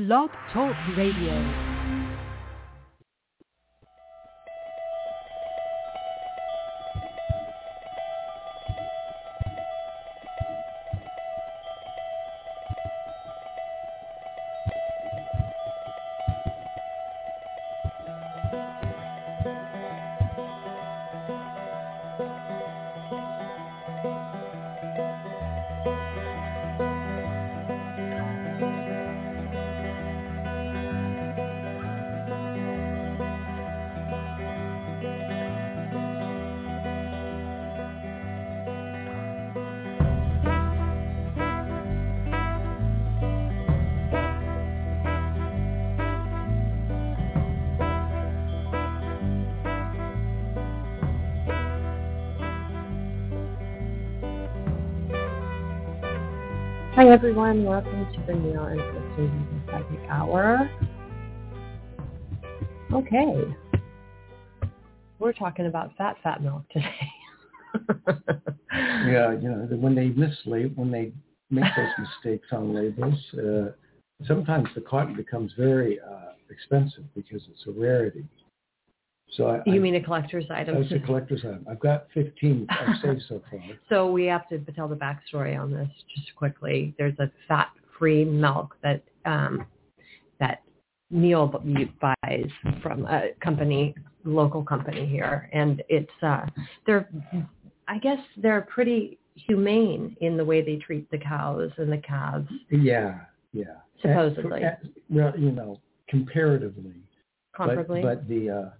Blog 0.00 0.30
Talk 0.50 0.74
Radio. 0.96 1.69
Everyone, 57.10 57.64
welcome 57.64 58.06
to 58.14 58.22
the 58.24 58.34
Neil 58.34 58.66
and 58.66 58.80
Kristin 58.80 59.66
Psychic 59.66 60.08
Hour. 60.08 60.70
Okay, 62.92 63.52
we're 65.18 65.32
talking 65.32 65.66
about 65.66 65.90
fat 65.98 66.18
fat 66.22 66.40
milk 66.40 66.62
today. 66.68 66.94
yeah, 69.08 69.32
you 69.32 69.48
know, 69.48 69.66
when 69.72 69.96
they 69.96 70.10
mislabel, 70.10 70.76
when 70.76 70.92
they 70.92 71.10
make 71.50 71.64
those 71.76 71.88
mistakes 71.98 72.46
on 72.52 72.72
labels, 72.72 73.18
uh, 73.34 73.72
sometimes 74.28 74.68
the 74.76 74.80
cotton 74.80 75.16
becomes 75.16 75.52
very 75.58 75.98
uh, 75.98 76.34
expensive 76.48 77.02
because 77.16 77.42
it's 77.50 77.66
a 77.66 77.72
rarity. 77.72 78.24
So 79.36 79.46
I, 79.46 79.62
you 79.66 79.74
I, 79.74 79.78
mean 79.78 79.94
a 79.94 80.02
collector's 80.02 80.46
item? 80.50 80.76
It's 80.76 80.92
a 80.92 80.98
collector's 80.98 81.40
item. 81.44 81.64
I've 81.70 81.80
got 81.80 82.06
15 82.14 82.66
I've 82.68 82.96
saved 83.02 83.22
so 83.28 83.42
far. 83.50 83.60
So 83.88 84.10
we 84.10 84.24
have 84.26 84.48
to 84.48 84.58
tell 84.72 84.88
the 84.88 84.96
backstory 84.96 85.58
on 85.58 85.72
this 85.72 85.88
just 86.14 86.34
quickly. 86.34 86.94
There's 86.98 87.18
a 87.18 87.30
fat-free 87.46 88.24
milk 88.24 88.76
that 88.82 89.02
um, 89.24 89.66
that 90.40 90.62
Neil 91.10 91.46
buys 92.00 92.50
from 92.82 93.06
a 93.06 93.28
company, 93.42 93.94
local 94.24 94.64
company 94.64 95.06
here, 95.06 95.48
and 95.52 95.82
it's 95.88 96.10
uh, 96.22 96.46
they're 96.86 97.08
I 97.88 97.98
guess 97.98 98.18
they're 98.36 98.62
pretty 98.62 99.18
humane 99.34 100.16
in 100.20 100.36
the 100.36 100.44
way 100.44 100.62
they 100.62 100.76
treat 100.76 101.10
the 101.10 101.18
cows 101.18 101.70
and 101.76 101.90
the 101.90 101.98
calves. 101.98 102.48
Yeah, 102.70 103.20
yeah. 103.52 103.64
Supposedly. 104.00 104.62
well, 105.08 105.32
you 105.38 105.50
know, 105.50 105.80
comparatively. 106.08 106.94
Comparably. 107.58 108.02
But, 108.02 108.20
but 108.20 108.28
the 108.28 108.50
uh, 108.50 108.70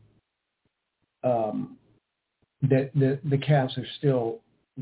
um, 1.24 1.76
that 2.62 2.90
the, 2.94 3.18
the 3.24 3.38
calves 3.38 3.76
are 3.78 3.86
still, 3.98 4.40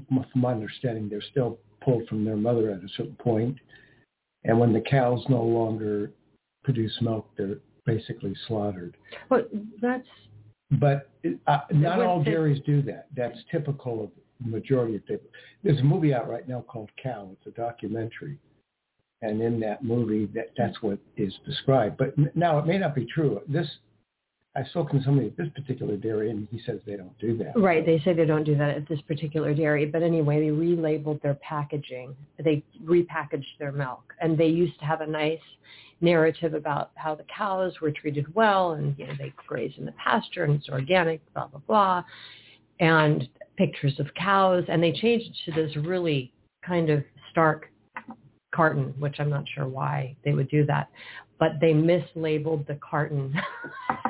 from 0.08 0.25
my 0.34 0.53
understanding, 0.53 1.08
they're 1.08 1.22
still 1.31 1.58
pulled 1.81 2.06
from 2.08 2.25
their 2.25 2.36
mother 2.36 2.70
at 2.70 2.78
a 2.78 2.89
certain 2.97 3.17
point, 3.17 3.56
and 4.44 4.59
when 4.59 4.72
the 4.72 4.81
cows 4.81 5.25
no 5.28 5.42
longer 5.42 6.12
produce 6.64 6.97
milk, 7.00 7.28
they're 7.36 7.59
basically 7.86 8.34
slaughtered. 8.47 8.97
But 9.28 9.50
that's. 9.81 10.06
But 10.72 11.09
uh, 11.47 11.61
not 11.70 12.00
all 12.00 12.22
dairies 12.22 12.61
do 12.66 12.83
that. 12.83 13.06
That's 13.16 13.39
typical 13.50 14.05
of 14.05 14.10
the 14.44 14.50
majority 14.50 14.97
of 14.97 15.06
dairies. 15.06 15.25
There's 15.65 15.81
a 15.81 15.84
movie 15.84 16.12
out 16.12 16.28
right 16.28 16.47
now 16.47 16.60
called 16.69 16.91
Cow. 17.03 17.31
It's 17.32 17.47
a 17.47 17.59
documentary, 17.59 18.38
and 19.22 19.41
in 19.41 19.59
that 19.60 19.82
movie, 19.82 20.26
that 20.34 20.50
that's 20.59 20.82
what 20.82 20.99
is 21.16 21.32
described. 21.47 21.97
But 21.97 22.15
now 22.37 22.59
it 22.59 22.66
may 22.66 22.76
not 22.76 22.94
be 22.94 23.06
true. 23.06 23.41
This 23.49 23.66
I've 24.58 24.66
spoken 24.69 24.98
to 24.98 25.04
somebody 25.04 25.28
at 25.28 25.36
this 25.36 25.48
particular 25.54 25.96
dairy, 25.96 26.30
and 26.30 26.48
he 26.50 26.60
says 26.66 26.80
they 26.84 26.96
don't 26.96 27.16
do 27.20 27.36
that. 27.38 27.52
Right. 27.56 27.86
They 27.86 28.00
say 28.04 28.12
they 28.12 28.24
don't 28.24 28.42
do 28.42 28.56
that 28.56 28.70
at 28.70 28.88
this 28.88 29.00
particular 29.02 29.54
dairy. 29.54 29.86
But 29.86 30.02
anyway, 30.02 30.41
they 30.41 30.48
relabeled 30.48 31.22
their 31.22 31.34
packaging. 31.34 32.16
They 32.42 32.64
repackaged 32.84 33.56
their 33.60 33.70
milk. 33.70 34.12
And 34.20 34.36
they 34.36 34.48
used 34.48 34.76
to 34.80 34.84
have 34.84 35.00
a 35.00 35.06
nice 35.06 35.38
narrative 36.00 36.54
about 36.54 36.91
how 36.96 37.14
the 37.14 37.24
cows 37.34 37.74
were 37.80 37.92
treated 37.92 38.34
well 38.34 38.72
and, 38.72 38.96
you 38.98 39.06
know, 39.06 39.14
they 39.16 39.32
graze 39.46 39.72
in 39.78 39.84
the 39.84 39.92
pasture 39.92 40.44
and 40.44 40.54
it's 40.54 40.69
organic, 40.69 41.20
blah, 41.34 41.46
blah, 41.46 41.60
blah. 41.69 42.04
And 42.80 43.28
pictures 43.56 44.00
of 44.00 44.06
cows. 44.14 44.64
And 44.69 44.82
they 44.82 44.92
changed 44.92 45.30
to 45.44 45.52
this 45.52 45.76
really 45.76 46.32
kind 46.66 46.90
of 46.90 47.04
stark 47.30 47.70
carton, 48.52 48.92
which 48.98 49.16
I'm 49.20 49.30
not 49.30 49.44
sure 49.54 49.69
why 49.69 50.16
they 50.25 50.32
would 50.32 50.48
do 50.48 50.66
that 50.66 50.88
but 51.38 51.53
they 51.60 51.72
mislabeled 51.72 52.66
the 52.66 52.78
carton. 52.81 53.34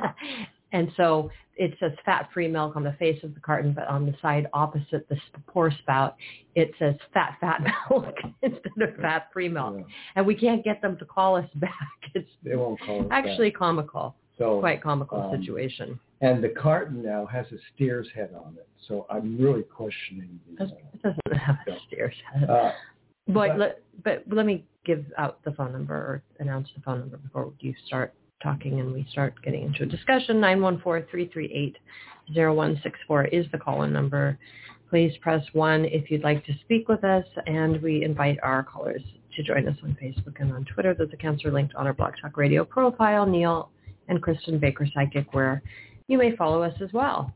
and 0.73 0.91
so 0.97 1.31
it 1.57 1.77
says 1.81 1.93
fat-free 2.05 2.49
milk 2.49 2.77
on 2.77 2.85
the 2.85 2.93
face 2.99 3.23
of 3.25 3.35
the 3.35 3.41
carton, 3.41 3.73
but 3.73 3.87
on 3.89 4.07
the 4.07 4.15
side 4.23 4.47
opposite 4.53 5.09
the 5.09 5.17
pour 5.47 5.71
spout, 5.71 6.17
it 6.55 6.71
says 6.79 6.95
fat, 7.13 7.37
fat 7.41 7.61
milk 7.91 8.15
instead 8.43 8.73
of 8.81 8.97
fat-free 9.01 9.49
milk. 9.49 9.77
Yeah. 9.79 9.85
And 10.17 10.27
we 10.27 10.35
can't 10.35 10.65
get 10.65 10.81
them 10.81 10.97
to 10.99 11.05
call 11.05 11.37
us 11.37 11.49
back. 11.57 11.73
It's 12.15 12.31
they 12.43 12.57
won't 12.57 12.81
call 12.81 13.03
us 13.03 13.07
actually 13.11 13.51
back. 13.51 13.59
comical. 13.59 14.17
So 14.39 14.61
quite 14.61 14.83
comical 14.83 15.21
um, 15.21 15.39
situation. 15.39 16.01
And 16.23 16.43
the 16.43 16.49
carton 16.49 17.03
now 17.03 17.27
has 17.27 17.45
a 17.53 17.57
steer's 17.75 18.09
head 18.15 18.31
on 18.35 18.55
it, 18.57 18.67
so 18.87 19.07
I'm 19.11 19.37
really 19.37 19.63
questioning. 19.63 20.41
The, 20.57 20.65
it 20.65 21.03
doesn't 21.03 21.39
have 21.39 21.57
a 21.67 21.77
steer's 21.87 22.15
head. 22.33 22.49
Uh, 22.49 22.73
but, 23.27 23.35
but 23.35 23.59
let, 23.59 23.83
but 24.03 24.25
let 24.35 24.47
me 24.47 24.65
give 24.89 25.05
out 25.19 25.45
the 25.45 25.53
phone 25.53 25.71
number 25.71 25.95
or 25.95 26.23
announce 26.41 26.67
the 26.75 26.81
phone 26.81 27.01
number 27.01 27.19
before 27.19 27.53
you 27.61 27.75
start 27.87 28.15
talking 28.43 28.81
and 28.81 28.91
we 28.93 29.07
start 29.13 29.35
getting 29.45 29.65
into 29.65 29.83
a 29.83 29.87
discussion. 29.87 30.41
914-338-0164 32.35 33.29
is 33.31 33.45
the 33.53 33.59
call-in 33.59 33.93
number. 33.93 34.39
Please 34.89 35.13
press 35.21 35.45
1 35.53 35.85
if 35.85 36.11
you'd 36.11 36.25
like 36.25 36.43
to 36.47 36.55
speak 36.61 36.89
with 36.89 37.05
us, 37.05 37.27
and 37.47 37.83
we 37.83 38.03
invite 38.03 38.39
our 38.43 38.63
callers 38.63 39.03
to 39.37 39.43
join 39.43 39.69
us 39.69 39.77
on 39.85 39.95
Facebook 40.03 40.41
and 40.41 40.51
on 40.53 40.65
Twitter. 40.65 40.95
Those 40.95 41.13
accounts 41.13 41.45
are 41.45 41.53
linked 41.53 41.75
on 41.75 41.87
our 41.87 41.93
Blog 41.93 42.15
Talk 42.23 42.39
Radio 42.39 42.65
profile, 42.65 43.27
Neil 43.27 43.69
and 44.09 44.23
Kristin 44.23 44.59
Baker 44.59 44.87
Psychic, 44.95 45.35
where 45.35 45.63
you 46.07 46.17
may 46.17 46.35
follow 46.37 46.63
us 46.63 46.73
as 46.83 46.91
well. 46.95 47.35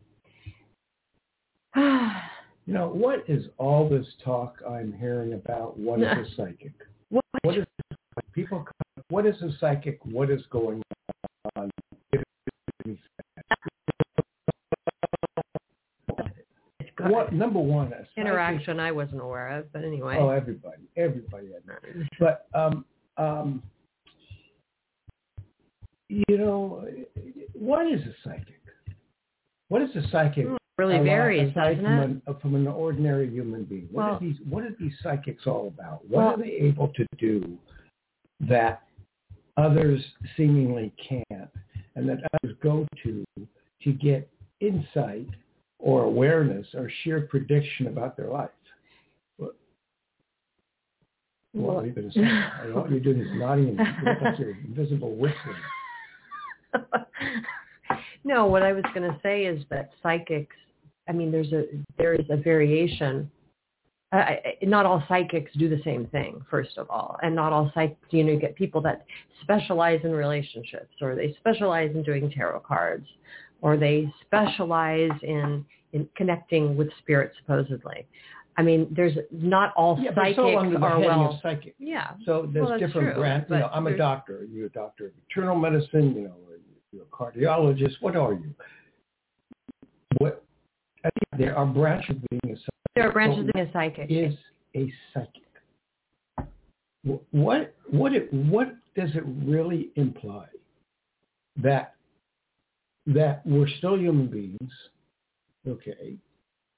you 1.77 2.73
know, 2.73 2.89
what 2.89 3.25
is 3.29 3.45
all 3.59 3.91
this 3.91 4.07
talk 4.25 4.57
I'm 4.67 4.95
hearing 4.99 5.35
about 5.35 5.79
what 5.79 6.01
is 6.01 6.07
a 6.07 6.25
psychic? 6.35 6.73
What, 7.13 7.25
what 7.43 7.59
is 7.59 7.67
people? 8.33 8.65
What 9.11 9.27
is 9.27 9.35
a 9.43 9.51
psychic? 9.61 9.99
What 10.07 10.31
is 10.31 10.41
going 10.51 10.83
on? 11.57 11.71
What 17.01 17.35
number 17.35 17.59
one? 17.59 17.91
Psychic, 17.91 18.09
Interaction 18.17 18.81
I 18.81 18.93
wasn't 18.93 19.21
aware 19.21 19.59
of, 19.59 19.71
but 19.75 19.85
anyway. 19.85 20.17
Oh, 20.19 20.31
everybody, 20.31 20.85
everybody. 20.97 21.49
But 22.19 22.47
um, 22.55 22.87
um, 23.19 23.63
you 26.09 26.39
know, 26.39 26.87
what 27.53 27.87
is 27.93 28.01
a 28.01 28.15
psychic? 28.25 28.63
What 29.69 29.83
is 29.83 29.91
a 29.97 30.09
psychic? 30.11 30.47
Really 30.79 30.99
varies, 30.99 31.53
doesn't 31.55 31.83
from 31.83 31.87
it? 31.87 32.05
An, 32.05 32.23
uh, 32.27 32.33
from 32.41 32.55
an 32.55 32.67
ordinary 32.67 33.29
human 33.31 33.65
being. 33.65 33.89
What 33.91 34.05
well, 34.05 34.15
are 34.15 34.21
these? 34.21 34.37
What 34.49 34.65
are 34.65 34.75
these 34.81 34.93
psychics 35.03 35.47
all 35.47 35.69
about? 35.69 36.01
What 36.09 36.19
well, 36.19 36.29
are 36.29 36.37
they 36.39 36.51
able 36.51 36.89
to 36.89 37.07
do 37.19 37.59
that 38.41 38.83
others 39.59 40.03
seemingly 40.37 40.93
can't, 41.09 41.51
and 41.95 42.09
that 42.09 42.19
others 42.33 42.57
go 42.63 42.87
to 43.03 43.25
to 43.83 43.93
get 43.93 44.29
insight 44.61 45.29
or 45.79 46.05
awareness 46.05 46.67
or 46.75 46.91
sheer 47.03 47.21
prediction 47.23 47.89
about 47.89 48.17
their 48.17 48.29
life? 48.29 48.49
What, 49.37 49.57
well, 51.53 51.75
what 51.75 51.85
are 51.85 51.87
you 51.87 51.93
going 51.93 52.11
to 52.11 52.19
say? 52.19 52.73
all 52.75 52.89
you're 52.89 53.01
doing 53.01 53.21
is 53.21 53.29
nodding 53.35 53.77
and 53.79 53.79
like 54.23 54.39
you're 54.39 54.57
invisible 54.65 55.15
whistling. 55.17 55.57
no, 58.25 58.47
what 58.47 58.63
I 58.63 58.73
was 58.73 58.85
going 58.95 59.11
to 59.11 59.19
say 59.23 59.45
is 59.45 59.65
that 59.71 59.91
psychics. 60.03 60.57
I 61.09 61.13
mean, 61.13 61.33
there's 61.33 61.53
a 61.53 61.65
there 61.99 62.15
is 62.15 62.27
a 62.31 62.37
variation. 62.37 63.31
Uh, 64.13 64.27
not 64.63 64.85
all 64.85 65.03
psychics 65.09 65.51
do 65.59 65.71
the 65.71 65.81
same 65.85 66.07
thing, 66.09 66.45
first 66.51 66.77
of 66.77 66.89
all, 66.91 67.17
and 67.23 67.35
not 67.35 67.53
all 67.53 67.71
psychics. 67.75 68.07
You 68.11 68.25
know, 68.25 68.33
you 68.33 68.39
get 68.39 68.55
people 68.55 68.81
that 68.83 69.07
specialize 69.41 70.01
in 70.05 70.13
relationships, 70.13 70.95
or 71.01 71.15
they 71.15 71.35
specialize 71.41 71.91
in 71.95 72.03
doing 72.03 72.31
tarot 72.31 72.61
cards, 72.61 73.07
or 73.63 73.77
they 73.77 74.13
specialize 74.27 75.11
in 75.23 75.65
in 75.93 76.09
connecting 76.17 76.77
with 76.77 76.89
spirit, 77.01 77.33
supposedly. 77.41 78.07
I 78.57 78.63
mean, 78.63 78.89
there's 78.95 79.17
not 79.31 79.73
all 79.77 79.99
yeah, 80.01 80.15
psychics 80.15 80.37
so 80.37 80.59
under 80.59 80.79
the 80.79 80.85
are 80.85 80.97
heading 80.97 81.09
well. 81.09 81.35
of 81.35 81.41
psychic. 81.41 81.75
Yeah. 81.79 82.11
So 82.27 82.49
there's 82.53 82.69
Well, 82.69 82.79
different 82.79 83.17
brands. 83.17 83.47
You 83.49 83.57
know, 83.57 83.71
I'm 83.73 83.87
a 83.87 83.97
doctor. 83.97 84.47
You're 84.51 84.67
a 84.67 84.71
doctor 84.71 85.07
of 85.07 85.13
internal 85.29 85.57
medicine. 85.57 86.15
You 86.15 86.23
know, 86.25 86.35
you're 86.93 87.03
a 87.03 87.07
cardiologist. 87.07 87.95
What 88.01 88.17
are 88.17 88.35
you? 88.35 88.55
What? 90.19 90.45
There 91.39 91.57
are 91.57 91.67
branches 91.67 92.11
of 92.11 92.29
being 92.29 92.55
a 92.55 92.57
psychic. 92.57 92.75
There 92.95 93.09
are 93.09 93.13
branches 93.13 93.47
of 93.47 93.51
being 93.53 93.67
a 93.67 93.73
psychic. 93.73 94.11
Is 94.11 94.35
a 94.77 94.93
psychic. 95.13 95.43
What 97.33 97.75
what 97.91 98.13
it 98.13 98.33
what 98.33 98.75
does 98.95 99.11
it 99.15 99.25
really 99.27 99.91
imply? 99.97 100.47
That 101.57 101.95
that 103.07 103.45
we're 103.45 103.69
still 103.79 103.99
human 103.99 104.29
beings, 104.29 104.73
okay? 105.67 106.17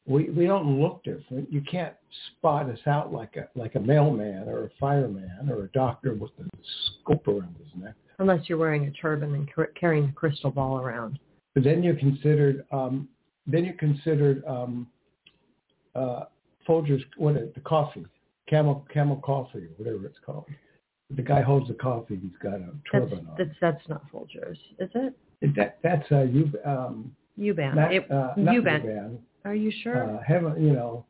We 0.06 0.30
we 0.30 0.46
don't 0.46 0.80
look 0.80 1.02
different. 1.04 1.52
You 1.52 1.60
can't 1.60 1.94
spot 2.38 2.70
us 2.70 2.78
out 2.86 3.12
like 3.12 3.36
a 3.36 3.48
like 3.58 3.74
a 3.74 3.80
mailman 3.80 4.48
or 4.48 4.64
a 4.64 4.70
fireman 4.80 5.50
or 5.50 5.64
a 5.64 5.68
doctor 5.68 6.14
with 6.14 6.30
a 6.38 6.44
scope 7.02 7.28
around 7.28 7.56
his 7.58 7.82
neck. 7.82 7.94
Unless 8.18 8.48
you're 8.48 8.58
wearing 8.58 8.86
a 8.86 8.90
turban 8.92 9.34
and 9.34 9.52
car- 9.52 9.70
carrying 9.78 10.04
a 10.08 10.12
crystal 10.12 10.50
ball 10.50 10.78
around. 10.78 11.18
But 11.54 11.64
then 11.64 11.82
you're 11.82 11.96
considered 11.96 12.64
um, 12.72 13.08
then 13.46 13.64
you're 13.64 13.74
considered 13.74 14.42
um, 14.46 14.86
uh, 15.94 16.24
Folgers 16.68 17.02
what 17.16 17.36
is 17.36 17.42
it, 17.42 17.54
the 17.54 17.60
coffee 17.60 18.06
camel 18.48 18.86
camel 18.92 19.16
coffee 19.16 19.58
or 19.58 19.68
whatever 19.76 20.06
it's 20.06 20.18
called. 20.24 20.44
The 21.14 21.22
guy 21.22 21.42
holds 21.42 21.68
the 21.68 21.74
coffee. 21.74 22.18
He's 22.20 22.32
got 22.42 22.54
a 22.54 22.66
That's 22.92 23.10
turban 23.10 23.26
on. 23.30 23.34
that's 23.36 23.50
that's 23.60 23.88
not 23.88 24.02
Folgers, 24.10 24.56
is 24.78 24.90
it? 24.94 25.14
That 25.56 25.78
that's 25.82 26.10
uh, 26.10 26.22
you 26.22 26.50
um, 26.64 27.14
Yuban. 27.38 27.74
not, 27.74 27.92
It- 27.92 28.10
uh, 28.10 28.32
not 28.36 28.54
Yuban. 28.54 28.84
Yuban. 28.84 29.18
Are 29.44 29.54
you 29.54 29.70
sure? 29.82 30.16
Uh, 30.16 30.22
heaven, 30.26 30.54
you 30.64 30.72
know, 30.72 31.04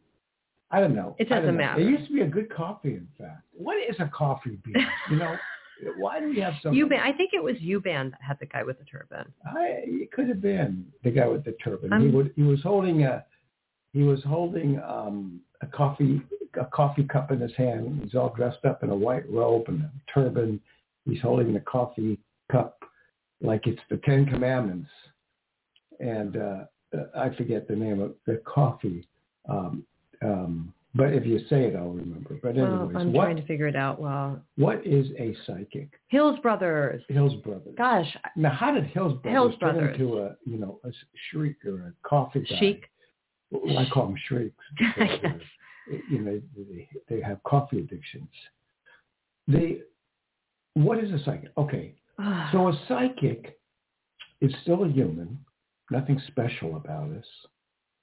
I 0.73 0.81
don't 0.81 0.95
know. 0.97 1.15
It 1.21 1.29
doesn't 1.29 1.47
know. 1.47 1.53
matter. 1.53 1.81
It 1.81 1.87
used 1.89 2.09
to 2.09 2.12
be 2.12 2.23
a 2.23 2.27
good 2.27 2.53
coffee, 2.53 2.95
in 2.95 3.06
fact. 3.17 3.43
What 3.53 3.77
is 3.89 3.95
a 4.01 4.09
coffee 4.09 4.59
bean? 4.65 4.75
You 5.09 5.17
know, 5.19 5.37
why 5.97 6.21
do 6.21 6.29
we 6.29 6.41
have 6.41 6.55
some? 6.62 6.75
Yuban. 6.75 7.00
I 7.00 7.12
think 7.12 7.31
it 7.32 7.43
was 7.43 7.56
U-Band 7.61 8.12
that 8.12 8.21
had 8.23 8.38
the 8.41 8.47
guy 8.47 8.62
with 8.62 8.79
the 8.79 8.85
turban. 8.85 9.32
I, 9.47 9.81
it 9.85 10.12
could 10.12 10.29
have 10.29 10.41
been 10.41 10.87
the 11.03 11.11
guy 11.11 11.26
with 11.26 11.44
the 11.44 11.56
turban. 11.62 11.93
Um, 11.93 12.03
he 12.03 12.09
would. 12.09 12.32
He 12.37 12.43
was 12.43 12.62
holding 12.62 13.05
a. 13.05 13.25
He 13.93 14.03
was 14.03 14.23
holding 14.25 14.81
um, 14.81 15.41
a 15.62 15.67
coffee 15.67 16.21
a 16.61 16.67
coffee 16.67 17.05
cup 17.05 17.31
in 17.31 17.41
his 17.41 17.55
hand. 17.56 18.00
He's 18.03 18.15
all 18.15 18.32
dressed 18.35 18.65
up 18.65 18.82
in 18.82 18.91
a 18.91 18.97
white 18.97 19.29
robe 19.31 19.65
and 19.69 19.82
a 19.82 19.91
turban. 20.12 20.61
He's 21.05 21.21
holding 21.21 21.53
the 21.53 21.61
coffee 21.61 22.19
cup 22.50 22.79
like 23.41 23.67
it's 23.67 23.81
the 23.91 23.99
Ten 23.99 24.27
Commandments, 24.27 24.88
and 26.00 26.37
uh, 26.37 26.65
I 27.17 27.35
forget 27.37 27.69
the 27.69 27.77
name 27.77 28.00
of 28.00 28.15
the 28.27 28.41
coffee. 28.47 29.06
Um, 29.49 29.85
um, 30.23 30.73
but 30.94 31.12
if 31.12 31.26
you 31.26 31.38
say 31.50 31.64
it, 31.64 31.76
I'll 31.76 31.91
remember. 31.91 32.38
But 32.43 32.55
Well, 32.55 32.67
anyways, 32.82 32.96
I'm 32.96 33.12
what 33.12 33.25
trying 33.25 33.37
to 33.37 33.46
figure 33.46 33.67
it 33.67 33.76
out. 33.76 34.00
Well, 34.00 34.41
what 34.56 34.87
is 34.87 35.06
a 35.19 35.37
psychic? 35.46 35.88
Hills 36.08 36.38
Brothers. 36.41 37.02
Hills 37.08 37.35
Brothers. 37.43 37.75
Gosh, 37.76 38.17
Now, 38.37 38.50
how 38.50 38.73
did 38.73 38.85
Hills 38.85 39.14
Brothers 39.23 39.32
Hills 39.32 39.55
turn 39.61 39.75
Brothers. 39.75 39.94
into 40.00 40.19
a 40.19 40.37
you 40.44 40.58
know 40.58 40.81
a 40.85 40.91
shriek 41.31 41.56
or 41.64 41.88
a 41.88 42.08
coffee 42.08 42.46
guy? 42.49 42.81
Well, 43.50 43.79
I 43.79 43.88
call 43.91 44.06
them 44.06 44.17
shrieks. 44.26 44.56
because 44.79 44.93
I 44.99 45.06
guess. 45.06 45.20
they're- 45.23 45.41
you 46.08 46.19
know, 46.20 46.41
they, 46.56 46.88
they 47.11 47.20
have 47.20 47.43
coffee 47.43 47.79
addictions. 47.79 48.31
They, 49.46 49.81
what 50.73 50.99
is 50.99 51.11
a 51.12 51.23
psychic? 51.25 51.50
Okay, 51.58 51.94
so 52.52 52.69
a 52.69 52.81
psychic 52.88 53.58
is 54.41 54.52
still 54.62 54.85
a 54.85 54.88
human. 54.88 55.38
Nothing 55.91 56.19
special 56.29 56.76
about 56.76 57.11
us. 57.11 57.26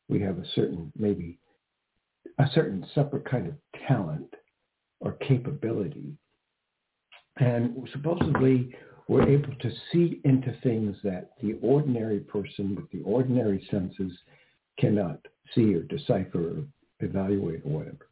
We 0.09 0.21
have 0.21 0.37
a 0.37 0.45
certain 0.53 0.91
maybe 0.95 1.39
a 2.41 2.49
certain 2.53 2.85
separate 2.95 3.29
kind 3.29 3.47
of 3.47 3.53
talent 3.87 4.33
or 4.99 5.13
capability, 5.13 6.13
and 7.37 7.87
supposedly 7.91 8.75
we're 9.07 9.27
able 9.27 9.53
to 9.61 9.71
see 9.91 10.21
into 10.25 10.55
things 10.63 10.95
that 11.03 11.31
the 11.41 11.57
ordinary 11.61 12.19
person 12.19 12.75
with 12.75 12.89
the 12.91 13.01
ordinary 13.01 13.65
senses 13.69 14.11
cannot 14.79 15.19
see 15.53 15.73
or 15.75 15.83
decipher 15.83 16.49
or 16.49 16.63
evaluate 16.99 17.61
or 17.65 17.79
whatever. 17.79 18.07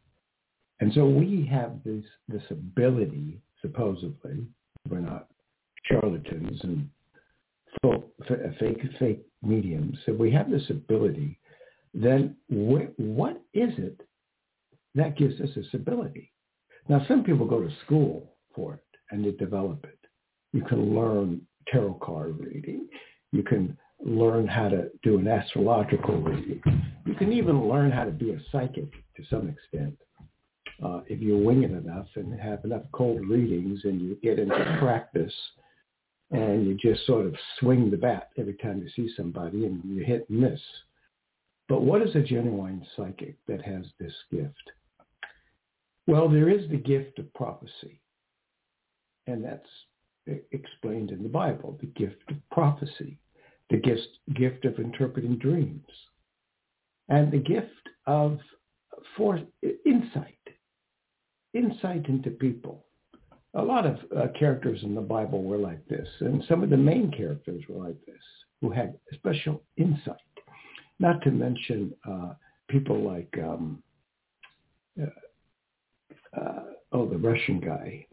And 0.80 0.94
so 0.94 1.06
we 1.06 1.48
have 1.52 1.72
this 1.84 2.06
this 2.28 2.44
ability, 2.50 3.42
supposedly, 3.62 4.46
we're 4.90 5.00
not 5.00 5.28
charlatans 5.86 6.60
and 6.64 6.90
fake 8.60 8.82
fake 9.00 9.26
mediums. 9.42 9.98
So 10.06 10.14
we 10.14 10.32
have 10.32 10.50
this 10.50 10.70
ability. 10.70 11.40
Then 11.94 12.36
wh- 12.50 12.98
what 13.00 13.42
is 13.54 13.72
it 13.78 14.02
that 14.96 15.18
gives 15.18 15.40
us 15.42 15.50
this 15.56 15.68
ability? 15.74 16.32
Now, 16.88 17.06
some 17.08 17.24
people 17.24 17.46
go 17.46 17.62
to 17.62 17.72
school 17.86 18.34
for 18.56 18.76
it 18.76 18.84
and 19.12 19.24
they 19.24 19.32
develop 19.32 19.86
it. 19.86 20.00
You 20.54 20.64
can 20.64 20.96
learn 20.96 21.42
tarot 21.72 22.00
card 22.02 22.40
reading. 22.40 22.88
You 23.32 23.44
can 23.44 23.78
learn 24.04 24.48
how 24.48 24.70
to 24.70 24.90
do 25.04 25.20
an 25.20 25.28
astrological 25.28 26.20
reading. 26.22 26.62
You 27.06 27.14
can 27.16 27.32
even 27.32 27.68
learn 27.68 27.92
how 27.92 28.06
to 28.06 28.12
be 28.12 28.32
a 28.32 28.40
psychic 28.52 28.92
to 28.92 29.24
some 29.30 29.48
extent. 29.50 29.96
Uh, 30.84 31.02
if 31.08 31.20
you 31.22 31.38
wing 31.38 31.64
it 31.64 31.72
enough 31.72 32.08
and 32.16 32.40
have 32.40 32.64
enough 32.64 32.84
cold 32.94 33.28
readings 33.28 33.82
and 33.84 34.02
you 34.02 34.18
get 34.24 34.40
into 34.40 34.78
practice 34.80 35.34
and 36.32 36.66
you 36.66 36.76
just 36.76 37.06
sort 37.06 37.26
of 37.26 37.36
swing 37.60 37.92
the 37.92 37.98
bat 37.98 38.30
every 38.38 38.54
time 38.56 38.82
you 38.82 38.90
see 38.96 39.14
somebody 39.16 39.66
and 39.66 39.84
you 39.84 40.04
hit 40.04 40.28
and 40.30 40.40
miss. 40.40 40.60
But 41.68 41.82
what 41.82 42.02
is 42.02 42.16
a 42.16 42.22
genuine 42.22 42.86
psychic 42.96 43.36
that 43.48 43.62
has 43.64 43.86
this 44.00 44.14
gift? 44.32 44.72
Well, 46.10 46.28
there 46.28 46.50
is 46.50 46.68
the 46.72 46.78
gift 46.78 47.20
of 47.20 47.32
prophecy. 47.36 48.02
And 49.28 49.46
that's 49.46 50.40
explained 50.52 51.12
in 51.12 51.22
the 51.22 51.30
Bible, 51.30 51.78
the 51.80 51.86
gift 51.86 52.24
of 52.32 52.38
prophecy, 52.52 53.20
the 53.70 53.78
gift, 53.78 54.08
gift 54.34 54.66
of 54.66 54.80
interpreting 54.80 55.38
dreams, 55.38 55.86
and 57.10 57.32
the 57.32 57.38
gift 57.38 57.90
of 58.08 58.40
for 59.16 59.40
insight, 59.86 60.40
insight 61.54 62.08
into 62.10 62.32
people. 62.32 62.88
A 63.54 63.62
lot 63.62 63.86
of 63.86 63.98
uh, 64.18 64.30
characters 64.40 64.80
in 64.82 64.96
the 64.96 65.02
Bible 65.02 65.44
were 65.44 65.60
like 65.60 65.88
this, 65.90 66.08
and 66.22 66.44
some 66.50 66.64
of 66.64 66.72
the 66.72 66.78
main 66.78 67.12
characters 67.12 67.62
were 67.70 67.86
like 67.86 68.04
this, 68.08 68.24
who 68.62 68.72
had 68.72 68.98
special 69.14 69.62
insight. 69.78 70.18
Not 70.98 71.22
to 71.22 71.30
mention 71.30 71.94
uh, 72.04 72.34
people 72.68 73.00
like, 73.00 73.32
um, 73.44 73.84
uh, 75.00 75.06
uh, 76.36 76.62
oh, 76.92 77.08
the 77.08 77.18
Russian 77.18 77.60
guy. 77.60 78.06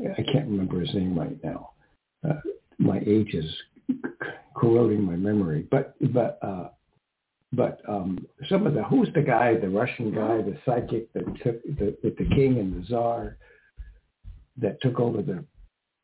I 0.00 0.22
can't 0.22 0.48
remember 0.48 0.80
his 0.80 0.94
name 0.94 1.18
right 1.18 1.42
now. 1.42 1.70
Uh, 2.28 2.40
my 2.78 2.98
age 3.06 3.34
is 3.34 3.50
corroding 4.56 5.02
my 5.02 5.16
memory, 5.16 5.66
but 5.70 5.94
but 6.12 6.38
uh, 6.42 6.68
but 7.52 7.80
um, 7.88 8.26
some 8.48 8.66
of 8.66 8.74
the 8.74 8.82
who's 8.84 9.08
the 9.14 9.22
guy, 9.22 9.56
the 9.56 9.68
Russian 9.68 10.12
guy, 10.12 10.38
the 10.38 10.56
psychic 10.64 11.12
that 11.12 11.24
took 11.42 11.62
the, 11.62 11.96
the 12.02 12.28
king 12.34 12.58
and 12.58 12.82
the 12.82 12.86
czar 12.88 13.36
that 14.56 14.80
took 14.80 14.98
over 14.98 15.22
the 15.22 15.44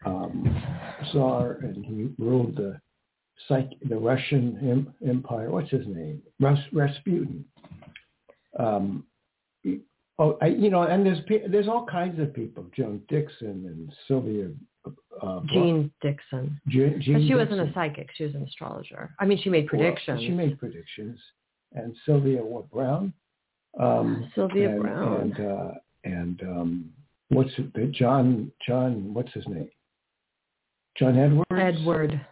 um, 0.05 0.63
czar 1.13 1.59
and 1.63 1.85
he 1.85 2.09
ruled 2.23 2.57
the 2.57 2.81
psych 3.49 3.71
the 3.89 3.97
Russian 3.97 4.59
em- 4.63 4.95
empire. 5.09 5.51
What's 5.51 5.71
his 5.71 5.87
name? 5.87 6.23
Ras, 6.39 6.59
Rasputin. 6.73 7.45
Um, 8.59 9.05
oh, 10.21 10.39
I, 10.41 10.47
you 10.47 10.71
know, 10.71 10.83
and 10.83 11.05
there's 11.05 11.19
there's 11.51 11.69
all 11.69 11.87
kinds 11.87 12.21
of 12.21 12.33
people, 12.33 12.67
Joan 12.77 13.03
Dixon 13.09 13.65
and 13.67 13.93
Sylvia. 14.07 14.51
Uh, 15.21 15.41
Jeane 15.53 15.91
Dixon. 16.01 16.59
Jean, 16.69 17.01
Jean 17.03 17.15
But 17.15 17.23
she 17.27 17.35
wasn't 17.35 17.69
a 17.69 17.73
psychic. 17.75 18.09
She 18.15 18.25
was 18.25 18.35
an 18.35 18.45
astrologer. 18.45 19.15
I 19.19 19.27
mean, 19.27 19.39
she 19.43 19.51
made 19.51 19.69
Well, 19.71 19.81
predictions. 19.81 20.21
she 20.21 20.31
made 20.31 20.59
predictions, 20.59 21.21
and 21.73 21.95
Sylvia 22.07 22.43
what 22.43 22.71
Browne. 22.71 23.13
Um, 23.79 24.31
Sylvia 24.35 24.71
and, 24.71 24.81
Browne. 24.83 25.21
and 25.21 25.41
uh, 25.41 25.71
and 26.05 26.43
um, 26.43 26.91
what's 27.29 27.51
it, 27.59 27.93
John 27.93 28.51
John 28.67 29.13
what's 29.13 29.33
his 29.33 29.47
name? 29.49 29.71
John 30.97 31.19
Edwards. 31.19 31.47
Edward. 31.53 32.27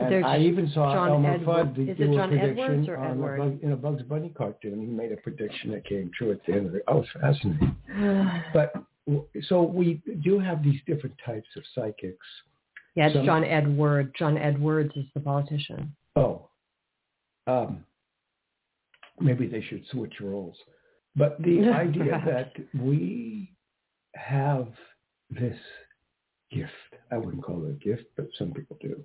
And 0.00 0.12
There's 0.12 0.24
I 0.24 0.38
even 0.38 0.70
saw 0.72 0.94
John 0.94 1.08
Elmer 1.10 1.34
Edward- 1.34 1.74
Fudd 1.74 1.90
is 1.90 1.96
do 1.96 2.02
it 2.04 2.10
a 2.10 2.14
John 2.14 2.28
prediction 2.30 2.64
Edwards 2.64 2.88
or 2.88 2.96
on 2.96 3.06
a 3.06 3.10
Edward? 3.10 3.38
Bug, 3.38 3.58
in 3.62 3.72
a 3.72 3.76
Bugs 3.76 4.02
Bunny 4.04 4.28
cartoon. 4.30 4.80
He 4.80 4.86
made 4.86 5.12
a 5.12 5.16
prediction 5.16 5.70
that 5.72 5.84
came 5.84 6.10
true 6.16 6.32
at 6.32 6.44
the 6.46 6.52
end 6.54 6.66
of 6.66 6.74
it. 6.74 6.82
I 6.88 6.94
was 6.94 7.06
fascinated. 7.20 7.70
But 8.54 8.72
w- 9.06 9.26
so 9.48 9.62
we 9.62 10.00
do 10.22 10.38
have 10.38 10.62
these 10.62 10.80
different 10.86 11.16
types 11.24 11.48
of 11.56 11.62
psychics. 11.74 12.26
yeah, 12.94 13.06
it's 13.06 13.14
some- 13.16 13.26
John 13.26 13.44
Edward. 13.44 14.14
John 14.18 14.36
Edwards 14.38 14.92
is 14.96 15.04
the 15.14 15.20
politician. 15.20 15.94
Oh, 16.16 16.48
um, 17.46 17.84
maybe 19.20 19.46
they 19.46 19.60
should 19.62 19.84
switch 19.90 20.14
roles. 20.20 20.56
But 21.16 21.40
the 21.42 21.68
idea 21.74 22.22
that 22.24 22.52
we 22.80 23.52
have 24.14 24.68
this 25.30 25.58
gift, 26.50 26.70
I 27.12 27.16
wouldn't 27.18 27.42
call 27.44 27.64
it 27.66 27.70
a 27.70 27.72
gift, 27.74 28.04
but 28.16 28.26
some 28.38 28.52
people 28.52 28.76
do, 28.80 29.04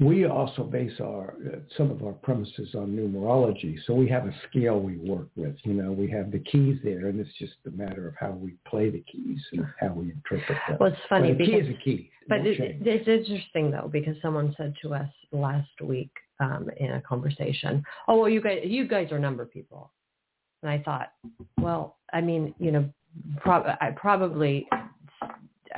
we 0.00 0.26
also 0.26 0.62
base 0.62 0.92
our 1.00 1.34
uh, 1.44 1.58
some 1.76 1.90
of 1.90 2.04
our 2.04 2.12
premises 2.12 2.74
on 2.74 2.88
numerology. 2.88 3.76
So 3.86 3.94
we 3.94 4.08
have 4.08 4.26
a 4.26 4.34
scale 4.48 4.78
we 4.78 4.96
work 4.96 5.28
with. 5.34 5.56
You 5.64 5.74
know, 5.74 5.90
we 5.90 6.08
have 6.10 6.30
the 6.30 6.38
keys 6.38 6.78
there, 6.84 7.06
and 7.06 7.18
it's 7.18 7.36
just 7.38 7.54
a 7.66 7.70
matter 7.70 8.06
of 8.06 8.14
how 8.18 8.30
we 8.30 8.54
play 8.66 8.90
the 8.90 9.02
keys 9.10 9.40
and 9.52 9.66
how 9.80 9.88
we 9.88 10.12
interpret 10.12 10.58
them. 10.68 10.76
Well, 10.78 10.92
it's 10.92 11.00
funny 11.08 11.32
but 11.32 11.42
a 11.42 11.46
because 11.46 11.66
key 11.66 11.68
is 11.68 11.76
a 11.76 11.82
key. 11.82 12.10
But 12.28 12.46
it, 12.46 12.58
it's 12.60 13.08
interesting 13.08 13.70
though 13.70 13.88
because 13.90 14.14
someone 14.22 14.54
said 14.56 14.74
to 14.82 14.94
us 14.94 15.08
last 15.32 15.80
week 15.82 16.10
um, 16.38 16.68
in 16.76 16.92
a 16.92 17.00
conversation, 17.00 17.82
"Oh, 18.06 18.18
well, 18.20 18.28
you 18.28 18.40
guys, 18.40 18.60
you 18.64 18.86
guys 18.86 19.10
are 19.10 19.18
number 19.18 19.46
people," 19.46 19.90
and 20.62 20.70
I 20.70 20.78
thought, 20.84 21.12
well, 21.60 21.96
I 22.12 22.20
mean, 22.20 22.54
you 22.58 22.70
know, 22.70 22.88
prob- 23.38 23.76
I 23.80 23.90
probably, 23.96 24.68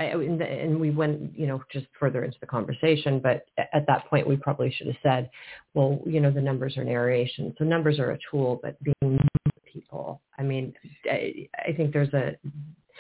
I, 0.01 0.05
and 0.05 0.81
we 0.81 0.91
went, 0.91 1.39
you 1.39 1.47
know, 1.47 1.63
just 1.71 1.87
further 1.99 2.25
into 2.25 2.39
the 2.41 2.47
conversation, 2.47 3.21
but 3.21 3.45
at 3.59 3.87
that 3.87 4.07
point, 4.07 4.27
we 4.27 4.37
probably 4.37 4.73
should 4.73 4.87
have 4.87 4.97
said, 5.03 5.31
well, 5.75 6.01
you 6.07 6.21
know, 6.21 6.31
the 6.31 6.41
numbers 6.41 6.79
are 6.79 6.85
narration, 6.85 7.55
so 7.59 7.65
numbers 7.65 7.99
are 7.99 8.13
a 8.13 8.19
tool, 8.31 8.61
but 8.63 8.77
being 8.83 9.21
people, 9.71 10.23
I 10.39 10.43
mean, 10.43 10.73
I, 11.05 11.49
I 11.69 11.73
think 11.73 11.93
there's 11.93 12.15
a 12.15 12.35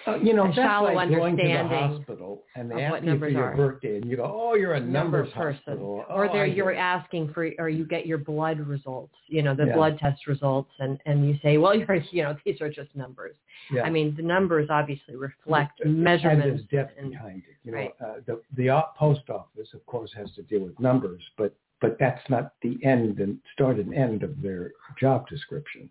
Uh, 0.06 0.16
you 0.16 0.32
know, 0.32 0.44
a 0.44 0.46
that's 0.46 0.56
shallow 0.56 0.94
like 0.94 1.10
going 1.10 1.36
to 1.36 1.42
the 1.42 1.62
hospital 1.68 2.42
and 2.56 2.70
they 2.70 2.82
ask 2.82 3.04
you 3.04 3.18
for 3.18 3.28
your 3.28 3.44
are. 3.52 3.56
birthday, 3.56 3.96
and 3.96 4.06
you 4.06 4.16
go, 4.16 4.24
"Oh, 4.24 4.54
you're 4.54 4.74
a 4.74 4.80
number 4.80 5.18
numbers 5.22 5.32
person, 5.34 5.60
hospital." 5.64 6.04
or 6.08 6.28
oh, 6.28 6.32
there 6.32 6.44
I 6.44 6.46
you're 6.46 6.74
asking 6.74 7.32
for, 7.34 7.50
or 7.58 7.68
you 7.68 7.84
get 7.84 8.06
your 8.06 8.16
blood 8.16 8.60
results, 8.60 9.14
you 9.26 9.42
know, 9.42 9.54
the 9.54 9.66
Yeah. 9.66 9.74
blood 9.74 9.98
test 9.98 10.26
results, 10.26 10.70
and 10.78 10.98
and 11.04 11.28
you 11.28 11.38
say, 11.42 11.58
well, 11.58 11.74
you're, 11.78 11.96
you 12.12 12.22
know, 12.22 12.34
these 12.46 12.60
are 12.62 12.70
just 12.70 12.94
numbers. 12.96 13.36
Yeah. 13.70 13.82
I 13.82 13.90
mean, 13.90 14.14
the 14.16 14.22
numbers 14.22 14.68
obviously 14.70 15.16
reflect 15.16 15.80
And 15.80 15.98
measurements. 16.02 16.46
there's 16.46 16.86
depth 16.86 16.98
and- 16.98 17.10
behind 17.10 17.42
it. 17.48 17.56
You 17.64 17.72
know, 17.72 17.78
right. 17.78 17.94
uh, 18.02 18.14
the 18.26 18.40
the 18.56 18.82
post 18.96 19.28
office, 19.28 19.68
of 19.74 19.84
course, 19.84 20.12
has 20.16 20.32
to 20.36 20.42
deal 20.42 20.60
with 20.60 20.80
numbers, 20.80 21.22
but 21.36 21.54
but 21.82 21.98
that's 21.98 22.28
not 22.30 22.54
the 22.62 22.78
end 22.84 23.20
and 23.20 23.38
start 23.52 23.78
and 23.78 23.92
end 23.94 24.22
of 24.22 24.40
their 24.40 24.72
job 24.98 25.28
description, 25.28 25.90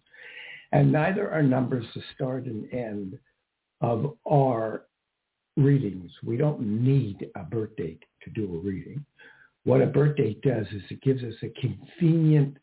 and 0.71 0.91
neither 0.91 1.29
are 1.29 1.43
numbers 1.43 1.85
the 1.93 2.01
start 2.15 2.45
and 2.45 2.71
end 2.73 3.19
of 3.81 4.17
our 4.29 4.83
readings. 5.57 6.11
We 6.23 6.37
don't 6.37 6.61
need 6.61 7.29
a 7.35 7.43
birth 7.43 7.75
date 7.75 8.03
to 8.23 8.29
do 8.31 8.55
a 8.55 8.59
reading. 8.59 9.05
What 9.63 9.81
a 9.81 9.87
birth 9.87 10.15
date 10.17 10.41
does 10.41 10.65
is 10.67 10.81
it 10.89 11.01
gives 11.01 11.23
us 11.23 11.35
a 11.43 11.53
convenient 11.59 12.57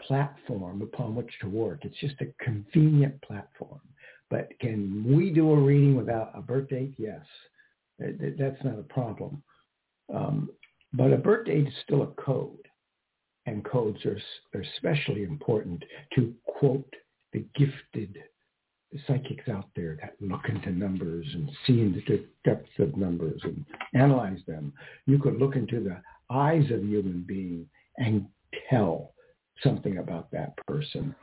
platform 0.00 0.82
upon 0.82 1.14
which 1.14 1.30
to 1.40 1.48
work. 1.48 1.84
It's 1.84 1.98
just 1.98 2.20
a 2.20 2.44
convenient 2.44 3.20
platform. 3.22 3.80
But 4.28 4.48
can 4.60 5.04
we 5.06 5.30
do 5.30 5.50
a 5.52 5.60
reading 5.60 5.96
without 5.96 6.32
a 6.34 6.42
birth 6.42 6.68
date? 6.68 6.94
Yes. 6.98 7.24
Th- 8.00 8.18
th- 8.18 8.34
That's 8.38 8.62
not 8.64 8.78
a 8.78 8.82
problem. 8.82 9.42
Um, 10.12 10.50
but 10.92 11.12
a 11.12 11.16
birth 11.16 11.46
date 11.46 11.68
is 11.68 11.74
still 11.84 12.02
a 12.02 12.22
code. 12.22 12.58
And 13.46 13.64
codes 13.64 14.04
are, 14.04 14.18
are 14.54 14.64
especially 14.74 15.22
important 15.22 15.84
to 16.16 16.34
quote 16.46 16.92
the 17.32 17.44
gifted 17.54 18.18
psychics 19.06 19.48
out 19.48 19.66
there 19.74 19.96
that 20.00 20.14
look 20.20 20.48
into 20.48 20.70
numbers 20.70 21.26
and 21.32 21.50
see 21.66 21.80
into 21.80 22.00
the 22.06 22.24
depths 22.44 22.78
of 22.78 22.96
numbers 22.96 23.40
and 23.44 23.64
analyze 23.94 24.40
them. 24.46 24.72
You 25.06 25.18
could 25.18 25.38
look 25.38 25.56
into 25.56 25.80
the 25.80 26.00
eyes 26.34 26.70
of 26.70 26.80
a 26.80 26.86
human 26.86 27.24
being 27.26 27.66
and 27.98 28.26
tell 28.70 29.12
something 29.62 29.98
about 29.98 30.30
that 30.32 30.56
person. 30.66 31.14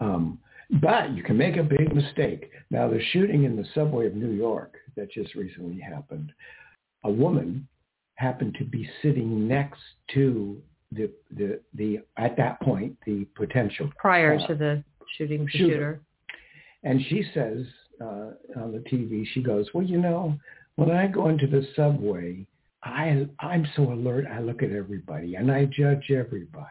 Um, 0.00 0.38
but 0.80 1.12
you 1.12 1.22
can 1.22 1.36
make 1.36 1.56
a 1.56 1.62
big 1.62 1.94
mistake. 1.94 2.50
Now, 2.70 2.88
the 2.88 3.00
shooting 3.12 3.44
in 3.44 3.56
the 3.56 3.66
subway 3.74 4.06
of 4.06 4.14
New 4.14 4.32
York 4.32 4.74
that 4.96 5.10
just 5.10 5.34
recently 5.34 5.80
happened, 5.80 6.32
a 7.04 7.10
woman 7.10 7.68
happened 8.16 8.56
to 8.58 8.64
be 8.64 8.88
sitting 9.02 9.46
next 9.46 9.80
to 10.14 10.60
the, 10.92 11.10
the, 11.36 11.60
the 11.74 12.00
at 12.16 12.36
that 12.36 12.60
point, 12.60 12.96
the 13.06 13.26
potential 13.36 13.90
prior 13.98 14.38
uh, 14.38 14.46
to 14.48 14.54
the 14.54 14.84
shooting 15.16 15.46
shooter. 15.50 15.68
shooter. 15.68 16.00
And 16.82 17.00
she 17.08 17.24
says 17.34 17.64
uh, 18.00 18.30
on 18.60 18.72
the 18.72 18.84
TV, 18.90 19.24
she 19.32 19.42
goes, 19.42 19.66
well, 19.72 19.84
you 19.84 19.98
know, 19.98 20.38
when 20.76 20.90
I 20.90 21.06
go 21.06 21.28
into 21.28 21.46
the 21.46 21.66
subway, 21.74 22.46
I, 22.82 23.26
I'm 23.40 23.66
so 23.74 23.92
alert. 23.92 24.26
I 24.30 24.40
look 24.40 24.62
at 24.62 24.70
everybody 24.70 25.34
and 25.34 25.50
I 25.50 25.64
judge 25.64 26.10
everybody. 26.10 26.70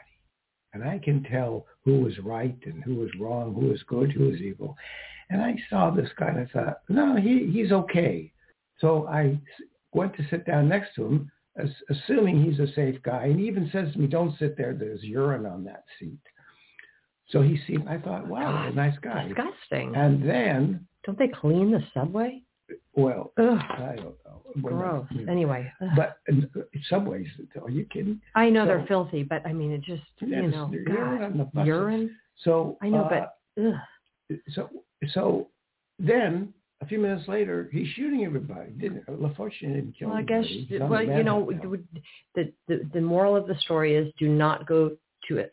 And 0.73 0.83
I 0.83 0.99
can 0.99 1.23
tell 1.23 1.65
who 1.83 2.07
is 2.07 2.17
right 2.19 2.57
and 2.65 2.83
who 2.83 3.03
is 3.03 3.11
wrong, 3.19 3.53
who 3.53 3.71
is 3.73 3.81
good, 3.87 4.11
who 4.11 4.29
is 4.29 4.41
evil. 4.41 4.75
And 5.29 5.41
I 5.41 5.55
saw 5.69 5.89
this 5.89 6.09
guy 6.17 6.27
and 6.27 6.39
I 6.39 6.45
thought, 6.51 6.81
no, 6.89 7.15
he, 7.15 7.49
he's 7.51 7.71
okay. 7.71 8.31
So 8.79 9.07
I 9.07 9.39
went 9.93 10.15
to 10.17 10.27
sit 10.29 10.45
down 10.45 10.67
next 10.67 10.93
to 10.95 11.05
him, 11.05 11.31
as, 11.57 11.69
assuming 11.89 12.43
he's 12.43 12.59
a 12.59 12.71
safe 12.73 13.01
guy. 13.03 13.25
And 13.25 13.39
he 13.39 13.47
even 13.47 13.69
says 13.71 13.93
to 13.93 13.99
me, 13.99 14.07
don't 14.07 14.37
sit 14.37 14.57
there. 14.57 14.73
There's 14.73 15.03
urine 15.03 15.45
on 15.45 15.63
that 15.63 15.85
seat. 15.99 16.19
So 17.29 17.41
he 17.41 17.59
seemed, 17.67 17.87
I 17.87 17.97
thought, 17.97 18.27
wow, 18.27 18.53
what 18.65 18.71
a 18.71 18.75
nice 18.75 18.97
guy. 19.01 19.27
Disgusting. 19.27 19.95
And 19.95 20.27
then, 20.27 20.87
Don't 21.05 21.17
they 21.17 21.27
clean 21.27 21.71
the 21.71 21.83
subway? 21.93 22.41
well, 22.95 23.31
Ugh, 23.37 23.45
I 23.59 23.93
don't 23.97 24.15
know. 24.25 24.41
We're 24.61 24.71
not- 24.71 24.79
gross. 24.79 25.05
you 25.11 25.25
know. 25.25 25.31
Anyway, 25.31 25.71
ugh. 25.81 25.89
But 25.95 26.17
uh, 26.31 26.61
subways, 26.89 27.27
are 27.61 27.69
you 27.69 27.85
kidding? 27.85 28.21
I 28.35 28.49
know 28.49 28.65
they're 28.65 28.85
filthy, 28.87 29.23
but 29.23 29.45
I 29.45 29.53
mean, 29.53 29.71
it 29.71 29.81
just 29.81 30.01
Yeah, 30.21 30.41
you 30.41 30.47
know, 30.49 30.71
urine 30.71 31.23
on 31.23 31.37
the 31.37 31.43
God, 31.53 31.67
urine. 31.67 32.15
So 32.43 32.77
I 32.81 32.89
know, 32.89 33.03
uh, 33.03 33.09
but 33.09 33.63
ugh. 33.63 34.37
so 34.53 34.69
so 35.13 35.47
then 35.99 36.53
a 36.81 36.85
few 36.85 36.99
minutes 36.99 37.27
later, 37.27 37.69
he's 37.71 37.87
shooting 37.89 38.25
everybody. 38.25 38.71
Didn't 38.71 39.05
LaFortune 39.07 39.73
didn't 39.73 39.95
kill 39.97 40.09
Well, 40.09 40.17
I 40.17 40.23
guess 40.23 40.43
anybody. 40.45 40.65
He's 40.69 40.81
on 40.81 40.89
well, 40.89 41.01
you 41.03 41.23
know, 41.23 41.39
manhunt 41.45 41.63
now. 41.63 41.69
would- 41.69 41.87
the, 42.35 42.53
the 42.67 42.89
the 42.93 43.01
moral 43.01 43.35
of 43.35 43.45
the 43.47 43.55
story 43.59 43.95
is 43.95 44.11
do 44.17 44.27
not 44.29 44.65
go 44.65 44.91
to 45.27 45.43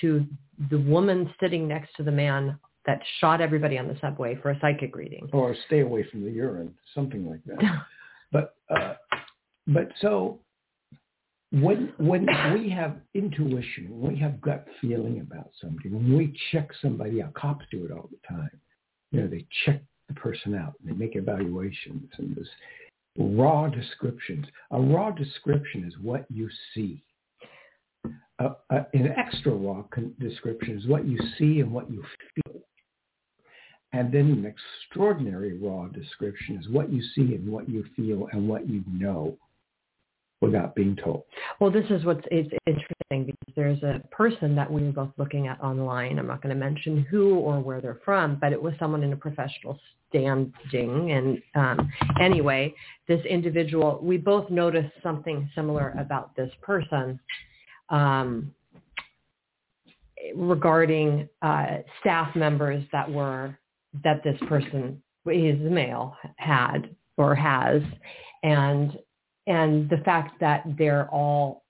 to 0.00 0.26
the 0.70 0.78
woman 0.78 1.32
sitting 1.40 1.66
next 1.68 1.94
to 1.96 2.02
the 2.02 2.12
man 2.12 2.58
that 2.86 3.00
shot 3.20 3.40
everybody 3.40 3.78
on 3.78 3.86
the 3.86 3.96
subway 4.00 4.36
for 4.42 4.50
a 4.50 4.58
psychic 4.60 4.96
reading. 4.96 5.28
or 5.32 5.54
stay 5.66 5.80
away 5.80 6.04
from 6.10 6.24
the 6.24 6.30
urine, 6.30 6.74
something 6.94 7.28
like 7.28 7.44
that. 7.46 7.58
But 8.32 8.54
uh, 8.74 8.94
but 9.66 9.88
so 10.00 10.40
when 11.52 11.92
when 11.98 12.26
we 12.54 12.70
have 12.70 12.96
intuition, 13.12 13.88
when 13.90 14.14
we 14.14 14.18
have 14.20 14.40
gut 14.40 14.66
feeling 14.80 15.20
about 15.20 15.50
somebody, 15.60 15.90
when 15.90 16.16
we 16.16 16.34
check 16.50 16.70
somebody 16.80 17.22
out, 17.22 17.34
cops 17.34 17.66
do 17.70 17.84
it 17.84 17.90
all 17.92 18.08
the 18.10 18.26
time. 18.26 18.50
You 19.10 19.20
know, 19.20 19.28
they 19.28 19.44
check 19.66 19.82
the 20.08 20.14
person 20.14 20.54
out 20.54 20.72
and 20.80 20.88
they 20.90 20.98
make 20.98 21.14
evaluations 21.14 22.10
and 22.16 22.34
this 22.34 22.48
raw 23.18 23.68
descriptions. 23.68 24.46
A 24.70 24.80
raw 24.80 25.10
description 25.10 25.84
is 25.84 25.92
what 26.00 26.24
you 26.30 26.48
see. 26.74 27.02
A, 28.42 28.56
a, 28.70 28.86
an 28.94 29.14
extra 29.16 29.52
raw 29.52 29.84
description 30.18 30.76
is 30.78 30.86
what 30.86 31.06
you 31.06 31.18
see 31.38 31.60
and 31.60 31.70
what 31.70 31.90
you 31.90 32.04
feel. 32.34 32.60
And 33.92 34.10
then 34.10 34.30
an 34.30 34.46
extraordinary 34.46 35.58
raw 35.58 35.86
description 35.88 36.58
is 36.58 36.68
what 36.68 36.90
you 36.90 37.02
see 37.14 37.34
and 37.34 37.46
what 37.48 37.68
you 37.68 37.84
feel 37.94 38.26
and 38.32 38.48
what 38.48 38.68
you 38.68 38.82
know 38.90 39.36
without 40.40 40.74
being 40.74 40.96
told. 40.96 41.22
Well, 41.60 41.70
this 41.70 41.84
is 41.90 42.04
what's 42.04 42.24
it's 42.30 42.52
interesting 42.66 43.26
because 43.26 43.54
there's 43.54 43.82
a 43.82 44.02
person 44.10 44.56
that 44.56 44.70
we 44.70 44.82
were 44.82 44.92
both 44.92 45.12
looking 45.18 45.46
at 45.46 45.60
online. 45.60 46.18
I'm 46.18 46.26
not 46.26 46.42
going 46.42 46.54
to 46.54 46.60
mention 46.60 47.06
who 47.10 47.36
or 47.36 47.60
where 47.60 47.80
they're 47.80 48.00
from, 48.04 48.38
but 48.40 48.52
it 48.52 48.60
was 48.60 48.74
someone 48.78 49.04
in 49.04 49.12
a 49.12 49.16
professional 49.16 49.78
standing. 50.08 51.12
And 51.12 51.42
um, 51.54 51.92
anyway, 52.20 52.74
this 53.06 53.24
individual, 53.24 54.00
we 54.02 54.16
both 54.16 54.50
noticed 54.50 54.92
something 55.02 55.48
similar 55.54 55.94
about 55.98 56.34
this 56.34 56.50
person 56.60 57.20
um, 57.88 58.54
regarding 60.34 61.28
uh, 61.42 61.78
staff 62.00 62.34
members 62.36 62.84
that 62.92 63.10
were 63.10 63.58
that 64.04 64.22
this 64.24 64.38
person, 64.48 65.02
a 65.60 65.70
male, 65.70 66.16
had 66.36 66.94
or 67.16 67.34
has, 67.34 67.82
and 68.42 68.98
and 69.46 69.90
the 69.90 69.98
fact 69.98 70.38
that 70.40 70.64
they're 70.78 71.08
all 71.10 71.64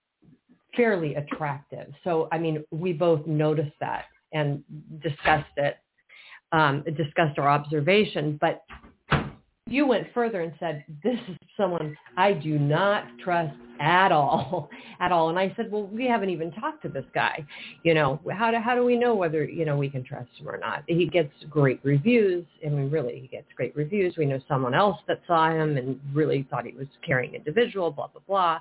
fairly 0.76 1.14
attractive. 1.14 1.92
So, 2.04 2.28
I 2.32 2.38
mean, 2.38 2.64
we 2.70 2.92
both 2.92 3.26
noticed 3.26 3.76
that 3.80 4.04
and 4.32 4.62
discussed 5.02 5.52
it, 5.56 5.76
um, 6.52 6.84
discussed 6.96 7.38
our 7.38 7.48
observation. 7.48 8.38
But 8.40 8.62
you 9.72 9.86
went 9.86 10.06
further 10.12 10.42
and 10.42 10.52
said, 10.60 10.84
this 11.02 11.18
is 11.28 11.36
someone 11.56 11.96
I 12.16 12.32
do 12.32 12.58
not 12.58 13.04
trust 13.22 13.56
at 13.80 14.12
all, 14.12 14.70
at 15.00 15.12
all. 15.12 15.30
And 15.30 15.38
I 15.38 15.52
said, 15.56 15.70
well, 15.70 15.86
we 15.86 16.06
haven't 16.06 16.30
even 16.30 16.52
talked 16.52 16.82
to 16.82 16.88
this 16.88 17.04
guy. 17.14 17.44
You 17.82 17.94
know, 17.94 18.20
how 18.32 18.50
do, 18.50 18.58
how 18.58 18.74
do 18.74 18.84
we 18.84 18.96
know 18.96 19.14
whether, 19.14 19.44
you 19.44 19.64
know, 19.64 19.76
we 19.76 19.88
can 19.88 20.04
trust 20.04 20.28
him 20.38 20.48
or 20.48 20.58
not? 20.58 20.84
He 20.86 21.06
gets 21.06 21.32
great 21.50 21.80
reviews. 21.82 22.44
I 22.64 22.68
mean, 22.68 22.90
really, 22.90 23.18
he 23.20 23.28
gets 23.28 23.46
great 23.56 23.74
reviews. 23.74 24.16
We 24.16 24.26
know 24.26 24.40
someone 24.46 24.74
else 24.74 24.98
that 25.08 25.20
saw 25.26 25.50
him 25.50 25.76
and 25.76 25.98
really 26.12 26.46
thought 26.50 26.66
he 26.66 26.72
was 26.72 26.88
caring 27.04 27.34
individual, 27.34 27.90
blah, 27.90 28.08
blah, 28.08 28.22
blah. 28.26 28.60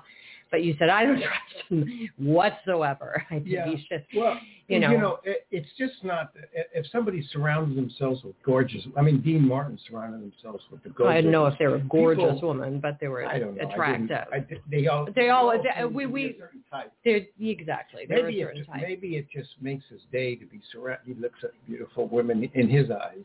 But 0.52 0.62
you 0.62 0.76
said 0.78 0.90
I 0.90 1.04
don't 1.06 1.16
trust 1.28 1.68
him 1.70 2.08
whatsoever. 2.18 3.24
I 3.30 3.34
think 3.36 3.46
Yeah. 3.48 3.66
he 3.66 3.84
should. 3.88 4.04
Well, 4.14 4.38
You 4.68 4.78
know. 4.80 4.90
you 4.90 4.98
know, 4.98 5.18
it, 5.24 5.46
it's 5.50 5.68
just 5.78 5.94
not. 6.04 6.32
If 6.74 6.86
somebody 6.92 7.26
surrounds 7.32 7.74
themselves 7.74 8.22
with 8.22 8.34
gorgeous, 8.44 8.82
I 8.96 9.02
mean, 9.02 9.20
Dean 9.22 9.46
Martin 9.48 9.78
surrounded 9.88 10.20
themselves 10.22 10.62
with 10.70 10.82
the 10.82 10.90
gorgeous. 10.90 11.18
I 11.18 11.20
don't 11.22 11.32
know 11.32 11.46
if 11.46 11.58
they 11.58 11.66
were 11.66 11.78
gorgeous 11.78 12.34
People- 12.34 12.48
women, 12.50 12.78
but 12.80 12.98
they 13.00 13.08
were 13.08 13.24
I 13.26 13.38
don't 13.38 13.56
know. 13.56 13.62
I 13.66 13.72
attractive. 13.72 14.08
didn't- 14.08 14.28
I 14.32 14.38
did- 14.40 14.60
they 14.70 14.86
all. 14.86 15.08
They 15.14 15.28
all- 15.30 15.50
seem 15.52 15.62
they- 15.76 15.84
we- 15.86 16.06
we- 16.06 16.38
a. 16.72 16.84
They're 17.04 17.26
exactly. 17.40 18.06
Maybe 18.08 18.40
it, 18.42 18.66
type. 18.66 18.82
maybe 18.82 19.16
it 19.16 19.26
just 19.34 19.50
makes 19.60 19.84
his 19.88 20.00
day 20.12 20.36
to 20.36 20.46
be 20.46 20.60
surrounded. 20.70 21.06
He 21.06 21.14
looks 21.20 21.42
at 21.44 21.50
beautiful 21.66 22.08
women 22.08 22.48
in 22.54 22.68
his 22.68 22.90
eyes, 22.90 23.24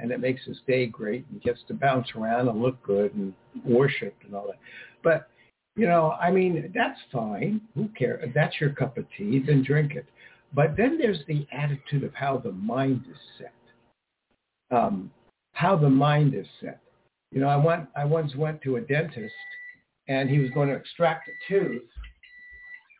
and 0.00 0.10
it 0.10 0.18
makes 0.20 0.44
his 0.44 0.58
day 0.66 0.86
great. 0.86 1.24
And 1.30 1.40
gets 1.42 1.62
to 1.68 1.74
bounce 1.74 2.08
around 2.16 2.48
and 2.48 2.60
look 2.60 2.82
good 2.82 3.14
and 3.14 3.32
worship 3.64 4.14
and 4.24 4.34
all 4.34 4.46
that. 4.48 4.58
But 5.02 5.28
you 5.76 5.86
know, 5.86 6.12
I 6.20 6.30
mean, 6.30 6.72
that's 6.74 6.98
fine. 7.12 7.60
Who 7.74 7.88
cares? 7.98 8.22
If 8.24 8.34
that's 8.34 8.60
your 8.60 8.70
cup 8.70 8.96
of 8.96 9.06
tea, 9.16 9.42
then 9.44 9.64
drink 9.64 9.92
it. 9.94 10.06
But 10.54 10.76
then 10.76 10.98
there's 10.98 11.18
the 11.26 11.46
attitude 11.52 12.04
of 12.04 12.14
how 12.14 12.38
the 12.38 12.52
mind 12.52 13.04
is 13.10 13.18
set. 13.38 13.52
Um, 14.76 15.10
how 15.52 15.76
the 15.76 15.90
mind 15.90 16.34
is 16.34 16.46
set. 16.60 16.80
You 17.32 17.40
know, 17.40 17.48
I 17.48 17.56
went. 17.56 17.88
I 17.96 18.04
once 18.04 18.34
went 18.36 18.62
to 18.62 18.76
a 18.76 18.80
dentist, 18.80 19.34
and 20.08 20.30
he 20.30 20.38
was 20.38 20.50
going 20.50 20.68
to 20.68 20.74
extract 20.74 21.28
a 21.28 21.32
tooth, 21.48 21.82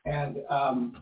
and 0.07 0.39
um, 0.51 0.97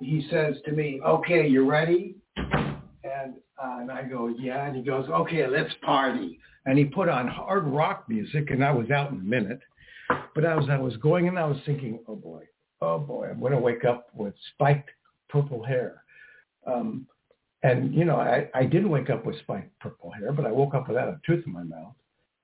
he 0.00 0.26
says 0.30 0.56
to 0.66 0.72
me, 0.72 1.00
"Okay, 1.02 1.46
you 1.48 1.68
ready?" 1.68 2.16
And 2.36 3.36
uh, 3.62 3.78
and 3.80 3.90
I 3.90 4.02
go, 4.02 4.28
"Yeah." 4.28 4.66
And 4.66 4.76
he 4.76 4.82
goes, 4.82 5.08
"Okay, 5.08 5.46
let's 5.46 5.72
party." 5.82 6.38
And 6.66 6.76
he 6.76 6.84
put 6.84 7.08
on 7.08 7.28
hard 7.28 7.64
rock 7.64 8.04
music, 8.08 8.50
and 8.50 8.62
I 8.62 8.72
was 8.72 8.90
out 8.90 9.10
in 9.12 9.18
a 9.18 9.22
minute. 9.22 9.60
But 10.34 10.44
as 10.44 10.64
I 10.70 10.78
was 10.78 10.96
going, 10.98 11.28
and 11.28 11.38
I 11.38 11.46
was 11.46 11.58
thinking, 11.66 12.00
"Oh 12.06 12.16
boy, 12.16 12.44
oh 12.80 12.98
boy, 12.98 13.28
I'm 13.30 13.40
going 13.40 13.52
to 13.52 13.58
wake 13.58 13.84
up 13.84 14.08
with 14.14 14.34
spiked 14.54 14.90
purple 15.28 15.62
hair." 15.62 16.02
Um, 16.66 17.06
and 17.62 17.94
you 17.94 18.04
know, 18.04 18.16
I, 18.16 18.48
I 18.54 18.64
didn't 18.64 18.90
wake 18.90 19.10
up 19.10 19.24
with 19.24 19.38
spiked 19.40 19.78
purple 19.80 20.10
hair, 20.10 20.32
but 20.32 20.46
I 20.46 20.52
woke 20.52 20.74
up 20.74 20.88
without 20.88 21.08
a 21.08 21.20
tooth 21.26 21.44
in 21.46 21.52
my 21.52 21.62
mouth. 21.62 21.94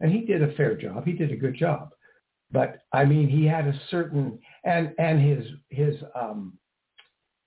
And 0.00 0.10
he 0.10 0.22
did 0.22 0.42
a 0.42 0.52
fair 0.54 0.74
job. 0.74 1.04
He 1.04 1.12
did 1.12 1.30
a 1.30 1.36
good 1.36 1.54
job. 1.54 1.92
But 2.50 2.82
I 2.92 3.04
mean, 3.04 3.28
he 3.28 3.46
had 3.46 3.66
a 3.66 3.80
certain 3.90 4.38
and 4.64 4.92
and 4.98 5.20
his 5.20 5.46
his 5.70 5.94
um, 6.14 6.58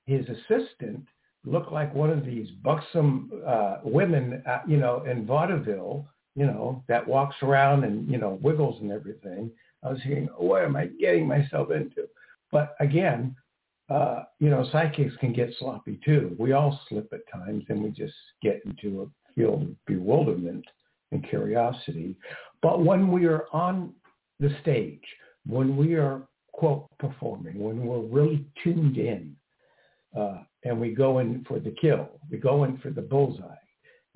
his 0.06 0.26
assistant 0.30 1.06
looked 1.46 1.72
like 1.72 1.94
one 1.94 2.10
of 2.10 2.26
these 2.26 2.50
buxom 2.64 3.32
uh, 3.46 3.78
women, 3.84 4.42
uh, 4.48 4.60
you 4.68 4.78
know, 4.78 5.04
in 5.04 5.26
vaudeville, 5.26 6.08
you 6.36 6.46
know, 6.46 6.84
that 6.88 7.08
walks 7.08 7.36
around 7.44 7.84
and 7.84 8.10
you 8.10 8.18
know 8.18 8.40
wiggles 8.42 8.82
and 8.82 8.92
everything. 8.92 9.52
I 9.86 9.92
was 9.92 10.00
thinking, 10.02 10.30
what 10.38 10.64
am 10.64 10.76
I 10.76 10.88
getting 11.00 11.28
myself 11.28 11.70
into? 11.72 12.08
But 12.52 12.76
again, 12.80 13.36
uh, 13.90 14.24
you 14.40 14.50
know, 14.50 14.68
psychics 14.72 15.16
can 15.18 15.32
get 15.32 15.54
sloppy 15.60 16.00
too. 16.04 16.36
We 16.40 16.54
all 16.54 16.80
slip 16.90 17.12
at 17.14 17.32
times, 17.32 17.64
and 17.70 17.84
we 17.84 17.90
just 17.92 18.16
get 18.42 18.62
into 18.66 19.04
a 19.04 19.34
field 19.36 19.62
of 19.62 19.86
bewilderment 19.86 20.66
and 21.12 21.28
curiosity. 21.28 22.16
But 22.62 22.84
when 22.84 23.12
we 23.12 23.26
are 23.26 23.46
on 23.54 23.94
the 24.40 24.56
stage, 24.62 25.04
when 25.46 25.78
we 25.78 25.94
are 25.94 26.28
quote 26.52 26.88
performing, 26.98 27.60
when 27.60 27.86
we're 27.86 28.00
really 28.00 28.46
tuned 28.64 28.98
in, 28.98 29.36
uh, 30.18 30.40
and 30.64 30.80
we 30.80 30.96
go 30.96 31.20
in 31.20 31.46
for 31.48 31.60
the 31.60 31.76
kill, 31.80 32.10
we 32.32 32.38
go 32.38 32.64
in 32.64 32.78
for 32.80 32.90
the 32.90 33.02
bullseye, 33.02 33.44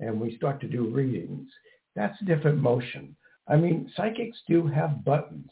and 0.00 0.20
we 0.20 0.36
start 0.36 0.60
to 0.62 0.66
do 0.66 0.88
readings. 0.88 1.48
That's 1.94 2.20
a 2.22 2.24
different 2.24 2.58
motion. 2.58 3.14
I 3.50 3.56
mean, 3.56 3.90
psychics 3.96 4.38
do 4.48 4.66
have 4.66 5.04
buttons. 5.04 5.50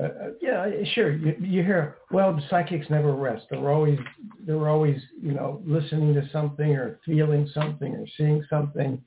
Uh, 0.00 0.04
uh, 0.04 0.30
yeah, 0.40 0.66
sure. 0.94 1.12
You, 1.12 1.36
you 1.40 1.62
hear, 1.62 1.96
well, 2.10 2.40
psychics 2.50 2.86
never 2.90 3.14
rest. 3.14 3.46
They're 3.50 3.70
always, 3.70 3.98
they're 4.46 4.68
always, 4.68 5.00
you 5.20 5.32
know, 5.32 5.62
listening 5.64 6.14
to 6.14 6.28
something 6.32 6.72
or 6.72 6.98
feeling 7.04 7.48
something 7.54 7.94
or 7.94 8.04
seeing 8.16 8.44
something. 8.50 9.02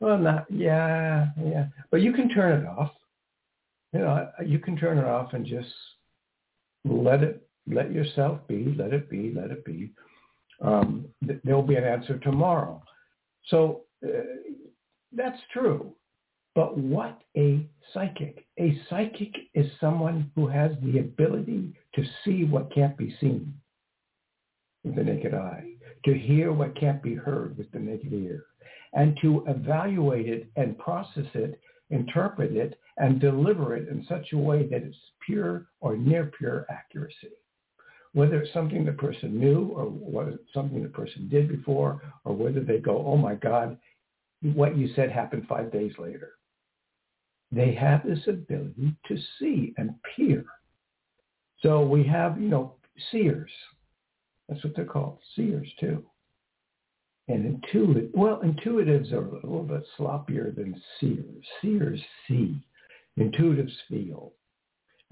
Well, 0.00 0.18
not, 0.18 0.46
yeah, 0.50 1.28
yeah. 1.42 1.66
But 1.90 2.02
you 2.02 2.12
can 2.12 2.28
turn 2.28 2.62
it 2.62 2.66
off. 2.66 2.92
You 3.92 4.00
know, 4.00 4.28
you 4.44 4.58
can 4.58 4.76
turn 4.76 4.98
it 4.98 5.04
off 5.04 5.32
and 5.32 5.46
just 5.46 5.72
let 6.84 7.22
it, 7.22 7.48
let 7.66 7.92
yourself 7.92 8.46
be, 8.46 8.74
let 8.76 8.92
it 8.92 9.08
be, 9.08 9.32
let 9.34 9.50
it 9.50 9.64
be. 9.64 9.92
Um, 10.60 11.06
th- 11.26 11.40
there'll 11.44 11.62
be 11.62 11.76
an 11.76 11.84
answer 11.84 12.18
tomorrow. 12.18 12.82
So 13.46 13.82
uh, 14.04 14.20
that's 15.12 15.40
true. 15.52 15.94
But 16.56 16.78
what 16.78 17.20
a 17.36 17.68
psychic? 17.92 18.46
A 18.58 18.80
psychic 18.88 19.34
is 19.52 19.70
someone 19.78 20.32
who 20.34 20.46
has 20.48 20.72
the 20.82 21.00
ability 21.00 21.74
to 21.94 22.04
see 22.24 22.44
what 22.44 22.74
can't 22.74 22.96
be 22.96 23.14
seen 23.20 23.52
with 24.82 24.96
the 24.96 25.04
naked 25.04 25.34
eye, 25.34 25.64
to 26.06 26.14
hear 26.14 26.52
what 26.52 26.74
can't 26.74 27.02
be 27.02 27.14
heard 27.14 27.58
with 27.58 27.70
the 27.72 27.78
naked 27.78 28.14
ear, 28.14 28.46
and 28.94 29.18
to 29.20 29.44
evaluate 29.48 30.30
it 30.30 30.46
and 30.56 30.78
process 30.78 31.26
it, 31.34 31.60
interpret 31.90 32.56
it, 32.56 32.78
and 32.96 33.20
deliver 33.20 33.76
it 33.76 33.88
in 33.88 34.06
such 34.08 34.32
a 34.32 34.38
way 34.38 34.66
that 34.66 34.82
it's 34.82 34.96
pure 35.26 35.66
or 35.80 35.94
near 35.94 36.32
pure 36.38 36.64
accuracy. 36.70 37.36
Whether 38.14 38.40
it's 38.40 38.54
something 38.54 38.86
the 38.86 38.92
person 38.92 39.38
knew 39.38 39.66
or 39.76 39.84
whether 39.84 40.38
something 40.54 40.82
the 40.82 40.88
person 40.88 41.28
did 41.28 41.48
before, 41.48 42.00
or 42.24 42.32
whether 42.34 42.60
they 42.60 42.78
go, 42.78 43.04
oh 43.06 43.18
my 43.18 43.34
God, 43.34 43.76
what 44.54 44.74
you 44.74 44.88
said 44.94 45.10
happened 45.10 45.44
five 45.46 45.70
days 45.70 45.92
later. 45.98 46.30
They 47.52 47.74
have 47.74 48.04
this 48.04 48.26
ability 48.26 48.94
to 49.06 49.18
see 49.38 49.74
and 49.76 49.94
peer. 50.14 50.44
So 51.60 51.86
we 51.86 52.04
have, 52.04 52.40
you 52.40 52.48
know, 52.48 52.74
seers. 53.10 53.50
That's 54.48 54.62
what 54.62 54.74
they're 54.76 54.84
called, 54.84 55.18
seers 55.34 55.68
too. 55.80 56.04
And 57.28 57.44
intuitive, 57.44 58.10
well, 58.14 58.40
intuitives 58.44 59.12
are 59.12 59.26
a 59.28 59.34
little 59.34 59.64
bit 59.64 59.84
sloppier 59.98 60.54
than 60.54 60.80
seers. 61.00 61.44
Seers 61.60 62.00
see, 62.28 62.56
intuitives 63.18 63.74
feel. 63.88 64.32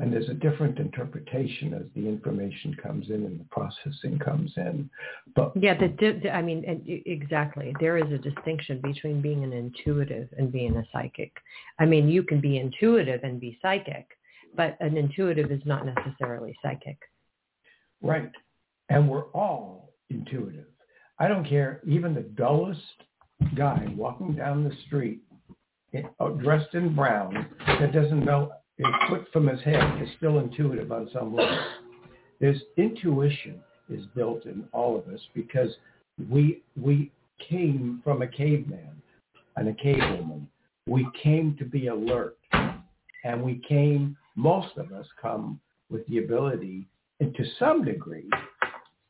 And 0.00 0.12
there's 0.12 0.28
a 0.28 0.34
different 0.34 0.80
interpretation 0.80 1.72
as 1.72 1.82
the 1.94 2.08
information 2.08 2.74
comes 2.82 3.10
in 3.10 3.26
and 3.26 3.38
the 3.38 3.44
processing 3.50 4.18
comes 4.18 4.52
in. 4.56 4.90
But 5.36 5.52
Yeah, 5.54 5.74
the, 5.78 5.88
the- 6.20 6.34
I 6.34 6.42
mean, 6.42 6.64
and 6.66 6.82
exactly. 7.06 7.72
There 7.78 7.96
is 7.96 8.10
a 8.12 8.18
distinction 8.18 8.80
between 8.82 9.22
being 9.22 9.44
an 9.44 9.52
intuitive 9.52 10.28
and 10.36 10.50
being 10.50 10.76
a 10.76 10.84
psychic. 10.92 11.32
I 11.78 11.84
mean, 11.84 12.08
you 12.08 12.24
can 12.24 12.40
be 12.40 12.58
intuitive 12.58 13.22
and 13.22 13.40
be 13.40 13.56
psychic, 13.62 14.08
but 14.56 14.76
an 14.80 14.96
intuitive 14.96 15.52
is 15.52 15.62
not 15.64 15.86
necessarily 15.86 16.56
psychic. 16.60 16.98
Right. 18.02 18.32
And 18.88 19.08
we're 19.08 19.26
all 19.26 19.94
intuitive. 20.10 20.66
I 21.20 21.28
don't 21.28 21.48
care, 21.48 21.80
even 21.86 22.14
the 22.14 22.22
dullest 22.22 22.80
guy 23.56 23.86
walking 23.96 24.34
down 24.34 24.64
the 24.64 24.74
street 24.86 25.20
uh, 26.18 26.28
dressed 26.30 26.74
in 26.74 26.94
brown 26.94 27.46
that 27.78 27.92
doesn't 27.92 28.24
know 28.24 28.50
a 28.80 29.08
put 29.08 29.30
from 29.32 29.46
his 29.46 29.60
head 29.62 30.02
is 30.02 30.08
still 30.16 30.38
intuitive 30.38 30.90
on 30.90 31.08
some 31.12 31.34
level. 31.34 31.58
There's 32.40 32.60
intuition 32.76 33.60
is 33.88 34.04
built 34.14 34.46
in 34.46 34.64
all 34.72 34.96
of 34.98 35.06
us 35.12 35.20
because 35.34 35.70
we 36.30 36.62
we 36.80 37.10
came 37.48 38.00
from 38.02 38.22
a 38.22 38.26
caveman 38.26 39.00
and 39.56 39.68
a 39.68 39.72
cavewoman. 39.72 40.46
We 40.86 41.06
came 41.22 41.56
to 41.58 41.64
be 41.64 41.88
alert. 41.88 42.36
And 43.24 43.42
we 43.42 43.62
came, 43.66 44.16
most 44.36 44.76
of 44.76 44.92
us 44.92 45.06
come 45.20 45.58
with 45.90 46.06
the 46.06 46.18
ability, 46.18 46.86
and 47.20 47.34
to 47.34 47.44
some 47.58 47.82
degree, 47.82 48.28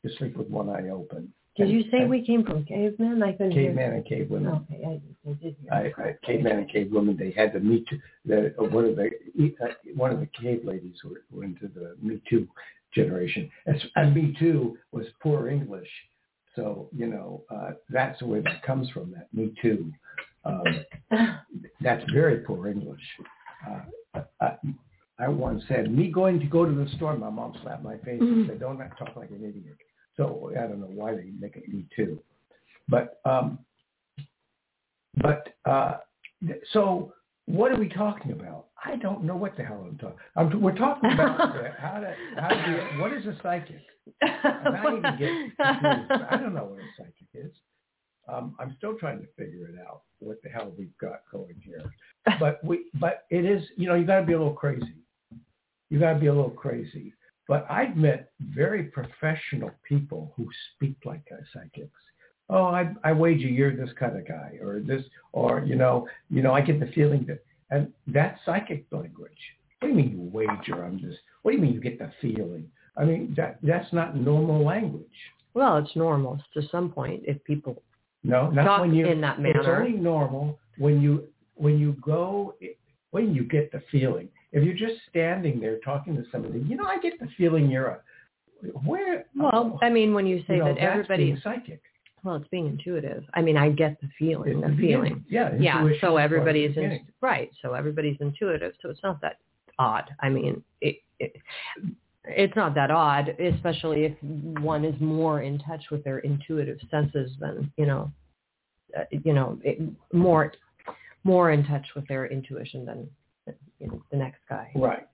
to 0.05 0.15
sleep 0.17 0.37
with 0.37 0.47
one 0.47 0.69
eye 0.69 0.89
open. 0.89 1.31
Did 1.57 1.69
you 1.69 1.83
say 1.89 2.05
we 2.05 2.25
came 2.25 2.43
from 2.43 2.65
cavemen? 2.65 3.23
I 3.23 3.31
couldn't 3.31 3.51
hear. 3.51 3.67
caveman 3.67 3.93
and 3.93 4.05
cavewoman? 4.05 4.61
Okay, 4.63 4.83
I, 4.85 5.29
I 5.29 5.33
did 5.33 5.55
hear. 5.61 5.71
I, 5.71 6.01
I, 6.01 6.15
caveman 6.25 6.57
and 6.59 6.69
cavewoman, 6.69 7.17
they 7.17 7.31
had 7.31 7.53
the 7.53 7.59
Me 7.59 7.85
Too. 7.89 7.99
The, 8.25 8.53
uh, 8.59 8.63
one 8.65 8.85
of 8.85 8.95
the 8.97 9.09
uh, 9.61 9.67
one 9.95 10.11
of 10.11 10.19
the 10.19 10.27
cave 10.41 10.61
ladies 10.65 10.97
were, 11.03 11.23
were 11.31 11.45
into 11.45 11.69
the 11.69 11.95
Me 12.01 12.21
Too 12.29 12.47
generation. 12.93 13.49
And, 13.65 13.81
and 13.95 14.13
Me 14.13 14.35
Too 14.37 14.77
was 14.91 15.05
poor 15.21 15.49
English, 15.49 15.87
so 16.55 16.89
you 16.93 17.07
know 17.07 17.43
uh, 17.49 17.71
that's 17.89 18.21
where 18.21 18.41
that 18.41 18.61
comes 18.63 18.89
from. 18.89 19.11
That 19.11 19.27
Me 19.33 19.53
Too, 19.61 19.93
um, 20.43 20.63
that's 21.81 22.03
very 22.11 22.39
poor 22.39 22.67
English. 22.67 23.01
Uh, 23.65 24.21
I, 24.41 24.57
I 25.17 25.29
once 25.29 25.63
said, 25.69 25.89
me 25.89 26.09
going 26.11 26.39
to 26.41 26.45
go 26.45 26.65
to 26.65 26.71
the 26.71 26.89
store, 26.97 27.15
my 27.17 27.29
mom 27.29 27.57
slapped 27.63 27.83
my 27.83 27.97
face 27.99 28.19
and 28.19 28.47
said, 28.47 28.59
don't 28.59 28.77
talk 28.77 29.15
like 29.15 29.29
an 29.29 29.37
idiot. 29.37 29.77
So 30.17 30.51
I 30.57 30.61
don't 30.61 30.79
know 30.79 30.87
why 30.87 31.15
they 31.15 31.31
make 31.39 31.55
it 31.55 31.67
Me 31.67 31.85
Too. 31.95 32.19
But 32.87 33.19
um, 33.25 33.59
but 35.21 35.55
uh, 35.65 35.97
so 36.71 37.13
what 37.45 37.71
are 37.71 37.77
we 37.77 37.89
talking 37.89 38.31
about? 38.31 38.67
I 38.83 38.95
don't 38.97 39.23
know 39.23 39.35
what 39.35 39.55
the 39.57 39.63
hell 39.63 39.85
I'm 39.87 39.97
talking. 39.97 40.17
I'm, 40.35 40.61
we're 40.61 40.75
talking 40.75 41.11
about 41.11 41.37
how 41.79 41.99
to 41.99 42.15
how 42.37 42.49
to 42.49 42.55
be, 42.55 43.01
what 43.01 43.13
is 43.13 43.25
a 43.25 43.35
psychic? 43.41 43.81
And 44.21 44.75
I 44.77 44.97
even 44.97 45.01
get 45.17 45.29
confused. 45.57 46.23
I 46.29 46.37
don't 46.37 46.53
know 46.53 46.65
what 46.65 46.79
a 46.79 46.87
psychic 46.97 47.27
is. 47.33 47.51
Um, 48.27 48.55
I'm 48.59 48.75
still 48.77 48.95
trying 48.95 49.19
to 49.19 49.27
figure 49.37 49.67
it 49.67 49.75
out. 49.87 50.01
What 50.19 50.41
the 50.43 50.49
hell 50.49 50.71
we've 50.77 50.97
got 50.99 51.21
going 51.31 51.55
here? 51.63 51.83
But 52.39 52.63
we 52.63 52.85
but 52.99 53.25
it 53.29 53.45
is 53.45 53.63
you 53.77 53.87
know 53.87 53.95
you 53.95 54.05
got 54.05 54.21
to 54.21 54.25
be 54.25 54.33
a 54.33 54.37
little 54.37 54.53
crazy. 54.53 54.95
You 55.89 55.99
got 55.99 56.13
to 56.13 56.19
be 56.19 56.27
a 56.27 56.33
little 56.33 56.49
crazy. 56.49 57.13
But 57.47 57.65
I've 57.69 57.95
met 57.95 58.31
very 58.39 58.83
professional 58.83 59.71
people 59.87 60.33
who 60.35 60.47
speak 60.75 60.97
like 61.05 61.21
psychics. 61.53 61.91
Oh, 62.49 62.65
I, 62.65 62.93
I 63.03 63.11
wager 63.11 63.47
you're 63.47 63.75
this 63.75 63.93
kind 63.99 64.17
of 64.17 64.27
guy, 64.27 64.57
or 64.61 64.79
this, 64.79 65.03
or 65.31 65.63
you 65.65 65.75
know, 65.75 66.07
you 66.29 66.41
know, 66.41 66.53
I 66.53 66.61
get 66.61 66.79
the 66.79 66.87
feeling 66.87 67.25
that, 67.27 67.43
and 67.71 67.91
that's 68.07 68.39
psychic 68.45 68.85
language. 68.91 69.31
What 69.79 69.87
do 69.87 69.87
you 69.89 69.95
mean 69.95 70.11
you 70.11 70.29
wager 70.31 70.83
on 70.83 71.01
this? 71.03 71.15
What 71.41 71.51
do 71.51 71.57
you 71.57 71.63
mean 71.63 71.73
you 71.73 71.81
get 71.81 71.99
the 71.99 72.11
feeling? 72.21 72.69
I 72.97 73.03
mean 73.03 73.33
that 73.37 73.59
that's 73.61 73.91
not 73.93 74.15
normal 74.15 74.63
language. 74.63 75.05
Well, 75.53 75.77
it's 75.77 75.95
normal 75.95 76.41
to 76.53 76.61
some 76.69 76.91
point 76.91 77.23
if 77.25 77.43
people 77.43 77.81
no, 78.23 78.49
not 78.49 78.63
talk 78.63 78.81
when 78.81 78.93
you 78.93 79.05
in 79.07 79.21
that 79.21 79.39
manner. 79.39 79.59
It's 79.59 79.67
only 79.67 79.97
normal 79.97 80.59
when 80.77 81.01
you 81.01 81.27
when 81.55 81.79
you 81.79 81.95
go 82.01 82.55
when 83.11 83.33
you 83.33 83.43
get 83.43 83.71
the 83.71 83.81
feeling. 83.91 84.29
If 84.55 84.63
you're 84.63 84.73
just 84.73 85.01
standing 85.09 85.59
there 85.59 85.79
talking 85.79 86.15
to 86.15 86.23
somebody, 86.31 86.59
you 86.59 86.77
know, 86.77 86.85
I 86.85 86.97
get 86.99 87.19
the 87.19 87.27
feeling 87.37 87.69
you're 87.69 87.87
a 87.87 87.99
where. 88.85 89.25
Well, 89.35 89.77
I 89.81 89.89
mean, 89.89 90.13
when 90.13 90.25
you 90.25 90.39
say 90.47 90.55
you 90.55 90.59
know, 90.59 90.73
that 90.73 90.77
everybody's 90.77 91.43
psychic. 91.43 91.81
Well, 92.23 92.37
it's 92.37 92.47
being 92.47 92.65
intuitive. 92.67 93.25
I 93.33 93.41
mean, 93.41 93.57
I 93.57 93.69
get 93.69 93.99
the 93.99 94.07
feeling, 94.17 94.63
It's 94.63 94.71
the 94.71 94.77
feeling. 94.77 95.25
Yeah, 95.29 95.51
Yeah. 95.59 95.85
So 95.99 96.17
is 96.17 96.23
everybody's 96.23 96.73
the 96.73 96.83
in, 96.83 97.05
right. 97.19 97.51
So 97.61 97.73
everybody's 97.73 98.15
intuitive. 98.21 98.73
So 98.81 98.89
it's 98.89 99.03
not 99.03 99.19
that 99.21 99.39
odd. 99.77 100.09
I 100.21 100.29
mean, 100.29 100.63
it, 100.79 100.99
it 101.19 101.35
it's 102.23 102.55
not 102.55 102.73
that 102.75 102.91
odd, 102.91 103.37
especially 103.39 104.05
if 104.05 104.13
one 104.61 104.85
is 104.85 104.99
more 105.01 105.41
in 105.41 105.59
touch 105.59 105.83
with 105.91 106.01
their 106.05 106.19
intuitive 106.19 106.79
senses 106.89 107.29
than 107.41 107.71
you 107.77 107.85
know, 107.85 108.09
uh, 108.97 109.03
you 109.11 109.33
know, 109.33 109.59
it, 109.65 109.81
more 110.13 110.53
more 111.25 111.51
in 111.51 111.65
touch 111.65 111.85
with 111.93 112.07
their 112.07 112.25
intuition 112.27 112.85
than 112.85 113.09
you 113.79 113.87
know, 113.87 114.01
the 114.11 114.17
next 114.17 114.39
guy. 114.49 114.71
Right. 114.75 115.07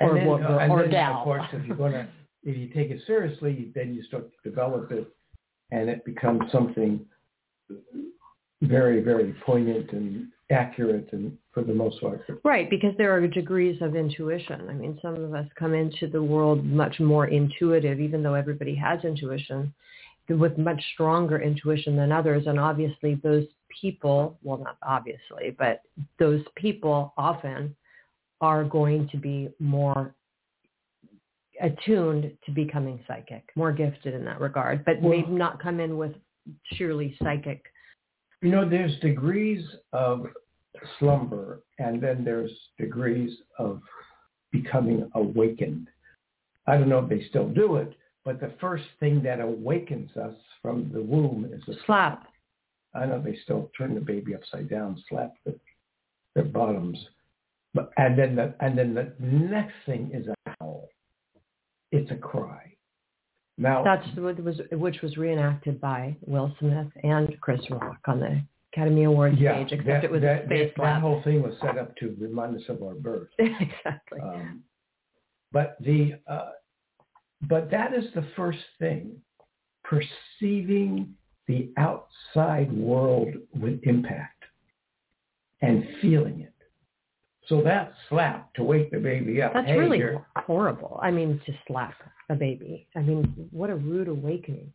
Or 0.00 0.10
And 0.10 0.18
then, 0.18 0.26
wo- 0.26 0.42
uh, 0.42 0.58
and 0.58 0.72
or 0.72 0.82
then, 0.82 0.90
gal. 0.90 1.18
of 1.18 1.24
course, 1.24 1.44
if 1.52 1.66
you're 1.66 1.76
gonna, 1.76 2.08
if 2.42 2.56
you 2.56 2.68
take 2.68 2.90
it 2.90 3.00
seriously, 3.06 3.70
then 3.74 3.94
you 3.94 4.02
start 4.02 4.30
to 4.30 4.48
develop 4.50 4.90
it, 4.90 5.06
and 5.70 5.88
it 5.88 6.04
becomes 6.04 6.50
something 6.50 7.04
very, 8.62 9.00
very 9.02 9.34
poignant 9.44 9.92
and 9.92 10.28
accurate, 10.50 11.08
and 11.12 11.36
for 11.52 11.62
the 11.62 11.72
most 11.72 12.00
part, 12.00 12.20
Right, 12.44 12.68
because 12.68 12.92
there 12.98 13.12
are 13.12 13.26
degrees 13.26 13.80
of 13.80 13.96
intuition. 13.96 14.68
I 14.68 14.74
mean, 14.74 14.98
some 15.00 15.14
of 15.14 15.34
us 15.34 15.46
come 15.58 15.74
into 15.74 16.06
the 16.08 16.22
world 16.22 16.64
much 16.64 17.00
more 17.00 17.26
intuitive, 17.28 18.00
even 18.00 18.22
though 18.22 18.34
everybody 18.34 18.74
has 18.74 19.02
intuition, 19.04 19.72
with 20.28 20.56
much 20.58 20.82
stronger 20.94 21.40
intuition 21.40 21.96
than 21.96 22.12
others. 22.12 22.46
And 22.46 22.58
obviously 22.58 23.16
those 23.16 23.46
people, 23.80 24.38
well, 24.42 24.58
not 24.58 24.76
obviously, 24.82 25.54
but 25.58 25.82
those 26.18 26.42
people 26.54 27.12
often 27.16 27.74
are 28.40 28.64
going 28.64 29.08
to 29.08 29.16
be 29.16 29.48
more 29.58 30.14
attuned 31.60 32.32
to 32.44 32.50
becoming 32.50 32.98
psychic, 33.06 33.44
more 33.54 33.72
gifted 33.72 34.14
in 34.14 34.24
that 34.24 34.40
regard, 34.40 34.84
but 34.84 35.00
Well- 35.00 35.10
maybe 35.10 35.32
not 35.32 35.60
come 35.60 35.80
in 35.80 35.96
with 35.96 36.14
surely 36.72 37.16
psychic. 37.22 37.72
You 38.42 38.50
know, 38.50 38.68
there's 38.68 38.98
degrees 39.00 39.64
of 39.92 40.26
slumber, 40.98 41.62
and 41.78 42.00
then 42.00 42.24
there's 42.24 42.68
degrees 42.76 43.40
of 43.58 43.82
becoming 44.50 45.10
awakened. 45.14 45.88
I 46.66 46.76
don't 46.76 46.88
know 46.88 46.98
if 46.98 47.08
they 47.08 47.22
still 47.24 47.48
do 47.48 47.76
it, 47.76 47.96
but 48.24 48.40
the 48.40 48.52
first 48.60 48.84
thing 49.00 49.22
that 49.22 49.40
awakens 49.40 50.10
us 50.16 50.34
from 50.62 50.90
the 50.92 51.02
womb 51.02 51.50
is 51.52 51.62
a 51.68 51.78
Slap. 51.86 52.26
I 52.94 53.06
know 53.06 53.20
they 53.20 53.36
still 53.42 53.70
turn 53.76 53.94
the 53.94 54.00
baby 54.00 54.34
upside 54.34 54.70
down, 54.70 55.02
slap 55.08 55.34
the, 55.44 55.58
their 56.34 56.44
bottoms, 56.44 56.98
but 57.74 57.90
and 57.96 58.16
then 58.16 58.36
the 58.36 58.54
and 58.60 58.78
then 58.78 58.94
the 58.94 59.12
next 59.18 59.74
thing 59.84 60.10
is 60.14 60.26
a 60.28 60.50
howl. 60.60 60.88
It's 61.90 62.10
a 62.12 62.16
cry. 62.16 62.72
Now 63.58 63.82
That's 63.84 64.06
what 64.16 64.38
was 64.42 64.60
which 64.72 65.00
was 65.02 65.16
reenacted 65.16 65.80
by 65.80 66.16
Will 66.26 66.54
Smith 66.60 66.88
and 67.02 67.36
Chris 67.40 67.60
Rock 67.70 67.98
on 68.06 68.20
the 68.20 68.42
Academy 68.72 69.04
Awards 69.04 69.36
yeah, 69.38 69.54
stage, 69.56 69.78
except 69.78 69.86
that, 69.86 70.04
it 70.04 70.10
was 70.10 70.22
that, 70.22 70.42
a 70.42 70.46
space 70.46 70.72
that, 70.76 70.82
that 70.82 71.00
whole 71.00 71.22
thing 71.22 71.42
was 71.42 71.54
set 71.60 71.78
up 71.78 71.96
to 71.96 72.16
remind 72.18 72.56
us 72.56 72.62
of 72.68 72.82
our 72.82 72.94
birth. 72.94 73.28
exactly. 73.38 74.20
Um, 74.20 74.62
but 75.52 75.76
the 75.80 76.14
uh, 76.28 76.50
but 77.48 77.70
that 77.70 77.92
is 77.94 78.04
the 78.14 78.26
first 78.36 78.58
thing, 78.78 79.12
perceiving 79.82 81.14
the 81.46 81.70
outside 81.76 82.72
world 82.72 83.28
with 83.54 83.80
impact 83.84 84.44
and 85.62 85.84
feeling 86.00 86.40
it. 86.40 86.52
So 87.48 87.60
that 87.62 87.92
slap 88.08 88.54
to 88.54 88.64
wake 88.64 88.90
the 88.90 88.98
baby 88.98 89.42
up. 89.42 89.52
That's 89.52 89.66
hey, 89.66 89.76
really 89.78 89.98
you're- 89.98 90.18
horrible. 90.36 90.98
I 91.02 91.10
mean, 91.10 91.40
to 91.44 91.52
slap 91.66 91.94
a 92.30 92.34
baby. 92.34 92.86
I 92.96 93.00
mean, 93.00 93.48
what 93.50 93.68
a 93.68 93.76
rude 93.76 94.08
awakening. 94.08 94.72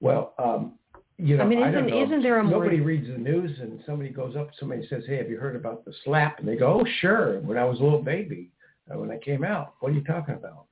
Well, 0.00 0.34
um, 0.38 0.78
you 1.18 1.36
know, 1.36 1.44
I 1.44 1.46
mean, 1.46 1.60
don't 1.60 1.68
isn't- 1.74 1.86
know. 1.90 2.04
isn't 2.04 2.22
there 2.22 2.38
a 2.38 2.44
more- 2.44 2.60
nobody 2.60 2.80
reads 2.80 3.08
the 3.08 3.18
news 3.18 3.58
and 3.60 3.82
somebody 3.84 4.10
goes 4.10 4.36
up, 4.36 4.54
somebody 4.54 4.86
says, 4.86 5.04
"Hey, 5.06 5.16
have 5.16 5.28
you 5.30 5.38
heard 5.38 5.56
about 5.56 5.84
the 5.84 5.92
slap?" 6.04 6.38
And 6.38 6.46
they 6.48 6.56
go, 6.56 6.80
"Oh, 6.80 6.84
sure." 6.84 7.40
When 7.40 7.56
I 7.58 7.64
was 7.64 7.80
a 7.80 7.84
little 7.84 8.02
baby, 8.02 8.50
uh, 8.92 8.98
when 8.98 9.10
I 9.10 9.18
came 9.18 9.42
out, 9.44 9.74
what 9.80 9.90
are 9.90 9.94
you 9.94 10.04
talking 10.04 10.34
about? 10.34 10.66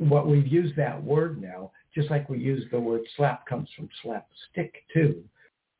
What 0.00 0.26
we've 0.26 0.46
used 0.46 0.76
that 0.76 1.02
word 1.02 1.42
now, 1.42 1.72
just 1.94 2.10
like 2.10 2.30
we 2.30 2.38
use 2.38 2.64
the 2.70 2.80
word 2.80 3.02
slap, 3.16 3.46
comes 3.46 3.68
from 3.76 3.88
slap 4.02 4.26
stick 4.50 4.82
too, 4.94 5.22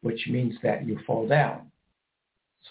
which 0.02 0.28
means 0.28 0.54
that 0.62 0.86
you 0.86 0.98
fall 1.06 1.26
down. 1.26 1.70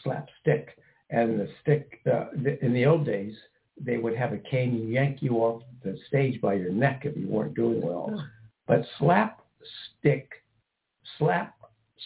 Slap 0.04 0.28
stick, 0.42 0.78
and 1.10 1.40
the 1.40 1.50
stick 1.62 2.02
uh, 2.06 2.28
the, 2.44 2.64
in 2.64 2.72
the 2.72 2.86
old 2.86 3.04
days, 3.04 3.34
they 3.82 3.98
would 3.98 4.16
have 4.16 4.32
a 4.32 4.38
cane 4.38 4.76
and 4.76 4.92
yank 4.92 5.24
you 5.24 5.38
off 5.38 5.64
the 5.84 5.98
stage 6.08 6.40
by 6.40 6.54
your 6.54 6.72
neck 6.72 7.02
if 7.06 7.18
you 7.18 7.28
weren't 7.28 7.56
doing 7.56 7.82
well. 7.82 8.24
But 8.68 8.86
slap 9.00 9.42
stick, 9.98 10.30
slap, 11.18 11.56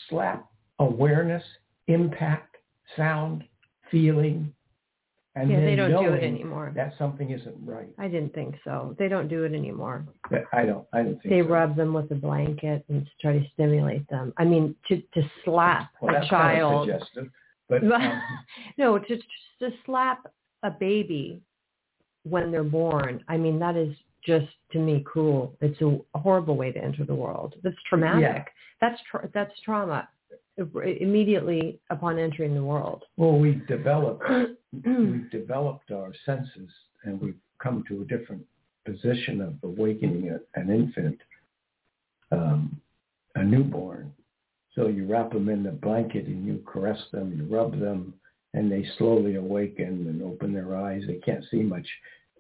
slap, 0.10 0.48
awareness, 0.80 1.44
impact, 1.88 2.56
sound, 2.96 3.44
feeling, 3.92 4.54
and 5.36 5.50
yeah, 5.50 5.62
they 5.62 5.76
don't 5.76 5.92
do 6.04 6.14
it 6.14 6.24
anymore. 6.24 6.72
that 6.76 6.94
something 6.98 7.32
isn't 7.32 7.56
right. 7.66 7.90
I 7.98 8.08
didn't 8.08 8.34
think 8.34 8.56
so. 8.64 8.96
They 9.00 9.08
don't 9.08 9.28
do 9.28 9.44
it 9.44 9.54
anymore. 9.54 10.06
I 10.52 10.66
don't. 10.66 10.86
I 10.94 10.98
don't 11.04 11.20
think 11.22 11.30
They 11.30 11.42
so. 11.42 11.48
rub 11.48 11.76
them 11.76 11.94
with 11.94 12.12
a 12.12 12.16
blanket 12.16 12.86
and 12.90 13.08
try 13.20 13.34
to 13.40 13.46
stimulate 13.54 14.08
them. 14.10 14.34
I 14.38 14.46
mean, 14.46 14.76
to 14.90 14.98
to 15.16 15.22
slap 15.44 15.92
Well, 16.02 16.16
a 16.16 16.20
that's 16.20 16.30
kind 16.30 16.62
of 16.62 16.88
child. 16.88 17.30
But 17.68 17.84
um, 17.92 18.22
no, 18.78 19.00
to 19.00 19.18
to 19.18 19.70
slap 19.86 20.28
a 20.64 20.70
baby 20.72 21.42
when 22.24 22.52
they're 22.52 22.64
born. 22.64 23.24
I 23.28 23.38
mean, 23.38 23.58
that 23.60 23.76
is 23.76 23.96
just 24.26 24.48
to 24.72 24.80
me 24.80 25.02
cruel. 25.06 25.56
It's 25.62 25.82
a 25.82 25.98
horrible 26.18 26.56
way 26.56 26.72
to 26.72 26.80
enter 26.82 27.06
the 27.06 27.16
world. 27.16 27.56
That's 27.64 27.76
traumatic. 27.90 28.22
Yeah. 28.22 28.44
That's 28.82 29.02
tra- 29.10 29.30
that's 29.34 29.52
trauma 29.66 30.08
immediately 30.58 31.80
upon 31.90 32.20
entering 32.20 32.54
the 32.54 32.64
world. 32.64 33.04
well, 33.18 33.38
we've 33.38 33.66
developed 33.68 34.24
we've 34.86 35.30
developed 35.32 35.92
our 35.92 36.14
senses, 36.26 36.70
and 37.04 37.20
we've 37.22 37.40
come 37.62 37.84
to 37.88 38.02
a 38.02 38.06
different 38.06 38.44
position 38.86 39.42
of 39.42 39.56
awakening 39.64 40.30
a, 40.30 40.60
an 40.60 40.70
infant, 40.70 41.20
um, 42.32 42.80
a 43.36 43.44
newborn. 43.44 44.14
So 44.76 44.88
you 44.88 45.06
wrap 45.06 45.32
them 45.32 45.50
in 45.50 45.64
the 45.64 45.72
blanket 45.72 46.26
and 46.26 46.46
you 46.46 46.64
caress 46.66 47.00
them, 47.12 47.34
you 47.38 47.56
rub 47.56 47.80
them, 47.80 48.14
and 48.54 48.72
they 48.72 48.86
slowly 48.98 49.36
awaken 49.36 50.08
and 50.08 50.22
open 50.22 50.54
their 50.54 50.76
eyes. 50.76 51.04
They 51.08 51.16
can't 51.16 51.46
see 51.52 51.62
much. 51.62 51.88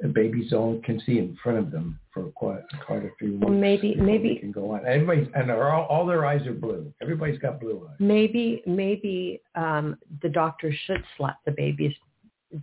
A 0.03 0.07
baby's 0.07 0.51
only 0.53 0.81
can 0.81 0.99
see 1.05 1.19
in 1.19 1.37
front 1.43 1.59
of 1.59 1.71
them 1.71 1.99
for 2.13 2.23
quite 2.31 2.61
quite 2.85 3.03
a 3.05 3.09
few 3.19 3.33
weeks. 3.37 3.45
Maybe- 3.49 3.95
maybe- 3.95 4.37
can 4.37 4.51
go 4.51 4.71
on. 4.71 4.85
Everybody 4.85 5.29
and 5.35 5.51
all, 5.51 5.83
all 5.85 6.05
their 6.05 6.25
eyes 6.25 6.45
are 6.47 6.53
blue. 6.53 6.91
Everybody's 7.01 7.39
got 7.39 7.59
blue 7.59 7.87
eyes. 7.89 7.95
maybe 7.99 8.63
maybe 8.65 9.41
um, 9.55 9.97
the 10.21 10.29
doctor 10.29 10.73
should 10.85 11.03
slap 11.15 11.37
the 11.45 11.51
babies 11.51 11.93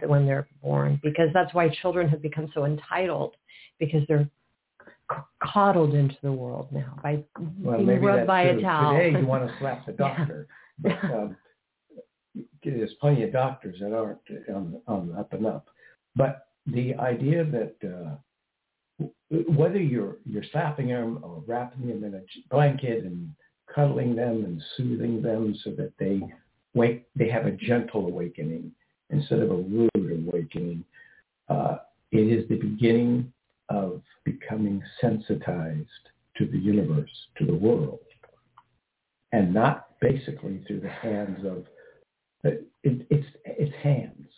when 0.07 0.27
they're 0.27 0.49
born 0.63 1.01
because 1.03 1.29
that's 1.33 1.53
why 1.55 1.69
children 1.83 2.09
have 2.09 2.21
become 2.23 2.51
so 2.55 2.65
entitled 2.65 3.37
because 3.79 4.03
they're 4.09 4.29
coddled 5.43 5.95
into 5.95 6.17
the 6.23 6.31
world 6.33 6.69
now 6.71 6.97
by 7.03 7.23
Well, 7.61 7.85
being 7.85 8.01
rubbed 8.03 8.27
by 8.27 8.49
true. 8.51 8.59
a 8.59 8.63
towel. 8.63 8.93
Today 8.97 9.19
you 9.19 9.27
want 9.35 9.49
to 9.49 9.55
slap 9.59 9.87
the 9.87 9.93
Yeah. 9.93 9.97
doctor, 10.17 10.47
but 10.79 11.05
um, 11.05 11.37
there's 12.63 12.95
plenty 13.01 13.23
of 13.25 13.33
doctors 13.33 13.77
that 13.81 13.93
aren't 13.93 14.19
on, 14.49 14.81
on 14.87 15.17
up 15.19 15.33
and 15.33 15.47
up. 15.47 15.67
But 16.15 16.47
the 16.67 16.95
idea 16.97 17.45
that 17.45 17.75
uh, 17.85 19.07
whether 19.31 19.79
you're 19.79 20.17
you're 20.25 20.45
slapping 20.53 20.89
them 20.89 21.21
or 21.23 21.43
wrapping 21.47 21.89
them 21.89 22.05
in 22.05 22.15
a 22.15 22.23
blanket 22.51 23.05
and 23.05 23.31
cuddling 23.75 24.15
them 24.17 24.45
and 24.45 24.63
soothing 24.77 25.23
them 25.23 25.55
so 25.65 25.71
that 25.71 25.93
they 25.99 26.21
wake, 26.75 27.07
they 27.17 27.29
have 27.29 27.47
a 27.47 27.53
gentle 27.53 28.07
awakening 28.07 28.73
instead 29.11 29.41
of 29.41 29.51
a 29.51 29.55
rude 29.55 29.91
awakening. 29.97 30.85
Uh, 31.49 31.79
it 32.13 32.19
is 32.19 32.49
the 32.49 32.57
beginning 32.57 33.33
of 33.69 34.03
becoming 34.25 34.83
sensitized 35.01 35.87
to 36.37 36.47
the 36.47 36.59
universe, 36.59 37.11
to 37.37 37.47
the 37.47 37.55
world, 37.55 38.01
and 39.33 39.55
not 39.55 39.89
basically 40.01 40.63
through 40.67 40.81
the 40.81 40.89
hands 40.89 41.45
of 41.45 41.65
it, 42.43 42.67
it, 42.83 43.07
it's 43.11 43.27
it's 43.45 43.75
hands. 43.83 44.30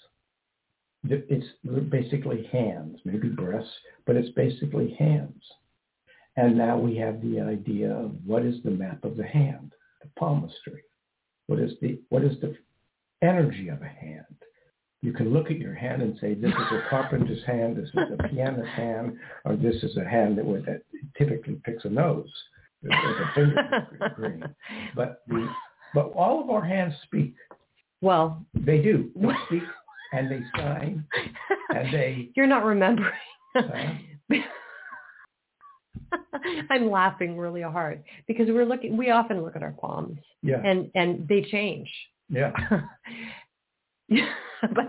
It's 1.04 1.46
basically 1.90 2.48
hands, 2.52 2.98
maybe 3.04 3.28
breasts, 3.28 3.72
but 4.06 4.16
it's 4.16 4.30
basically 4.30 4.94
hands. 4.98 5.42
And 6.36 6.56
now 6.56 6.78
we 6.78 6.96
have 6.96 7.20
the 7.20 7.40
idea 7.40 7.92
of 7.92 8.12
what 8.24 8.44
is 8.44 8.62
the 8.64 8.70
map 8.70 9.04
of 9.04 9.16
the 9.16 9.26
hand, 9.26 9.74
the 10.00 10.08
palmistry. 10.18 10.82
What 11.48 11.58
is 11.58 11.72
the 11.82 12.00
what 12.08 12.24
is 12.24 12.40
the 12.40 12.56
energy 13.20 13.68
of 13.68 13.82
a 13.82 13.88
hand? 13.88 14.24
You 15.02 15.12
can 15.12 15.32
look 15.32 15.50
at 15.50 15.58
your 15.58 15.74
hand 15.74 16.00
and 16.00 16.16
say, 16.20 16.34
this 16.34 16.52
is 16.52 16.72
a 16.72 16.84
carpenter's 16.88 17.44
hand, 17.44 17.76
this 17.76 17.88
is 17.88 18.18
a 18.18 18.28
pianist's 18.28 18.70
hand, 18.76 19.18
or 19.44 19.56
this 19.56 19.74
is 19.82 19.96
a 19.96 20.08
hand 20.08 20.38
that, 20.38 20.46
would, 20.46 20.64
that 20.66 20.82
typically 21.18 21.60
picks 21.64 21.84
a 21.84 21.88
nose 21.88 22.30
a 22.90 23.34
finger 23.34 23.88
green. 24.14 24.44
But 24.94 25.22
the, 25.28 25.48
but 25.94 26.12
all 26.12 26.42
of 26.42 26.50
our 26.50 26.64
hands 26.64 26.94
speak. 27.04 27.34
Well, 28.00 28.44
they 28.54 28.78
do. 28.78 29.10
They 29.14 29.28
speak 29.46 29.62
and 30.12 30.30
they 30.30 30.42
sign 30.56 31.04
and 31.70 31.92
they. 31.92 32.30
You're 32.36 32.46
not 32.46 32.64
remembering. 32.64 33.12
I'm 36.70 36.90
laughing 36.90 37.36
really 37.38 37.62
hard 37.62 38.02
because 38.26 38.46
we're 38.48 38.64
looking. 38.64 38.96
We 38.96 39.10
often 39.10 39.42
look 39.42 39.56
at 39.56 39.62
our 39.62 39.72
palms. 39.72 40.18
Yeah. 40.42 40.60
And 40.64 40.90
and 40.94 41.26
they 41.28 41.42
change. 41.42 41.88
Yeah. 42.28 42.52
but 44.08 44.88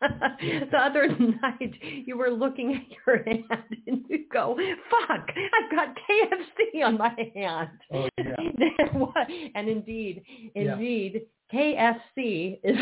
the 0.00 0.78
other 0.78 1.08
night 1.08 1.74
you 2.06 2.16
were 2.16 2.30
looking 2.30 2.74
at 2.74 2.82
your 3.06 3.24
hand 3.24 3.76
and 3.86 4.04
you 4.08 4.24
go, 4.32 4.56
"Fuck! 4.90 5.28
I've 5.28 5.70
got 5.70 5.96
KFC 6.08 6.84
on 6.84 6.98
my 6.98 7.14
hand." 7.34 7.68
Oh 7.92 8.08
yeah. 8.18 8.34
and 9.54 9.68
indeed, 9.68 10.22
indeed, 10.54 11.22
yeah. 11.52 11.90
KFC 11.94 12.58
is 12.62 12.76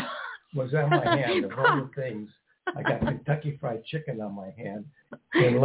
was 0.53 0.73
on 0.73 0.89
my 0.89 1.17
hand. 1.17 1.45
Of 1.45 1.51
all 1.57 1.77
the 1.77 1.89
things, 1.95 2.29
I 2.75 2.81
got 2.83 2.99
Kentucky 3.05 3.57
Fried 3.59 3.83
Chicken 3.85 4.21
on 4.21 4.35
my 4.35 4.51
hand 4.57 4.85
in 5.35 5.63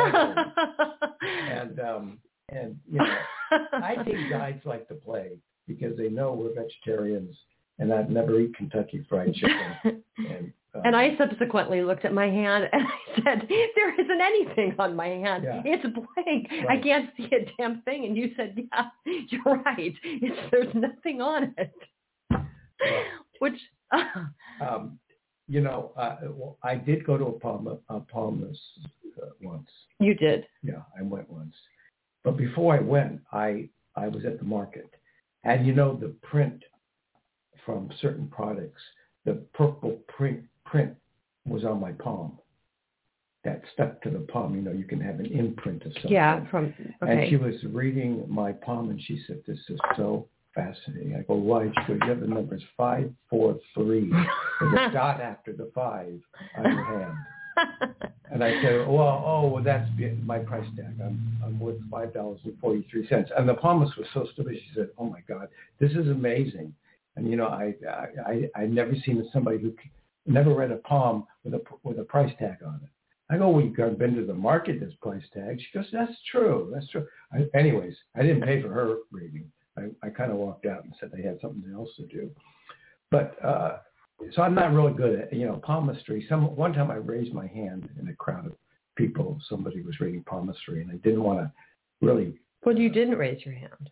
and 1.20 1.80
um, 1.80 2.18
and 2.48 2.78
you 2.90 2.98
know, 2.98 3.16
I 3.50 3.96
think 4.04 4.16
guys 4.30 4.58
like 4.64 4.88
to 4.88 4.94
play 4.94 5.38
because 5.66 5.96
they 5.96 6.08
know 6.08 6.32
we're 6.32 6.54
vegetarians, 6.54 7.36
and 7.78 7.92
I've 7.92 8.10
never 8.10 8.40
eaten 8.40 8.54
Kentucky 8.54 9.04
Fried 9.08 9.34
Chicken. 9.34 10.02
and 10.18 10.52
um, 10.74 10.82
and 10.84 10.94
I 10.94 11.16
subsequently 11.16 11.82
looked 11.82 12.04
at 12.04 12.12
my 12.12 12.26
hand 12.26 12.68
and 12.72 12.82
I 12.86 13.14
said, 13.24 13.48
there 13.48 13.94
isn't 13.94 14.20
anything 14.20 14.74
on 14.78 14.94
my 14.94 15.06
hand. 15.06 15.44
Yeah. 15.44 15.62
It's 15.64 15.82
blank. 15.82 16.48
Right. 16.50 16.78
I 16.78 16.82
can't 16.82 17.10
see 17.16 17.24
a 17.34 17.50
damn 17.56 17.80
thing. 17.82 18.04
And 18.04 18.16
you 18.16 18.32
said, 18.36 18.54
yeah, 18.56 18.88
you're 19.30 19.62
right. 19.62 19.94
It's, 20.04 20.50
there's 20.50 20.74
nothing 20.74 21.22
on 21.22 21.54
it. 21.56 21.72
Which, 23.38 23.58
um, 24.60 24.98
you 25.48 25.60
know, 25.60 25.92
uh, 25.96 26.16
I 26.62 26.74
did 26.74 27.06
go 27.06 27.16
to 27.16 27.24
a, 27.26 27.32
palm, 27.32 27.78
a 27.88 28.00
palmist 28.00 28.60
uh, 29.22 29.30
once. 29.40 29.68
You 29.98 30.14
did? 30.14 30.46
Yeah, 30.62 30.82
I 30.98 31.02
went 31.02 31.28
once. 31.30 31.54
But 32.22 32.36
before 32.36 32.74
I 32.74 32.80
went, 32.80 33.20
I, 33.32 33.68
I 33.96 34.08
was 34.08 34.24
at 34.24 34.38
the 34.38 34.44
market. 34.44 34.90
And 35.44 35.66
you 35.66 35.72
know, 35.72 35.96
the 35.96 36.14
print 36.22 36.62
from 37.64 37.90
certain 38.00 38.28
products, 38.28 38.82
the 39.24 39.34
purple 39.54 39.98
print 40.08 40.40
print 40.64 40.94
was 41.46 41.64
on 41.64 41.80
my 41.80 41.92
palm. 41.92 42.38
That 43.44 43.62
stuck 43.72 44.02
to 44.02 44.10
the 44.10 44.18
palm. 44.18 44.54
You 44.54 44.62
know, 44.62 44.72
you 44.72 44.84
can 44.84 45.00
have 45.00 45.20
an 45.20 45.26
imprint 45.26 45.84
of 45.84 45.92
something. 45.94 46.12
Yeah, 46.12 46.44
from 46.50 46.74
okay. 47.02 47.12
And 47.12 47.30
she 47.30 47.36
was 47.36 47.54
reading 47.64 48.24
my 48.28 48.52
palm, 48.52 48.90
and 48.90 49.00
she 49.00 49.22
said, 49.26 49.42
"This 49.46 49.58
is 49.68 49.78
so 49.96 50.28
fascinating." 50.58 51.14
I 51.16 51.22
go, 51.22 51.34
"Why?" 51.34 51.66
She 51.66 51.92
goes, 51.92 51.98
"You 52.02 52.08
have 52.08 52.20
the 52.20 52.26
numbers 52.26 52.62
five, 52.76 53.12
four, 53.30 53.58
three, 53.74 54.10
with 54.60 54.72
a 54.74 54.90
dot 54.92 55.20
after 55.20 55.52
the 55.52 55.70
five 55.74 56.20
on 56.56 56.64
your 56.64 56.84
hand." 56.84 57.16
and 58.30 58.44
I 58.44 58.62
said, 58.62 58.86
"Well, 58.86 59.22
oh, 59.26 59.48
well, 59.48 59.62
that's 59.62 59.88
my 60.24 60.38
price 60.38 60.68
tag. 60.76 60.94
I'm 61.04 61.18
I'm 61.44 61.58
worth 61.58 61.80
$5.43. 61.90 63.30
And 63.36 63.48
the 63.48 63.54
palmist 63.54 63.96
was 63.96 64.06
so 64.14 64.26
stupid. 64.32 64.56
She 64.56 64.74
said, 64.74 64.90
"Oh 64.98 65.04
my 65.04 65.20
God, 65.28 65.48
this 65.80 65.92
is 65.92 66.08
amazing." 66.08 66.74
And 67.16 67.28
you 67.30 67.36
know, 67.36 67.48
I 67.48 67.74
I 68.26 68.50
I 68.54 68.66
never 68.66 68.94
seen 69.04 69.28
somebody 69.32 69.58
who 69.58 69.72
never 70.26 70.54
read 70.54 70.70
a 70.70 70.76
palm 70.76 71.26
with 71.44 71.54
a 71.54 71.62
with 71.82 71.98
a 71.98 72.04
price 72.04 72.32
tag 72.38 72.58
on 72.64 72.80
it. 72.84 72.90
I 73.30 73.36
go, 73.36 73.50
well, 73.50 73.62
you've 73.62 73.98
been 73.98 74.14
to 74.16 74.24
the 74.24 74.34
market, 74.34 74.80
this 74.80 74.94
price 75.02 75.22
tag. 75.34 75.60
She 75.60 75.78
goes, 75.78 75.86
that's 75.92 76.12
true, 76.30 76.70
that's 76.72 76.88
true. 76.88 77.06
I, 77.32 77.44
anyways, 77.56 77.94
I 78.16 78.22
didn't 78.22 78.42
pay 78.42 78.62
for 78.62 78.68
her 78.68 78.96
reading. 79.12 79.50
I, 79.78 80.06
I 80.06 80.10
kind 80.10 80.30
of 80.30 80.38
walked 80.38 80.66
out 80.66 80.84
and 80.84 80.92
said 80.98 81.10
they 81.12 81.22
had 81.22 81.40
something 81.40 81.72
else 81.72 81.90
to 81.96 82.06
do. 82.06 82.30
But 83.10 83.42
uh, 83.44 83.78
so 84.34 84.42
I'm 84.42 84.54
not 84.54 84.72
really 84.72 84.92
good 84.92 85.18
at, 85.18 85.32
you 85.32 85.46
know, 85.46 85.60
palmistry. 85.64 86.26
Some 86.28 86.54
one 86.56 86.72
time 86.72 86.90
I 86.90 86.96
raised 86.96 87.32
my 87.32 87.46
hand 87.46 87.88
in 88.00 88.08
a 88.08 88.14
crowd 88.14 88.46
of 88.46 88.52
people. 88.96 89.40
Somebody 89.48 89.82
was 89.82 90.00
reading 90.00 90.24
palmistry, 90.24 90.82
and 90.82 90.90
I 90.90 90.96
didn't 90.96 91.22
want 91.22 91.40
to 91.40 91.52
really. 92.00 92.34
Well, 92.64 92.76
you 92.76 92.90
didn't 92.90 93.16
raise 93.16 93.44
your 93.44 93.54
hand. 93.54 93.90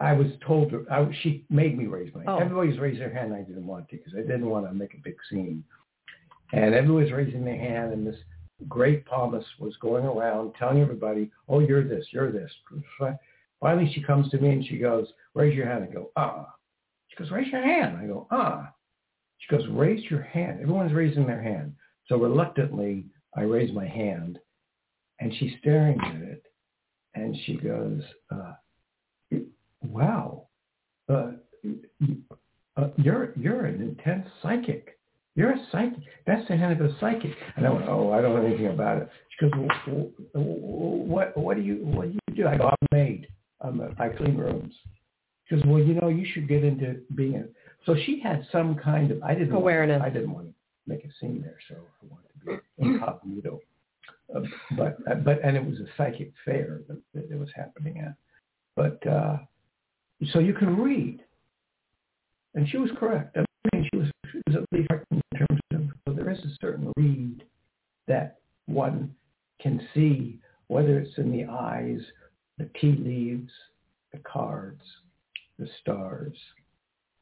I 0.00 0.12
was 0.12 0.26
told 0.44 0.70
to, 0.70 0.86
I, 0.90 1.08
she 1.22 1.44
made 1.50 1.78
me 1.78 1.86
raise 1.86 2.12
my 2.14 2.20
hand. 2.20 2.30
Oh. 2.30 2.38
Everybody's 2.38 2.80
raised 2.80 3.00
their 3.00 3.12
hand. 3.12 3.32
I 3.32 3.42
didn't 3.42 3.66
want 3.66 3.88
to 3.90 3.96
because 3.96 4.14
I 4.14 4.22
didn't 4.22 4.48
want 4.48 4.66
to 4.66 4.74
make 4.74 4.94
a 4.94 5.02
big 5.02 5.16
scene. 5.30 5.62
And 6.52 6.74
everybody's 6.74 7.12
raising 7.12 7.44
their 7.44 7.58
hand, 7.58 7.92
and 7.92 8.06
this 8.06 8.16
great 8.68 9.04
palmist 9.04 9.46
was 9.60 9.76
going 9.76 10.04
around 10.04 10.54
telling 10.58 10.80
everybody, 10.80 11.30
"Oh, 11.48 11.60
you're 11.60 11.86
this, 11.86 12.06
you're 12.10 12.32
this." 12.32 12.50
Finally, 13.60 13.92
she 13.92 14.02
comes 14.02 14.30
to 14.30 14.38
me 14.38 14.50
and 14.50 14.64
she 14.64 14.78
goes, 14.78 15.08
"Raise 15.34 15.54
your 15.54 15.66
hand." 15.66 15.84
I 15.84 15.92
go, 15.92 16.10
"Ah." 16.16 16.54
She 17.08 17.16
goes, 17.16 17.30
"Raise 17.30 17.48
your 17.48 17.62
hand." 17.62 17.96
I 17.96 18.06
go, 18.06 18.26
"Ah." 18.30 18.72
She 19.38 19.56
goes, 19.56 19.66
"Raise 19.68 20.04
your 20.10 20.22
hand." 20.22 20.60
Everyone's 20.60 20.92
raising 20.92 21.26
their 21.26 21.42
hand. 21.42 21.74
So 22.06 22.16
reluctantly, 22.16 23.06
I 23.34 23.42
raise 23.42 23.72
my 23.72 23.86
hand, 23.86 24.38
and 25.20 25.34
she's 25.34 25.52
staring 25.60 26.00
at 26.00 26.22
it, 26.22 26.42
and 27.14 27.36
she 27.44 27.56
goes, 27.56 28.02
uh, 28.30 28.54
"Wow, 29.82 30.48
uh, 31.08 31.32
uh, 32.76 32.90
you're 32.96 33.32
you're 33.36 33.66
an 33.66 33.82
intense 33.82 34.28
psychic." 34.42 34.94
You're 35.34 35.52
a 35.52 35.66
psychic. 35.70 36.02
That's 36.26 36.46
the 36.48 36.56
hand 36.56 36.80
of 36.80 36.90
a 36.90 36.98
psychic. 36.98 37.30
And 37.54 37.64
I 37.64 37.70
went, 37.70 37.88
oh, 37.88 38.10
I 38.10 38.20
don't 38.20 38.34
know 38.34 38.44
anything 38.44 38.66
about 38.66 39.02
it. 39.02 39.08
She 39.28 39.48
goes, 39.48 39.68
what, 40.32 41.36
what 41.36 41.56
do 41.56 41.62
you, 41.62 41.76
what 41.86 42.08
do 42.08 42.18
you 42.26 42.34
do? 42.34 42.48
I 42.48 42.56
go, 42.56 42.64
I'm 42.64 42.98
a 42.98 43.24
maid. 43.62 43.68
I'm 43.68 43.80
a, 43.80 44.02
I 44.02 44.08
clean 44.08 44.36
rooms. 44.36 44.74
She 45.44 45.54
goes, 45.54 45.64
well, 45.66 45.82
you 45.82 45.94
know, 45.94 46.08
you 46.08 46.26
should 46.32 46.48
get 46.48 46.64
into 46.64 47.00
being 47.14 47.36
a, 47.36 47.44
so 47.86 47.96
she 48.04 48.20
had 48.20 48.46
some 48.52 48.76
kind 48.76 49.10
of, 49.10 49.22
I 49.22 49.34
didn't, 49.34 49.54
awareness. 49.54 50.00
Want, 50.00 50.10
I 50.10 50.14
didn't 50.14 50.32
want 50.32 50.46
to 50.46 50.54
make 50.86 51.04
a 51.04 51.08
scene 51.20 51.40
there. 51.42 51.58
So 51.68 51.76
I 51.76 52.06
wanted 52.10 52.28
to 52.40 52.62
be 52.78 52.92
incognito. 52.92 53.60
Uh, 54.34 54.40
but, 54.76 54.98
uh, 55.10 55.14
but, 55.14 55.42
and 55.42 55.56
it 55.56 55.64
was 55.64 55.80
a 55.80 55.86
psychic 55.96 56.32
fair 56.44 56.82
that, 56.88 57.00
that 57.14 57.30
it 57.30 57.38
was 57.38 57.48
happening 57.54 57.98
at. 58.00 58.14
But, 58.76 59.06
uh, 59.06 59.38
so 60.32 60.38
you 60.38 60.52
can 60.52 60.76
read. 60.76 61.22
And 62.54 62.68
she 62.68 62.76
was 62.76 62.90
correct. 62.98 63.36
I 63.36 63.44
mean, 63.72 63.88
she 63.92 63.98
was, 63.98 64.08
she 64.32 64.40
was 64.46 64.56
at 64.56 64.64
least 64.72 64.88
in 65.10 65.22
terms 65.38 65.60
of 65.72 65.80
well, 66.06 66.16
there 66.16 66.30
is 66.30 66.38
a 66.40 66.56
certain 66.60 66.92
read 66.96 67.44
that 68.06 68.38
one 68.66 69.14
can 69.60 69.86
see, 69.94 70.40
whether 70.66 70.98
it's 70.98 71.16
in 71.18 71.30
the 71.30 71.44
eyes, 71.44 72.00
the 72.58 72.68
tea 72.80 72.92
leaves, 72.92 73.50
the 74.12 74.18
cards, 74.18 74.82
the 75.58 75.68
stars, 75.80 76.36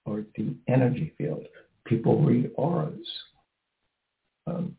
or 0.05 0.25
the 0.37 0.55
energy 0.69 1.13
field. 1.19 1.47
People 1.85 2.21
read 2.23 2.51
auras. 2.57 3.07
Um, 4.47 4.77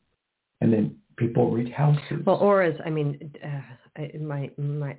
and 0.62 0.74
then 0.74 0.98
people 1.18 1.52
read 1.52 1.72
houses. 1.72 2.24
Well, 2.26 2.38
auras, 2.38 2.80
I 2.86 2.90
mean, 2.90 3.32
uh, 3.44 4.02
my, 4.20 4.50
my, 4.58 4.98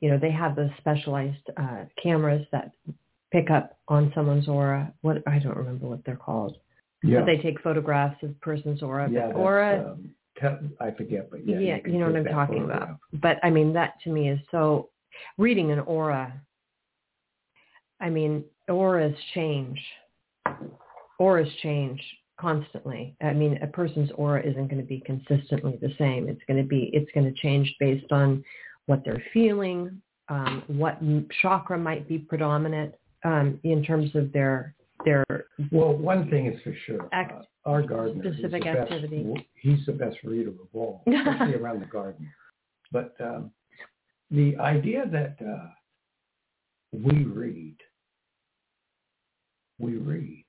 you 0.00 0.10
know, 0.10 0.18
they 0.18 0.30
have 0.30 0.56
the 0.56 0.70
specialized 0.78 1.42
uh, 1.56 1.84
cameras 2.02 2.46
that 2.52 2.72
pick 3.32 3.50
up 3.50 3.78
on 3.88 4.12
someone's 4.14 4.48
aura. 4.48 4.92
What 5.02 5.22
I 5.26 5.38
don't 5.38 5.56
remember 5.56 5.86
what 5.86 6.04
they're 6.04 6.16
called. 6.16 6.56
Yeah. 7.02 7.20
But 7.20 7.26
they 7.26 7.36
take 7.38 7.60
photographs 7.60 8.22
of 8.22 8.38
person's 8.40 8.82
aura. 8.82 9.08
yeah, 9.10 9.28
but 9.28 9.36
aura, 9.36 9.92
um, 9.92 10.10
I 10.80 10.90
forget, 10.90 11.30
but 11.30 11.46
yeah, 11.46 11.58
yeah, 11.58 11.78
you, 11.84 11.92
you 11.92 11.98
know 11.98 12.06
what 12.06 12.16
I'm 12.16 12.24
talking 12.24 12.64
about. 12.64 12.98
But 13.14 13.38
I 13.42 13.50
mean, 13.50 13.72
that 13.74 13.94
to 14.04 14.10
me 14.10 14.30
is 14.30 14.40
so. 14.50 14.90
Reading 15.36 15.72
an 15.72 15.80
aura. 15.80 16.32
I 18.00 18.08
mean, 18.08 18.44
auras 18.68 19.16
change. 19.34 19.80
Auras 21.18 21.48
change 21.62 22.00
constantly. 22.40 23.16
I 23.20 23.32
mean, 23.32 23.58
a 23.62 23.66
person's 23.66 24.10
aura 24.14 24.40
isn't 24.46 24.68
going 24.68 24.80
to 24.80 24.86
be 24.86 25.02
consistently 25.04 25.76
the 25.80 25.92
same. 25.98 26.28
It's 26.28 26.42
going 26.46 26.62
to 26.62 26.68
be. 26.68 26.90
It's 26.92 27.10
going 27.12 27.26
to 27.32 27.40
change 27.40 27.74
based 27.80 28.12
on 28.12 28.44
what 28.86 29.02
they're 29.04 29.22
feeling, 29.32 30.00
um, 30.28 30.62
what 30.66 30.98
chakra 31.42 31.78
might 31.78 32.08
be 32.08 32.18
predominant 32.18 32.94
um, 33.24 33.58
in 33.64 33.82
terms 33.82 34.14
of 34.14 34.32
their 34.32 34.74
their 35.04 35.24
Well, 35.70 35.94
one 35.94 36.28
thing 36.30 36.46
is 36.46 36.60
for 36.62 36.74
sure. 36.86 37.08
Act- 37.12 37.32
uh, 37.32 37.42
our 37.68 37.82
gardener, 37.82 38.22
he's 38.24 38.38
specific 38.38 38.64
the 38.64 38.72
best- 38.72 39.46
he's 39.54 39.86
the 39.86 39.92
best 39.92 40.16
reader 40.24 40.50
of 40.50 40.68
all, 40.72 41.02
especially 41.06 41.54
around 41.54 41.80
the 41.80 41.86
garden. 41.86 42.30
But 42.90 43.14
um, 43.20 43.50
the 44.30 44.56
idea 44.56 45.04
that 45.12 45.36
uh, 45.46 45.68
we 46.92 47.24
read, 47.24 47.76
we 49.78 49.96
read, 49.96 50.44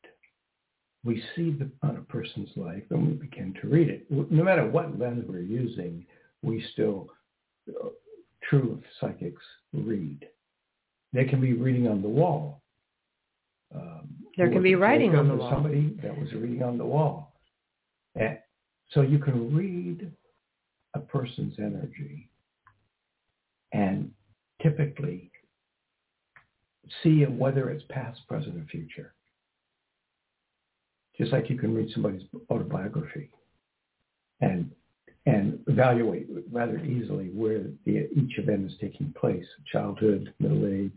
we 1.04 1.22
see 1.36 1.52
the, 1.52 1.70
on 1.84 1.98
a 1.98 2.02
person's 2.12 2.50
life 2.56 2.84
and 2.90 3.08
we 3.08 3.14
begin 3.14 3.54
to 3.62 3.68
read 3.68 3.90
it. 3.90 4.06
No 4.10 4.44
matter 4.44 4.66
what 4.68 4.98
lens 4.98 5.26
we're 5.28 5.40
using, 5.40 6.06
we 6.42 6.66
still, 6.74 7.10
uh, 7.70 7.90
true 8.50 8.82
psychics 9.00 9.44
read. 9.74 10.26
They 11.14 11.26
can 11.26 11.42
be 11.42 11.54
reading 11.54 11.88
on 11.88 12.02
the 12.02 12.08
wall. 12.08 12.62
Um, 13.74 14.10
there 14.38 14.50
can 14.50 14.64
be 14.64 14.76
writing 14.76 15.16
on 15.16 15.28
the 15.28 15.36
wall. 15.36 15.52
Somebody 15.52 15.98
that 16.02 16.18
was 16.18 16.32
reading 16.34 16.64
on 16.64 16.78
the 16.78 16.86
wall. 16.86 17.34
And 18.16 18.38
so 18.92 19.02
you 19.02 19.20
can 19.20 19.56
read 19.56 20.12
a 20.94 21.00
person's 21.00 21.56
energy 21.60 22.30
and 23.72 24.12
typically 24.62 25.32
see 27.04 27.24
whether 27.24 27.70
it's 27.70 27.84
past, 27.90 28.20
present, 28.28 28.58
or 28.58 28.66
future. 28.72 29.14
Just 31.18 31.32
like 31.32 31.50
you 31.50 31.58
can 31.58 31.76
read 31.76 31.90
somebody's 31.94 32.24
autobiography 32.50 33.30
and 34.42 34.72
and 35.26 35.60
evaluate 35.68 36.28
rather 36.50 36.80
easily 36.80 37.28
where 37.28 37.66
the, 37.86 38.10
each 38.16 38.40
event 38.40 38.66
is 38.66 38.76
taking 38.80 39.14
place, 39.20 39.46
childhood, 39.72 40.34
middle 40.40 40.66
age, 40.66 40.92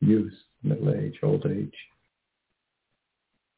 youth, 0.00 0.32
middle 0.64 0.94
age, 0.94 1.18
old 1.22 1.46
age. 1.46 1.74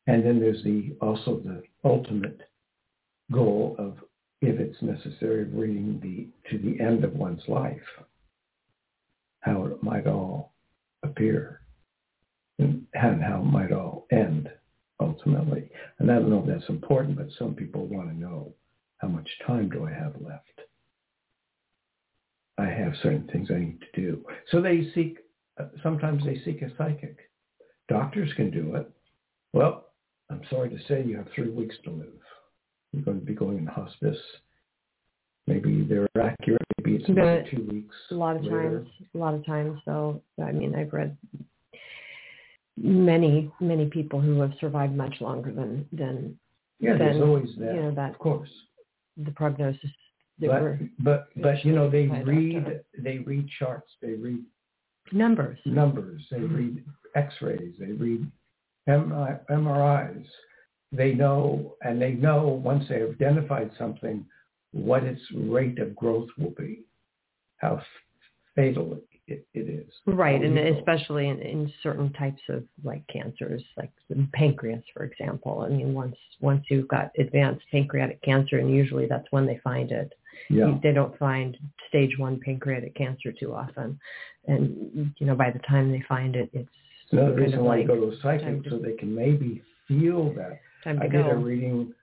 And 0.07 0.25
then 0.25 0.39
there's 0.41 0.63
the 0.63 0.97
also 1.01 1.41
the 1.45 1.63
ultimate 1.85 2.41
goal 3.33 3.75
of, 3.79 3.97
if 4.41 4.61
it's 4.61 4.81
necessary, 4.83 5.45
reading 5.45 6.01
the 6.03 6.29
to 6.51 6.59
the 6.59 6.81
end 6.83 7.05
of 7.05 7.15
one's 7.15 7.43
life, 7.49 7.81
how 9.41 9.67
it 9.67 9.83
might 9.83 10.07
all 10.07 10.53
appear 11.03 11.61
and 12.59 12.87
how 12.95 13.41
it 13.41 13.45
might 13.45 13.73
all 13.73 14.07
end 14.11 14.49
ultimately. 15.01 15.71
And 15.99 16.11
I 16.11 16.15
don't 16.15 16.31
know 16.31 16.41
if 16.41 16.47
that's 16.47 16.69
important, 16.69 17.17
but 17.17 17.29
some 17.39 17.55
people 17.55 17.87
want 17.87 18.09
to 18.09 18.17
know 18.17 18.55
how 18.99 19.09
much 19.09 19.29
time 19.47 19.69
do 19.69 19.87
I 19.87 19.93
have 19.93 20.15
left? 20.21 20.61
I 22.59 22.67
have 22.67 22.95
certain 23.03 23.29
things 23.31 23.49
I 23.51 23.59
need 23.59 23.81
to 23.81 24.01
do. 24.01 24.25
So 24.51 24.63
they 24.63 24.91
seek, 24.95 25.19
sometimes 25.83 26.25
they 26.25 26.41
seek 26.45 26.63
a 26.63 26.71
psychic. 26.77 27.17
Doctors 27.89 28.31
can 28.37 28.51
do 28.51 28.75
it. 28.77 28.91
Well, 29.53 29.87
I'm 30.31 30.43
sorry 30.51 30.71
to 30.71 30.79
say 30.89 31.05
you 31.05 31.17
have 31.17 31.29
three 31.35 31.51
weeks 31.51 31.77
to 31.85 31.91
live. 31.91 32.09
You're 32.93 33.05
going 33.05 33.21
to 33.21 33.27
be 33.27 33.35
going 33.35 33.59
in 33.59 33.67
hospice. 33.67 34.19
Maybe 35.47 35.87
they're 35.89 36.09
accurate. 36.21 36.63
Maybe 36.79 36.97
it's 36.97 37.09
about 37.09 37.45
two 37.51 37.67
weeks. 37.71 37.95
A 38.11 38.15
lot 38.15 38.37
of 38.37 38.43
later. 38.43 38.81
times, 38.81 38.89
a 39.15 39.19
lot 39.19 39.35
of 39.35 39.47
times. 39.47 39.79
So, 39.85 40.21
I 40.43 40.51
mean, 40.51 40.75
I've 40.75 40.93
read 40.93 41.17
many, 42.77 43.51
many 43.61 43.87
people 43.87 44.21
who 44.21 44.41
have 44.41 44.53
survived 44.61 44.95
much 44.97 45.21
longer 45.21 45.53
than 45.53 45.87
than. 45.93 46.39
Yeah, 46.81 46.93
than, 46.93 46.99
there's 46.99 47.23
always 47.23 47.49
that. 47.59 47.75
You 47.75 47.83
know 47.83 47.95
that. 47.95 48.11
Of 48.11 48.19
course. 48.19 48.51
The 49.17 49.31
prognosis. 49.31 49.91
But 50.39 50.49
were, 50.49 50.79
but 50.99 51.29
but 51.37 51.65
you 51.65 51.73
know 51.73 51.89
they 51.89 52.09
read 52.09 52.83
they 52.99 53.19
read 53.19 53.49
charts. 53.59 53.91
They 54.03 54.13
read 54.13 54.45
numbers. 55.13 55.59
Numbers. 55.65 56.23
They 56.31 56.41
read 56.41 56.85
X-rays. 57.15 57.75
They 57.79 57.93
read 57.93 58.31
MRIs. 58.89 60.27
They 60.93 61.13
know, 61.15 61.75
and 61.83 62.01
they 62.01 62.13
know 62.13 62.47
once 62.47 62.85
they 62.89 63.01
have 63.01 63.11
identified 63.11 63.71
something, 63.79 64.25
what 64.73 65.05
its 65.05 65.21
rate 65.35 65.79
of 65.79 65.97
growth 65.97 66.29
will 66.39 66.55
be, 66.57 66.85
how 67.59 67.83
fatal 68.55 68.99
it, 69.27 69.47
it 69.55 69.69
is. 69.69 69.93
Right, 70.07 70.43
and 70.43 70.59
especially 70.59 71.29
in, 71.29 71.41
in 71.41 71.73
certain 71.83 72.13
types 72.13 72.41
of 72.49 72.65
like 72.85 73.03
cancers, 73.09 73.63
like 73.77 73.91
pancreas, 74.33 74.85
for 74.95 75.05
example. 75.05 75.67
I 75.67 75.69
mean, 75.69 75.95
once 75.95 76.17
once 76.41 76.65
you've 76.71 76.89
got 76.89 77.11
advanced 77.19 77.65
pancreatic 77.73 78.23
cancer, 78.23 78.59
and 78.59 78.71
usually 78.71 79.07
that's 79.07 79.27
when 79.31 79.47
they 79.47 79.61
find 79.65 79.91
it. 79.91 80.13
Yeah. 80.51 80.79
They 80.83 80.93
don't 80.93 81.17
find 81.19 81.57
stage 81.89 82.19
one 82.19 82.41
pancreatic 82.45 82.95
cancer 82.95 83.33
too 83.33 83.55
often, 83.55 83.99
and 84.47 85.13
you 85.19 85.27
know 85.27 85.35
by 85.35 85.51
the 85.51 85.61
time 85.61 85.91
they 85.91 86.03
find 86.09 86.37
it, 86.37 86.51
it's 86.53 86.69
another 87.13 87.35
reason 87.35 87.65
why 87.65 87.77
like 87.77 87.83
you 87.83 87.89
go 87.89 87.97
to 87.97 88.17
a 88.17 88.21
psychic 88.21 88.63
so 88.69 88.79
they 88.79 88.95
can 88.95 89.15
maybe 89.15 89.63
feel 89.89 90.33
that. 90.35 90.61
I 90.85 90.95
go. 91.07 91.23
did 91.23 91.27
a 91.27 91.37
reading 91.37 91.95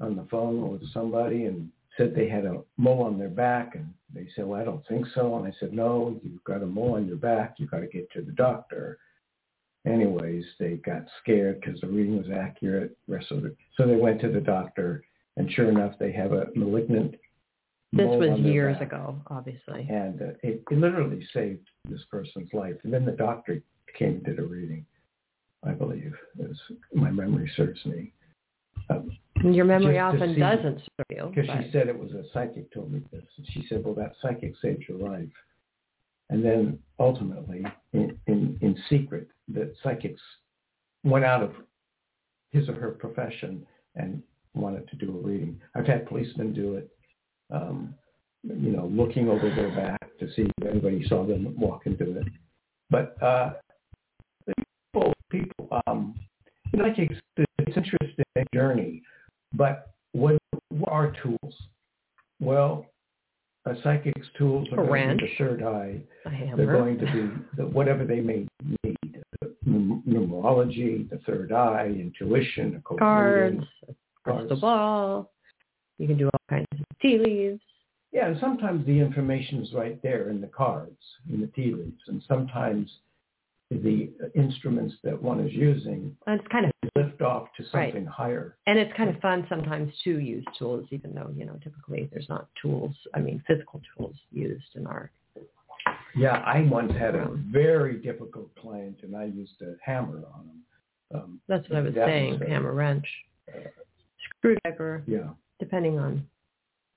on 0.00 0.16
the 0.16 0.26
phone 0.30 0.70
with 0.70 0.82
somebody 0.92 1.46
and 1.46 1.68
said 1.96 2.14
they 2.14 2.28
had 2.28 2.44
a 2.44 2.62
mole 2.76 3.02
on 3.02 3.18
their 3.18 3.28
back 3.28 3.74
and 3.74 3.92
they 4.14 4.28
said, 4.34 4.46
well, 4.46 4.60
I 4.60 4.64
don't 4.64 4.86
think 4.86 5.06
so. 5.14 5.36
And 5.36 5.46
I 5.46 5.52
said, 5.58 5.72
no, 5.72 6.18
you've 6.22 6.42
got 6.44 6.62
a 6.62 6.66
mole 6.66 6.94
on 6.94 7.06
your 7.06 7.16
back. 7.16 7.56
You've 7.58 7.70
got 7.70 7.80
to 7.80 7.86
get 7.86 8.10
to 8.12 8.22
the 8.22 8.32
doctor. 8.32 8.98
Anyways, 9.84 10.44
they 10.58 10.74
got 10.74 11.02
scared 11.22 11.60
because 11.60 11.80
the 11.80 11.88
reading 11.88 12.16
was 12.16 12.30
accurate. 12.34 12.96
Rest. 13.08 13.28
So 13.28 13.86
they 13.86 13.96
went 13.96 14.20
to 14.20 14.30
the 14.30 14.40
doctor 14.40 15.04
and 15.36 15.50
sure 15.52 15.68
enough, 15.68 15.94
they 15.98 16.12
have 16.12 16.32
a 16.32 16.48
malignant 16.54 17.14
this 17.92 18.06
was 18.06 18.38
years 18.38 18.78
back. 18.78 18.88
ago, 18.88 19.16
obviously. 19.28 19.86
And 19.90 20.20
uh, 20.22 20.24
it, 20.42 20.62
it 20.70 20.78
literally 20.78 21.26
saved 21.34 21.68
this 21.88 22.00
person's 22.10 22.52
life. 22.52 22.76
And 22.84 22.92
then 22.92 23.04
the 23.04 23.12
doctor 23.12 23.60
came 23.98 24.08
and 24.08 24.24
did 24.24 24.38
a 24.38 24.42
reading, 24.42 24.86
I 25.66 25.72
believe, 25.72 26.14
as 26.42 26.56
my 26.94 27.10
memory 27.10 27.50
serves 27.56 27.84
me. 27.84 28.12
Um, 28.88 29.10
your 29.42 29.64
memory 29.64 29.98
often 29.98 30.38
doesn't 30.38 30.78
serve 30.78 31.06
you. 31.10 31.32
Because 31.34 31.50
she 31.64 31.70
said 31.72 31.88
it 31.88 31.98
was 31.98 32.12
a 32.12 32.24
psychic 32.32 32.72
told 32.72 32.92
me 32.92 33.00
this. 33.12 33.24
And 33.36 33.46
she 33.52 33.66
said, 33.68 33.84
well, 33.84 33.94
that 33.94 34.12
psychic 34.22 34.54
saved 34.62 34.84
your 34.88 34.98
life. 34.98 35.28
And 36.28 36.44
then 36.44 36.78
ultimately, 37.00 37.64
in, 37.92 38.16
in, 38.28 38.56
in 38.60 38.76
secret, 38.88 39.28
the 39.48 39.74
psychics 39.82 40.20
went 41.02 41.24
out 41.24 41.42
of 41.42 41.52
his 42.50 42.68
or 42.68 42.74
her 42.74 42.90
profession 42.90 43.66
and 43.96 44.22
wanted 44.54 44.88
to 44.88 44.96
do 44.96 45.18
a 45.18 45.26
reading. 45.26 45.60
I've 45.74 45.86
had 45.86 46.06
policemen 46.06 46.52
do 46.52 46.74
it, 46.74 46.88
um, 47.50 47.94
you 48.44 48.70
know, 48.70 48.86
looking 48.86 49.28
over 49.28 49.50
their 49.54 49.74
back 49.74 50.18
to 50.18 50.26
see 50.34 50.42
if 50.58 50.66
anybody 50.66 51.06
saw 51.08 51.26
them 51.26 51.54
walk 51.58 51.82
into 51.86 52.18
it. 52.18 52.26
But 52.90 53.20
uh, 53.22 53.52
people, 54.46 55.12
people 55.30 55.82
um, 55.86 56.14
you 56.72 56.78
know, 56.78 56.92
it's, 56.96 57.20
it's 57.36 57.76
interesting 57.76 58.24
journey 58.54 59.02
but 59.54 59.90
what, 60.12 60.38
what 60.70 60.92
are 60.92 61.12
tools? 61.22 61.54
Well, 62.40 62.86
a 63.66 63.74
psychic's 63.82 64.28
tools 64.38 64.68
are 64.72 64.84
a 64.84 64.86
going 64.86 65.18
to 65.18 65.24
be 65.24 65.30
the 65.30 65.44
third 65.44 65.62
eye. 65.62 66.00
They're 66.56 66.72
going 66.72 66.98
to 66.98 67.06
be 67.06 67.30
the, 67.56 67.66
whatever 67.66 68.04
they 68.04 68.20
may 68.20 68.46
need. 68.84 68.96
Numerology, 69.66 71.08
the 71.10 71.18
third 71.26 71.52
eye, 71.52 71.86
intuition, 71.86 72.82
cards, 72.98 73.62
crystal 74.24 74.58
ball. 74.58 75.30
You 75.98 76.06
can 76.06 76.16
do 76.16 76.26
all 76.26 76.40
kinds 76.48 76.66
of 76.72 76.78
tea 77.00 77.18
leaves. 77.18 77.60
Yeah, 78.12 78.26
and 78.26 78.40
sometimes 78.40 78.84
the 78.86 78.98
information 78.98 79.62
is 79.62 79.72
right 79.72 80.00
there 80.02 80.30
in 80.30 80.40
the 80.40 80.48
cards, 80.48 80.98
in 81.32 81.40
the 81.40 81.46
tea 81.48 81.72
leaves, 81.72 82.02
and 82.08 82.22
sometimes 82.26 82.90
the 83.70 84.10
instruments 84.34 84.94
that 85.04 85.20
one 85.20 85.38
is 85.40 85.52
using 85.52 86.16
and 86.26 86.40
it's 86.40 86.48
kind 86.50 86.66
of 86.66 86.72
lift 86.96 87.22
off 87.22 87.48
to 87.56 87.62
something 87.70 88.04
right. 88.04 88.12
higher. 88.12 88.56
And 88.66 88.78
it's 88.78 88.92
kind 88.96 89.08
of 89.08 89.20
fun 89.20 89.46
sometimes 89.48 89.92
to 90.04 90.18
use 90.18 90.44
tools, 90.58 90.86
even 90.90 91.14
though, 91.14 91.30
you 91.36 91.44
know, 91.44 91.56
typically 91.62 92.08
there's 92.12 92.28
not 92.28 92.48
tools, 92.60 92.94
I 93.14 93.20
mean, 93.20 93.42
physical 93.46 93.80
tools 93.96 94.16
used 94.32 94.74
in 94.74 94.86
our. 94.86 95.10
Yeah, 96.16 96.42
I 96.44 96.62
once 96.62 96.92
had 96.92 97.14
a 97.14 97.28
very 97.50 97.98
difficult 97.98 98.48
client 98.56 98.98
and 99.02 99.16
I 99.16 99.24
used 99.26 99.62
a 99.62 99.74
hammer 99.84 100.22
on 100.34 100.40
him. 100.40 100.62
Um, 101.14 101.40
That's 101.48 101.68
what 101.68 101.78
I 101.78 101.82
was 101.82 101.94
saying, 101.94 102.32
was 102.32 102.42
a, 102.42 102.48
hammer 102.48 102.72
wrench, 102.72 103.06
uh, 103.54 103.68
screwdriver. 104.38 105.04
Yeah. 105.06 105.30
Depending 105.60 105.98
on 105.98 106.26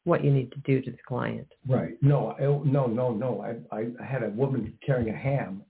what 0.05 0.23
you 0.23 0.31
need 0.31 0.51
to 0.51 0.59
do 0.59 0.81
to 0.81 0.91
the 0.91 0.97
client. 1.07 1.47
Right. 1.67 1.95
No, 2.01 2.35
I, 2.37 2.41
no, 2.41 2.87
no, 2.87 3.11
no. 3.11 3.41
I, 3.41 3.75
I, 3.75 4.05
had 4.05 4.23
a 4.23 4.29
woman 4.29 4.77
carrying 4.85 5.09
a 5.09 5.17
ham 5.17 5.63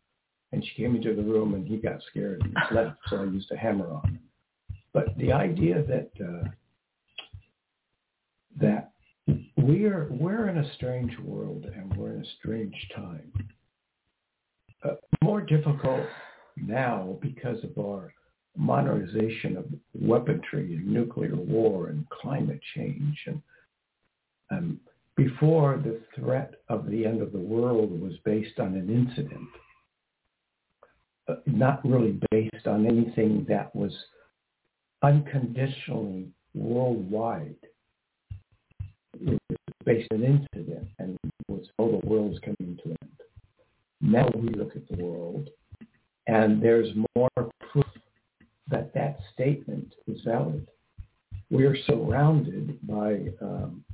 and 0.52 0.64
she 0.64 0.82
came 0.82 0.96
into 0.96 1.16
the 1.16 1.22
room 1.22 1.54
and 1.54 1.68
he 1.68 1.78
got 1.78 2.02
scared 2.10 2.42
and 2.42 2.56
left. 2.76 2.98
So 3.10 3.18
I 3.18 3.26
used 3.26 3.52
a 3.52 3.58
hammer 3.58 3.92
on 3.92 4.06
him. 4.06 4.20
But 4.94 5.18
the 5.18 5.32
idea 5.32 5.84
that 5.84 6.12
uh, 6.24 6.48
that 8.60 8.92
we're 9.58 10.08
we're 10.12 10.50
in 10.50 10.58
a 10.60 10.74
strange 10.76 11.18
world 11.20 11.66
and 11.66 11.96
we're 11.98 12.14
in 12.14 12.22
a 12.22 12.30
strange 12.40 12.76
time. 12.96 13.32
Uh, 14.84 14.96
more 15.24 15.42
difficult 15.42 16.06
now 16.58 17.18
because 17.22 17.64
of 17.64 17.78
our 17.84 18.14
modernization 18.56 19.58
of 19.58 19.66
weaponry 19.96 20.76
and 20.76 20.86
nuclear 20.86 21.36
war 21.36 21.88
and 21.88 22.08
climate 22.10 22.60
change 22.76 23.18
and 23.26 23.42
um, 24.58 24.80
before 25.16 25.82
the 25.84 26.00
threat 26.16 26.56
of 26.70 26.90
the 26.90 27.06
end 27.06 27.22
of 27.22 27.32
the 27.32 27.40
world 27.40 28.00
was 28.02 28.14
based 28.26 28.60
on 28.60 28.76
an 28.76 28.90
incident 28.90 29.48
uh, 31.28 31.36
not 31.46 31.80
really 31.86 32.20
based 32.32 32.68
on 32.68 32.86
anything 32.86 33.46
that 33.48 33.74
was 33.74 33.94
unconditionally 35.02 36.28
worldwide. 36.54 37.56
It 39.22 39.40
was 39.50 39.58
based 39.86 40.10
on 40.12 40.24
an 40.24 40.48
incident 40.54 40.90
and 41.00 41.18
was, 41.48 41.66
oh, 41.80 42.00
the 42.02 42.08
world's 42.08 42.40
coming 42.40 42.78
to 42.84 42.90
an 42.90 42.98
end. 43.02 43.12
Now 44.02 44.30
we 44.36 44.50
look 44.50 44.76
at 44.76 44.86
the 44.90 45.02
world 45.02 45.50
and 46.28 46.62
there's 46.62 46.90
more 47.16 47.30
proof 47.72 47.86
that 48.68 48.94
that 48.94 49.20
statement 49.34 49.94
is 50.08 50.20
valid. 50.26 50.68
We 51.50 51.66
are 51.66 51.78
surrounded 51.86 52.86
by 52.86 53.20
um, 53.42 53.86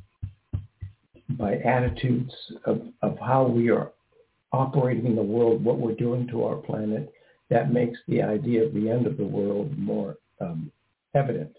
by 1.37 1.55
attitudes 1.57 2.33
of, 2.65 2.81
of 3.01 3.17
how 3.19 3.45
we 3.45 3.69
are 3.69 3.91
operating 4.51 5.05
in 5.05 5.15
the 5.15 5.21
world, 5.21 5.63
what 5.63 5.77
we're 5.77 5.93
doing 5.93 6.27
to 6.27 6.43
our 6.43 6.55
planet, 6.55 7.13
that 7.49 7.71
makes 7.71 7.99
the 8.07 8.21
idea 8.21 8.63
of 8.63 8.73
the 8.73 8.89
end 8.89 9.05
of 9.05 9.17
the 9.17 9.25
world 9.25 9.77
more 9.77 10.17
um, 10.41 10.71
evident. 11.15 11.55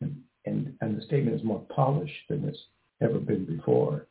And, 0.00 0.16
and, 0.46 0.74
and 0.80 0.96
the 0.96 1.04
statement 1.04 1.36
is 1.36 1.44
more 1.44 1.64
polished 1.74 2.12
than 2.28 2.44
it's 2.44 2.58
ever 3.00 3.18
been 3.18 3.44
before. 3.44 4.06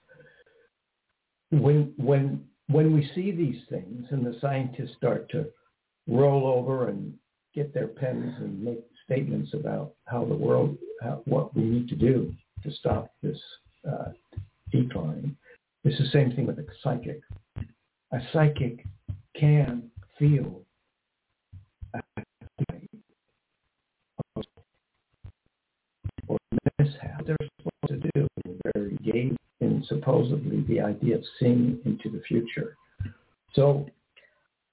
When, 1.52 1.94
when, 1.98 2.44
when 2.68 2.94
we 2.94 3.10
see 3.14 3.32
these 3.32 3.62
things 3.70 4.08
and 4.10 4.26
the 4.26 4.38
scientists 4.40 4.96
start 4.98 5.30
to 5.32 5.48
roll 6.08 6.48
over 6.48 6.90
and 6.90 7.14
get 7.54 7.74
their 7.74 7.88
pens 7.88 8.34
and 8.40 8.64
make 8.64 8.80
statements 9.06 9.54
about 9.54 9.94
how 10.06 10.24
the 10.26 10.36
world, 10.36 10.78
how, 11.02 11.22
what 11.26 11.56
we 11.56 11.64
need 11.64 11.90
to 11.90 11.96
do 11.96 12.34
to 12.64 12.72
stop 12.72 13.12
this 13.22 13.40
decline. 14.72 15.36
It's 15.84 15.98
the 15.98 16.08
same 16.08 16.32
thing 16.32 16.46
with 16.46 16.60
a 16.60 16.66
psychic. 16.84 17.22
A 18.14 18.20
psychic 18.32 18.86
can 19.36 19.90
feel 20.20 20.62
or 26.28 26.38
mishap. 26.80 27.26
They're 27.26 27.38
supposed 27.58 28.04
to 28.04 28.10
do. 28.14 28.28
They're 28.64 28.88
engaged 28.90 29.38
in 29.60 29.84
supposedly 29.88 30.64
the 30.68 30.82
idea 30.82 31.16
of 31.16 31.24
seeing 31.40 31.80
into 31.86 32.10
the 32.10 32.22
future. 32.28 32.76
So, 33.54 33.88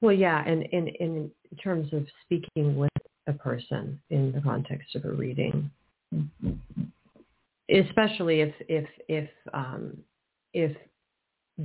well, 0.00 0.14
yeah, 0.14 0.44
and 0.46 0.62
in 0.64 0.88
in 1.00 1.30
terms 1.62 1.92
of 1.92 2.06
speaking 2.24 2.76
with 2.76 2.90
a 3.26 3.32
person 3.32 4.00
in 4.10 4.32
the 4.32 4.40
context 4.40 4.94
of 4.94 5.04
a 5.04 5.12
reading, 5.12 5.70
especially 7.70 8.40
if 8.40 8.54
if 8.68 8.86
if 9.08 9.30
um, 9.52 9.96
if 10.54 10.76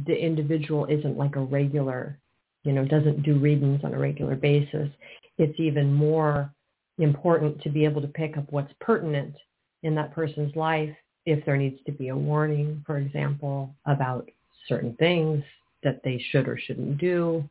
the 0.05 0.15
individual 0.15 0.85
isn't 0.85 1.17
like 1.17 1.35
a 1.35 1.41
regular, 1.41 2.17
you 2.63 2.71
know, 2.71 2.85
doesn't 2.85 3.23
do 3.23 3.37
readings 3.37 3.81
on 3.83 3.93
a 3.93 3.99
regular 3.99 4.35
basis, 4.35 4.89
it's 5.37 5.59
even 5.59 5.93
more 5.93 6.51
important 6.97 7.61
to 7.61 7.69
be 7.69 7.85
able 7.85 8.01
to 8.01 8.07
pick 8.07 8.37
up 8.37 8.45
what's 8.51 8.73
pertinent 8.79 9.35
in 9.83 9.95
that 9.95 10.13
person's 10.13 10.55
life 10.55 10.95
if 11.25 11.43
there 11.45 11.57
needs 11.57 11.79
to 11.85 11.91
be 11.91 12.09
a 12.09 12.15
warning, 12.15 12.83
for 12.85 12.97
example, 12.97 13.73
about 13.85 14.29
certain 14.67 14.95
things 14.97 15.43
that 15.83 16.01
they 16.03 16.23
should 16.29 16.47
or 16.47 16.57
shouldn't 16.57 16.97
do. 16.97 17.47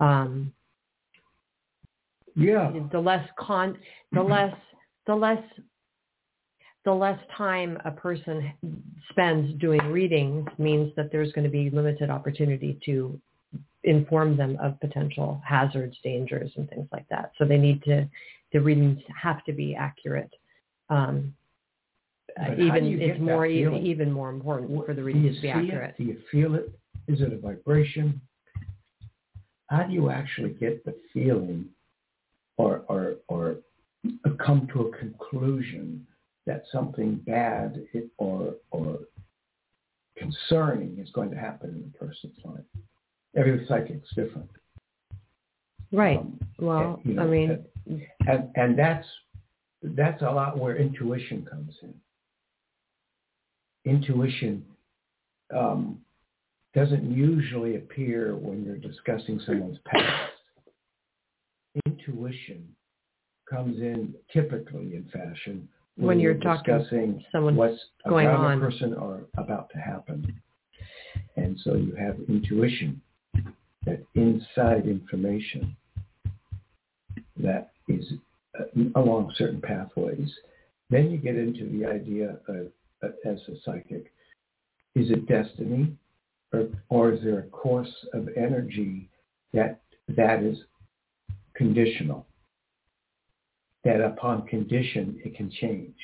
Um, 0.00 0.52
yeah. 2.34 2.72
The 2.90 3.00
less 3.00 3.28
con, 3.38 3.78
the 4.12 4.22
less, 4.22 4.54
the 5.06 5.14
less 5.14 5.42
the 6.84 6.92
less 6.92 7.18
time 7.36 7.78
a 7.84 7.90
person 7.90 8.52
spends 9.10 9.58
doing 9.60 9.80
readings 9.86 10.48
means 10.58 10.92
that 10.96 11.12
there's 11.12 11.32
going 11.32 11.44
to 11.44 11.50
be 11.50 11.70
limited 11.70 12.10
opportunity 12.10 12.78
to 12.84 13.18
inform 13.84 14.36
them 14.36 14.56
of 14.62 14.78
potential 14.80 15.40
hazards, 15.46 15.96
dangers, 16.02 16.50
and 16.56 16.68
things 16.70 16.88
like 16.92 17.06
that. 17.08 17.32
So 17.38 17.44
they 17.44 17.58
need 17.58 17.82
to, 17.84 18.08
the 18.52 18.60
readings 18.60 19.00
have 19.20 19.44
to 19.44 19.52
be 19.52 19.74
accurate. 19.74 20.32
Um, 20.88 21.34
even 22.58 22.98
it's 23.00 23.20
more 23.20 23.46
even, 23.46 23.86
even 23.86 24.10
more 24.10 24.30
important 24.30 24.86
for 24.86 24.94
the 24.94 25.02
readings 25.02 25.36
to 25.36 25.42
be 25.42 25.50
accurate. 25.50 25.94
It? 25.98 26.02
Do 26.02 26.04
you 26.04 26.18
feel 26.30 26.54
it? 26.54 26.72
Is 27.06 27.20
it 27.20 27.32
a 27.32 27.36
vibration? 27.36 28.20
How 29.68 29.82
do 29.84 29.92
you 29.92 30.10
actually 30.10 30.50
get 30.50 30.84
the 30.84 30.94
feeling 31.12 31.66
or 32.56 32.82
or 32.88 33.16
or 33.28 33.56
come 34.44 34.66
to 34.72 34.82
a 34.82 34.96
conclusion 34.96 36.06
that 36.52 36.64
something 36.70 37.16
bad 37.26 37.82
or 38.18 38.54
or 38.70 38.98
concerning 40.16 40.98
is 40.98 41.10
going 41.10 41.30
to 41.30 41.36
happen 41.36 41.70
in 41.70 41.92
a 41.94 42.04
person's 42.04 42.36
life. 42.44 42.64
Every 43.34 43.64
psychic's 43.66 44.08
different. 44.14 44.50
Right. 45.90 46.18
Um, 46.18 46.38
well, 46.58 47.00
and, 47.04 47.06
you 47.06 47.14
know, 47.14 47.22
I 47.22 47.26
mean, 47.26 47.64
and 48.26 48.48
and 48.54 48.78
that's 48.78 49.06
that's 49.82 50.22
a 50.22 50.30
lot 50.30 50.58
where 50.58 50.76
intuition 50.76 51.46
comes 51.50 51.74
in. 51.82 51.94
Intuition 53.90 54.64
um, 55.56 55.98
doesn't 56.74 57.10
usually 57.10 57.76
appear 57.76 58.36
when 58.36 58.64
you're 58.64 58.76
discussing 58.76 59.40
someone's 59.46 59.78
past. 59.86 60.32
Intuition 61.86 62.68
comes 63.50 63.78
in 63.80 64.14
typically 64.32 64.94
in 64.94 65.04
fashion 65.12 65.68
when, 65.96 66.18
you're 66.18 66.34
discussing 66.34 67.24
someone 67.32 67.56
what's 67.56 67.78
going 68.08 68.26
on. 68.26 68.58
a 68.58 68.60
person 68.60 68.94
or 68.94 69.22
about 69.36 69.70
to 69.70 69.78
happen. 69.78 70.40
And 71.36 71.58
so 71.62 71.74
you 71.74 71.94
have 71.94 72.16
intuition, 72.28 73.00
that 73.84 74.02
inside 74.14 74.86
information 74.86 75.76
that 77.36 77.72
is 77.88 78.04
uh, 78.58 78.64
along 78.94 79.32
certain 79.36 79.60
pathways. 79.60 80.30
Then 80.90 81.10
you 81.10 81.18
get 81.18 81.36
into 81.36 81.68
the 81.68 81.86
idea 81.86 82.36
of, 82.48 82.66
uh, 83.02 83.08
as 83.24 83.38
a 83.48 83.54
psychic, 83.64 84.12
is 84.94 85.10
it 85.10 85.26
destiny 85.26 85.96
or, 86.52 86.68
or 86.88 87.12
is 87.12 87.22
there 87.22 87.40
a 87.40 87.48
course 87.48 87.92
of 88.12 88.28
energy 88.36 89.08
that 89.52 89.80
that 90.08 90.42
is 90.42 90.58
conditional? 91.54 92.26
That 93.84 94.00
upon 94.00 94.46
condition 94.46 95.20
it 95.24 95.34
can 95.34 95.50
change. 95.50 95.96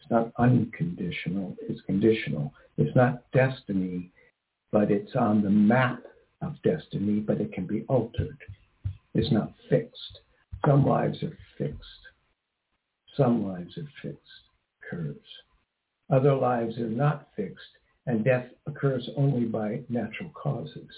It's 0.00 0.10
not 0.10 0.32
unconditional, 0.38 1.56
it's 1.62 1.80
conditional. 1.82 2.52
It's 2.76 2.94
not 2.96 3.30
destiny, 3.32 4.10
but 4.72 4.90
it's 4.90 5.14
on 5.14 5.42
the 5.42 5.50
map 5.50 6.02
of 6.42 6.60
destiny, 6.62 7.20
but 7.20 7.40
it 7.40 7.52
can 7.52 7.66
be 7.66 7.84
altered. 7.88 8.38
It's 9.14 9.30
not 9.30 9.52
fixed. 9.70 10.20
Some 10.66 10.86
lives 10.86 11.22
are 11.22 11.36
fixed. 11.56 11.78
Some 13.16 13.46
lives 13.46 13.78
are 13.78 13.88
fixed 14.02 14.44
curves. 14.90 15.28
Other 16.10 16.34
lives 16.34 16.76
are 16.78 16.88
not 16.88 17.28
fixed, 17.36 17.78
and 18.06 18.24
death 18.24 18.46
occurs 18.66 19.08
only 19.16 19.46
by 19.46 19.80
natural 19.88 20.30
causes. 20.30 20.90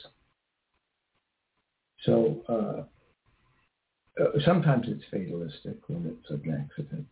So 2.03 2.43
uh, 2.49 2.53
uh, 2.53 2.85
sometimes 4.45 4.87
it's 4.89 5.05
fatalistic 5.11 5.77
when 5.89 6.07
it's 6.07 6.31
an 6.31 6.69
accident. 6.71 7.07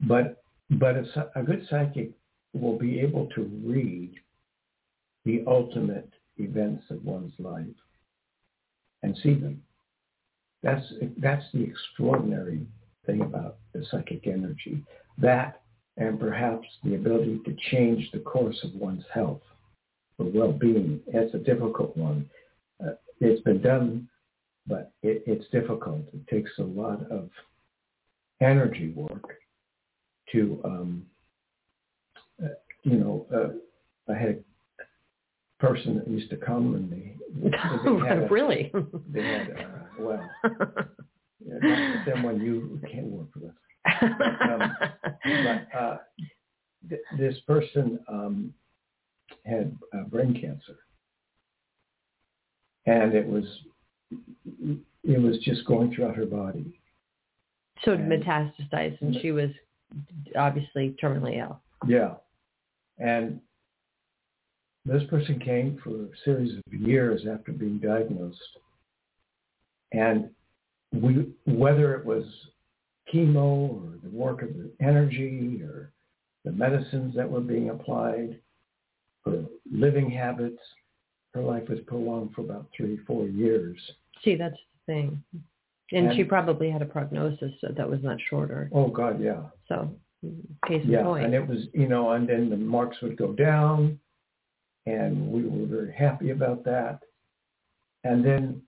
But 0.00 0.42
but 0.70 0.96
a, 0.96 1.30
a 1.36 1.42
good 1.42 1.66
psychic 1.68 2.10
will 2.52 2.78
be 2.78 3.00
able 3.00 3.26
to 3.34 3.42
read 3.64 4.14
the 5.24 5.44
ultimate 5.46 6.10
events 6.38 6.84
of 6.90 7.04
one's 7.04 7.32
life 7.38 7.66
and 9.02 9.16
see 9.22 9.34
them. 9.34 9.62
That's 10.62 10.84
that's 11.18 11.44
the 11.52 11.62
extraordinary 11.64 12.66
thing 13.06 13.20
about 13.20 13.58
the 13.72 13.84
psychic 13.90 14.26
energy. 14.26 14.82
That 15.18 15.62
and 15.96 16.18
perhaps 16.18 16.66
the 16.84 16.94
ability 16.94 17.40
to 17.44 17.56
change 17.70 18.10
the 18.12 18.20
course 18.20 18.58
of 18.64 18.74
one's 18.74 19.04
health 19.12 19.42
or 20.18 20.26
well-being. 20.26 21.00
It's 21.06 21.34
a 21.34 21.38
difficult 21.38 21.94
one. 21.96 22.30
Uh, 22.82 22.92
it's 23.20 23.42
been 23.42 23.60
done 23.60 24.08
but 24.66 24.92
it, 25.02 25.22
it's 25.26 25.48
difficult. 25.50 26.02
It 26.12 26.26
takes 26.28 26.50
a 26.58 26.62
lot 26.62 27.10
of 27.10 27.30
energy 28.40 28.90
work 28.90 29.34
to, 30.32 30.60
um, 30.64 31.06
uh, 32.42 32.48
you 32.84 32.96
know, 32.96 33.26
uh, 33.34 34.12
I 34.12 34.16
had 34.16 34.28
a 34.30 34.82
person 35.60 35.96
that 35.96 36.08
used 36.08 36.30
to 36.30 36.36
come 36.36 36.74
and 36.74 36.90
they, 36.90 37.16
they 37.50 37.56
had 38.08 38.18
a, 38.18 38.28
really 38.28 38.72
they 39.10 39.22
had 39.22 39.50
uh, 39.50 39.82
well, 39.98 40.30
yeah, 41.44 42.04
someone 42.12 42.40
you 42.40 42.80
can 42.90 43.10
work 43.10 43.28
with. 43.36 43.52
um, 44.02 44.76
but 45.24 45.78
uh, 45.78 45.98
th- 46.88 47.00
this 47.18 47.36
person 47.46 47.98
um, 48.08 48.54
had 49.44 49.76
uh, 49.94 50.04
brain 50.04 50.34
cancer, 50.40 50.78
and 52.86 53.14
it 53.14 53.26
was 53.26 53.44
it 55.04 55.20
was 55.20 55.38
just 55.38 55.64
going 55.66 55.94
throughout 55.94 56.16
her 56.16 56.26
body. 56.26 56.78
So 57.84 57.92
it 57.92 58.00
metastasized, 58.00 59.00
and 59.00 59.16
she 59.20 59.32
was 59.32 59.50
obviously 60.36 60.96
terminally 61.02 61.38
ill. 61.38 61.60
Yeah, 61.86 62.14
and 62.98 63.40
this 64.84 65.02
person 65.10 65.38
came 65.40 65.78
for 65.82 65.90
a 65.90 66.08
series 66.24 66.56
of 66.56 66.74
years 66.74 67.22
after 67.32 67.52
being 67.52 67.78
diagnosed, 67.78 68.38
and 69.92 70.30
we, 70.92 71.32
whether 71.46 71.94
it 71.94 72.04
was 72.04 72.24
chemo 73.12 73.70
or 73.70 73.98
the 74.02 74.10
work 74.10 74.42
of 74.42 74.48
the 74.48 74.70
energy 74.80 75.60
or 75.62 75.90
the 76.44 76.52
medicines 76.52 77.14
that 77.16 77.28
were 77.28 77.40
being 77.40 77.70
applied, 77.70 78.38
her 79.24 79.44
living 79.70 80.10
habits, 80.10 80.60
her 81.34 81.42
life 81.42 81.68
was 81.68 81.78
prolonged 81.86 82.34
for 82.34 82.42
about 82.42 82.68
three, 82.76 82.98
four 83.06 83.26
years. 83.26 83.78
See, 84.24 84.36
that's 84.36 84.56
the 84.86 84.92
thing. 84.92 85.22
And, 85.92 86.06
And- 86.06 86.16
she 86.16 86.24
probably 86.24 86.70
had 86.70 86.82
a 86.82 86.86
prognosis 86.86 87.52
that 87.62 87.88
was 87.88 88.02
much 88.02 88.20
shorter. 88.30 88.70
Oh 88.72 88.88
God, 88.88 89.20
yeah. 89.20 89.42
So, 89.68 89.94
case 90.66 90.84
in 90.84 90.90
Yeah, 90.90 91.02
point. 91.02 91.26
and 91.26 91.34
it 91.34 91.46
was, 91.46 91.66
you 91.74 91.88
know, 91.88 92.12
and 92.12 92.28
then 92.28 92.48
the 92.48 92.56
marks 92.56 93.00
would 93.02 93.16
go 93.16 93.32
down, 93.32 93.98
and 94.86 95.30
we 95.30 95.42
were 95.44 95.66
very 95.66 95.92
happy 95.92 96.30
about 96.30 96.64
that. 96.64 97.00
And 98.04 98.24
then 98.24 98.62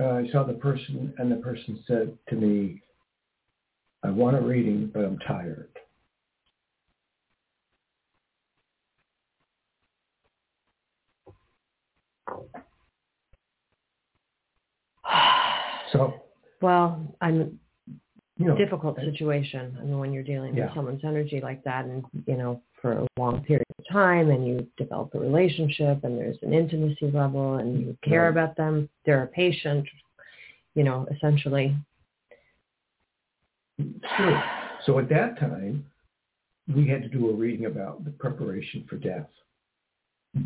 uh, 0.00 0.12
I 0.14 0.28
saw 0.30 0.44
the 0.44 0.54
person, 0.54 1.12
and 1.18 1.30
the 1.30 1.36
person 1.36 1.82
said 1.86 2.16
to 2.28 2.34
me, 2.36 2.80
"I 4.02 4.10
want 4.10 4.36
a 4.36 4.40
reading, 4.40 4.90
but 4.92 5.04
I'm 5.04 5.18
tired." 5.18 5.69
So, 15.92 16.14
well, 16.60 17.00
I'm 17.20 17.58
you 18.36 18.46
know, 18.46 18.56
difficult 18.56 18.96
situation. 19.00 19.76
I 19.78 19.84
mean, 19.84 19.98
when 19.98 20.12
you're 20.12 20.22
dealing 20.22 20.56
Yeah. 20.56 20.66
with 20.66 20.74
someone's 20.74 21.04
energy 21.04 21.40
like 21.40 21.62
that, 21.64 21.84
and 21.84 22.04
you 22.26 22.36
know, 22.36 22.62
for 22.80 22.92
a 22.92 23.06
long 23.18 23.44
period 23.44 23.66
of 23.78 23.84
time, 23.88 24.30
and 24.30 24.46
you 24.46 24.66
develop 24.78 25.14
a 25.14 25.18
relationship, 25.18 26.04
and 26.04 26.16
there's 26.16 26.38
an 26.42 26.52
intimacy 26.52 27.10
level, 27.10 27.56
and 27.56 27.80
you 27.80 27.96
care 28.02 28.22
Right. 28.22 28.30
about 28.30 28.56
them, 28.56 28.88
they're 29.04 29.24
a 29.24 29.28
patient. 29.28 29.86
You 30.74 30.84
know, 30.84 31.06
essentially. 31.10 31.74
Sure. 34.16 34.44
So 34.86 34.98
at 34.98 35.08
that 35.08 35.38
time, 35.38 35.84
we 36.74 36.86
had 36.86 37.02
to 37.02 37.08
do 37.08 37.28
a 37.28 37.32
reading 37.32 37.66
about 37.66 38.04
the 38.04 38.12
preparation 38.12 38.84
for 38.84 38.96
death. 38.96 39.28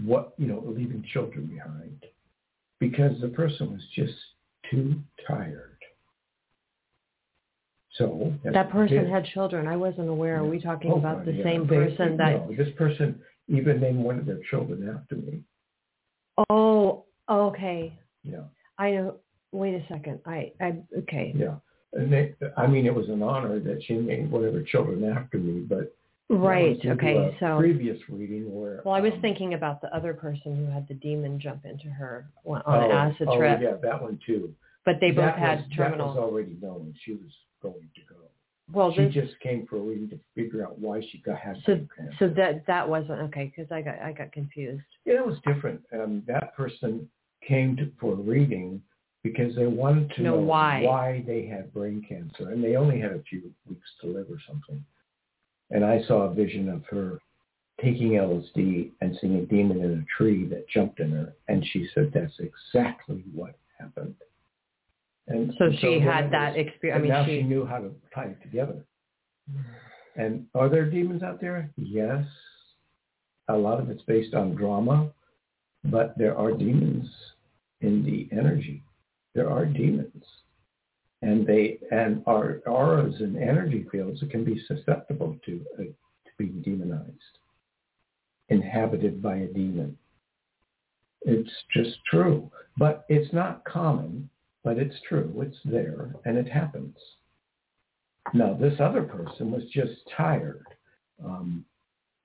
What, 0.02 0.32
you 0.38 0.46
know, 0.46 0.64
leaving 0.66 1.02
children 1.12 1.46
behind. 1.46 2.06
Because 2.80 3.20
the 3.20 3.28
person 3.28 3.70
was 3.70 3.82
just 3.94 4.14
too 4.74 4.94
tired. 5.26 5.70
So 7.96 8.32
That 8.44 8.70
person 8.70 9.04
did. 9.04 9.08
had 9.08 9.24
children. 9.26 9.68
I 9.68 9.76
wasn't 9.76 10.08
aware. 10.08 10.38
Are 10.40 10.44
we 10.44 10.60
talking 10.60 10.90
Oh, 10.90 10.96
about 10.96 11.24
the 11.24 11.32
yeah. 11.32 11.44
same 11.44 11.66
They- 11.66 11.76
person 11.76 12.16
that? 12.16 12.48
No, 12.48 12.54
this 12.56 12.70
person 12.74 13.22
even 13.48 13.80
named 13.80 14.02
one 14.02 14.18
of 14.18 14.26
their 14.26 14.40
children 14.50 14.88
after 14.88 15.14
me. 15.16 15.42
Oh, 16.50 17.04
okay. 17.28 17.96
Yeah, 18.24 18.44
I 18.78 18.90
know. 18.92 19.20
Wait 19.52 19.74
a 19.74 19.86
second. 19.86 20.20
I, 20.26 20.52
I, 20.60 20.82
okay. 20.98 21.32
yeah. 21.36 21.56
And 21.92 22.12
they, 22.12 22.34
I 22.56 22.66
mean, 22.66 22.86
it 22.86 22.94
was 22.94 23.08
an 23.08 23.22
honor 23.22 23.60
that 23.60 23.80
she 23.84 23.94
named 23.94 24.32
one 24.32 24.44
of 24.44 24.52
her 24.52 24.64
children 24.64 25.04
after 25.04 25.38
me, 25.38 25.60
but 25.60 25.94
Right. 26.30 26.82
That 26.82 26.88
was 26.88 26.98
due 26.98 27.08
to 27.18 27.22
Okay. 27.26 27.36
So, 27.38 27.58
previous 27.58 27.98
reading 28.08 28.52
where. 28.52 28.80
well, 28.84 28.94
I 28.94 29.00
was 29.00 29.12
um, 29.12 29.20
thinking 29.20 29.54
about 29.54 29.82
the 29.82 29.94
other 29.94 30.14
person 30.14 30.56
who 30.56 30.72
had 30.72 30.88
the 30.88 30.94
demon 30.94 31.38
jump 31.38 31.64
into 31.66 31.88
her 31.90 32.26
on 32.46 32.62
oh, 32.66 32.80
an 32.80 32.90
acid 32.90 33.28
oh, 33.30 33.36
trip, 33.38 33.60
yeah, 33.62 33.74
that 33.82 34.02
one 34.02 34.18
too. 34.26 34.54
But 34.84 34.96
they 35.00 35.10
both 35.10 35.24
That 35.26 35.38
had 35.38 35.58
was, 35.60 35.66
terminal. 35.76 36.14
That 36.14 36.20
was 36.20 36.30
already 36.30 36.56
known. 36.60 36.94
She 37.04 37.12
was 37.12 37.30
going 37.62 37.88
to 37.94 38.00
go. 38.14 38.20
well, 38.72 38.92
she 38.94 39.04
this, 39.04 39.14
just 39.14 39.40
came 39.40 39.66
for 39.66 39.76
a 39.76 39.80
reading 39.80 40.08
to 40.10 40.18
figure 40.34 40.64
out 40.64 40.78
why 40.78 41.00
she 41.10 41.18
got 41.18 41.38
had 41.38 41.56
so 41.66 41.76
cancer. 41.96 42.14
so 42.18 42.28
that 42.28 42.66
that 42.66 42.88
wasn't 42.88 43.20
okay 43.22 43.52
because 43.54 43.70
I 43.72 43.80
got 43.82 43.98
I 44.00 44.12
got 44.12 44.32
confused. 44.32 44.82
Yeah, 45.04 45.14
it 45.14 45.26
was 45.26 45.38
different. 45.46 45.82
Um, 45.92 46.22
that 46.26 46.54
person 46.56 47.08
came 47.46 47.76
to, 47.76 47.90
for 48.00 48.12
a 48.12 48.16
reading 48.16 48.80
because 49.22 49.54
they 49.56 49.66
wanted 49.66 50.10
to 50.16 50.22
Know 50.22 50.36
know 50.36 50.40
why. 50.42 50.82
why 50.82 51.24
they 51.26 51.46
had 51.46 51.72
brain 51.72 52.04
cancer, 52.08 52.50
and 52.50 52.62
they 52.62 52.76
only 52.76 53.00
had 53.00 53.12
a 53.12 53.22
few 53.22 53.50
weeks 53.68 53.88
to 54.02 54.06
live 54.08 54.26
or 54.30 54.38
something. 54.46 54.84
And 55.70 55.84
I 55.84 56.02
saw 56.06 56.22
a 56.22 56.34
vision 56.34 56.68
of 56.68 56.84
her 56.90 57.18
taking 57.82 58.10
LSD 58.12 58.90
and 59.00 59.16
seeing 59.20 59.36
a 59.36 59.46
demon 59.46 59.80
in 59.82 59.92
a 60.00 60.04
tree 60.16 60.46
that 60.48 60.68
jumped 60.68 61.00
in 61.00 61.10
her, 61.12 61.32
and 61.48 61.64
she 61.72 61.88
said 61.94 62.12
that's 62.14 62.38
exactly 62.38 63.24
what 63.34 63.54
happened. 63.78 64.14
And 65.26 65.54
So 65.58 65.70
she 65.80 65.98
then 65.98 66.02
had 66.02 66.30
that 66.32 66.56
experience. 66.56 66.98
I 66.98 67.02
mean, 67.02 67.10
now 67.10 67.24
she, 67.24 67.38
she 67.38 67.42
knew 67.42 67.64
how 67.64 67.78
to 67.78 67.90
tie 68.14 68.26
it 68.26 68.42
together. 68.42 68.84
And 70.16 70.46
are 70.54 70.68
there 70.68 70.88
demons 70.88 71.22
out 71.22 71.40
there? 71.40 71.70
Yes. 71.76 72.24
A 73.48 73.56
lot 73.56 73.80
of 73.80 73.90
it's 73.90 74.02
based 74.02 74.34
on 74.34 74.54
drama, 74.54 75.10
but 75.84 76.16
there 76.16 76.36
are 76.36 76.52
demons 76.52 77.08
in 77.80 78.04
the 78.04 78.28
energy. 78.36 78.82
There 79.34 79.50
are 79.50 79.66
demons. 79.66 80.24
And 81.20 81.46
they 81.46 81.78
and 81.90 82.22
our 82.26 82.60
auras 82.66 83.14
and 83.20 83.36
energy 83.36 83.86
fields 83.90 84.22
can 84.30 84.44
be 84.44 84.62
susceptible 84.66 85.36
to, 85.46 85.64
uh, 85.78 85.82
to 85.84 86.30
being 86.38 86.62
demonized, 86.62 87.38
inhabited 88.50 89.22
by 89.22 89.36
a 89.36 89.46
demon. 89.46 89.96
It's 91.22 91.50
just 91.72 91.96
true. 92.10 92.50
But 92.76 93.06
it's 93.08 93.32
not 93.32 93.64
common, 93.64 94.28
but 94.64 94.78
it's 94.78 94.96
true. 95.06 95.32
It's 95.46 95.58
there 95.64 96.14
and 96.24 96.38
it 96.38 96.48
happens. 96.48 96.96
Now, 98.32 98.54
this 98.54 98.80
other 98.80 99.02
person 99.02 99.52
was 99.52 99.62
just 99.72 99.92
tired 100.16 100.64
um, 101.22 101.64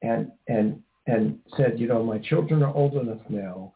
and, 0.02 0.32
and, 0.48 0.82
and 1.08 1.38
said, 1.58 1.78
you 1.78 1.88
know, 1.88 2.02
my 2.02 2.18
children 2.18 2.64
are 2.64 2.74
old 2.74 2.96
enough 2.96 3.22
now. 3.28 3.74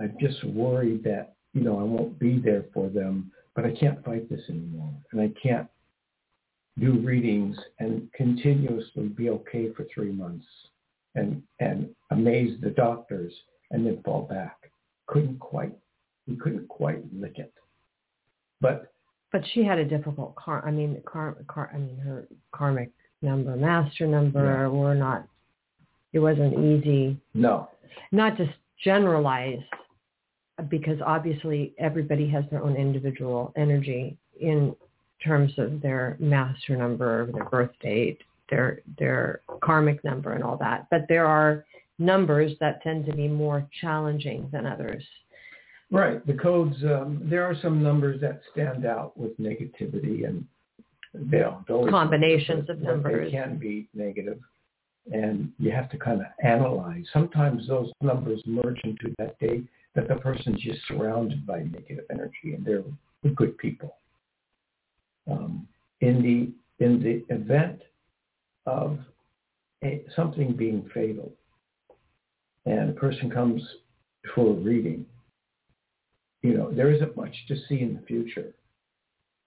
I'm 0.00 0.16
just 0.18 0.42
worried 0.44 1.04
that, 1.04 1.34
you 1.52 1.60
know, 1.60 1.78
I 1.78 1.82
won't 1.82 2.18
be 2.18 2.38
there 2.38 2.64
for 2.72 2.88
them, 2.88 3.30
but 3.54 3.66
I 3.66 3.72
can't 3.72 4.02
fight 4.04 4.28
this 4.30 4.40
anymore. 4.48 4.92
And 5.12 5.20
I 5.20 5.30
can't 5.40 5.68
do 6.78 6.92
readings 6.98 7.56
and 7.78 8.10
continuously 8.14 9.08
be 9.08 9.28
okay 9.30 9.72
for 9.74 9.86
three 9.94 10.12
months 10.12 10.46
and, 11.14 11.42
and 11.60 11.88
amaze 12.10 12.58
the 12.62 12.70
doctors 12.70 13.32
and 13.70 13.86
then 13.86 14.02
fall 14.02 14.22
back. 14.22 14.56
Couldn't 15.06 15.38
quite, 15.38 15.72
we 16.26 16.36
couldn't 16.36 16.68
quite 16.68 17.02
lick 17.14 17.38
it. 17.38 17.52
But 18.60 18.92
but 19.32 19.42
she 19.52 19.64
had 19.64 19.78
a 19.78 19.84
difficult 19.84 20.34
car. 20.36 20.64
I 20.66 20.70
mean, 20.70 21.00
car, 21.04 21.36
car. 21.48 21.70
I 21.74 21.78
mean, 21.78 21.96
her 21.98 22.26
karmic 22.52 22.90
number, 23.22 23.56
master 23.56 24.06
number, 24.06 24.44
Yeah. 24.44 24.68
were 24.68 24.94
not. 24.94 25.26
It 26.12 26.20
wasn't 26.20 26.54
easy. 26.58 27.18
no, 27.34 27.68
Not 28.12 28.36
just 28.36 28.52
generalize, 28.82 29.60
because 30.68 30.98
obviously 31.04 31.74
everybody 31.78 32.28
has 32.28 32.44
their 32.50 32.62
own 32.62 32.76
individual 32.76 33.52
energy 33.56 34.16
in 34.40 34.74
terms 35.22 35.58
of 35.58 35.80
their 35.82 36.16
master 36.18 36.76
number, 36.76 37.30
their 37.32 37.44
birth 37.44 37.72
date, 37.80 38.22
their 38.48 38.80
their 38.98 39.40
karmic 39.62 40.02
number, 40.04 40.32
and 40.32 40.42
all 40.44 40.56
that. 40.58 40.86
But 40.90 41.06
there 41.08 41.26
are 41.26 41.64
numbers 41.98 42.52
that 42.60 42.82
tend 42.82 43.06
to 43.06 43.12
be 43.12 43.28
more 43.28 43.66
challenging 43.80 44.48
than 44.52 44.66
others. 44.66 45.04
Right. 45.90 46.26
The 46.26 46.34
codes, 46.34 46.76
um, 46.84 47.22
there 47.24 47.44
are 47.44 47.54
some 47.62 47.82
numbers 47.82 48.20
that 48.20 48.40
stand 48.52 48.84
out 48.84 49.16
with 49.16 49.38
negativity 49.38 50.26
and 50.26 50.44
they 51.14 51.38
don't 51.38 51.68
always 51.70 51.90
Combinations 51.90 52.68
of 52.68 52.80
numbers. 52.80 53.30
They 53.30 53.38
can 53.38 53.56
be 53.58 53.88
negative. 53.94 54.24
negative 54.24 54.42
and 55.12 55.52
you 55.58 55.70
have 55.70 55.88
to 55.90 55.98
kind 55.98 56.20
of 56.20 56.26
analyze. 56.42 57.04
Sometimes 57.12 57.66
those 57.68 57.90
numbers 58.00 58.42
merge 58.46 58.80
into 58.84 59.14
that 59.18 59.38
day 59.38 59.62
that 59.94 60.08
the 60.08 60.16
person's 60.16 60.60
just 60.60 60.80
surrounded 60.88 61.46
by 61.46 61.60
negative 61.60 62.04
energy 62.10 62.54
and 62.54 62.64
they're 62.64 62.82
good 63.34 63.56
people. 63.58 63.96
Um, 65.30 65.66
in 66.00 66.22
the 66.22 66.84
in 66.84 67.02
the 67.02 67.24
event 67.34 67.80
of 68.66 68.98
a, 69.82 70.04
something 70.14 70.54
being 70.54 70.88
fatal 70.92 71.32
and 72.66 72.90
a 72.90 72.92
person 72.92 73.30
comes 73.30 73.62
for 74.34 74.50
a 74.50 74.52
reading, 74.52 75.06
you 76.46 76.56
know, 76.56 76.70
there 76.70 76.92
isn't 76.92 77.16
much 77.16 77.34
to 77.48 77.56
see 77.68 77.80
in 77.80 77.94
the 77.94 78.06
future. 78.06 78.54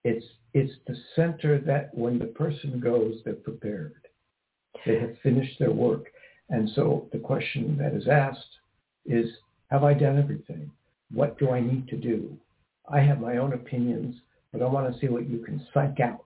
It's 0.03 0.25
it's 0.53 0.73
the 0.87 0.95
center 1.15 1.59
that 1.59 1.93
when 1.93 2.17
the 2.17 2.25
person 2.25 2.79
goes, 2.79 3.15
they're 3.23 3.33
prepared. 3.33 3.95
They 4.85 4.99
have 4.99 5.15
finished 5.21 5.59
their 5.59 5.71
work. 5.71 6.05
And 6.49 6.69
so 6.75 7.07
the 7.11 7.19
question 7.19 7.77
that 7.77 7.93
is 7.93 8.07
asked 8.07 8.57
is, 9.05 9.29
have 9.69 9.83
I 9.83 9.93
done 9.93 10.17
everything? 10.17 10.71
What 11.11 11.37
do 11.37 11.51
I 11.51 11.59
need 11.59 11.87
to 11.89 11.97
do? 11.97 12.35
I 12.91 12.99
have 13.01 13.19
my 13.19 13.37
own 13.37 13.53
opinions, 13.53 14.15
but 14.51 14.63
I 14.63 14.65
want 14.65 14.91
to 14.91 14.99
see 14.99 15.07
what 15.07 15.29
you 15.29 15.39
can 15.39 15.63
psych 15.73 15.99
out 15.99 16.25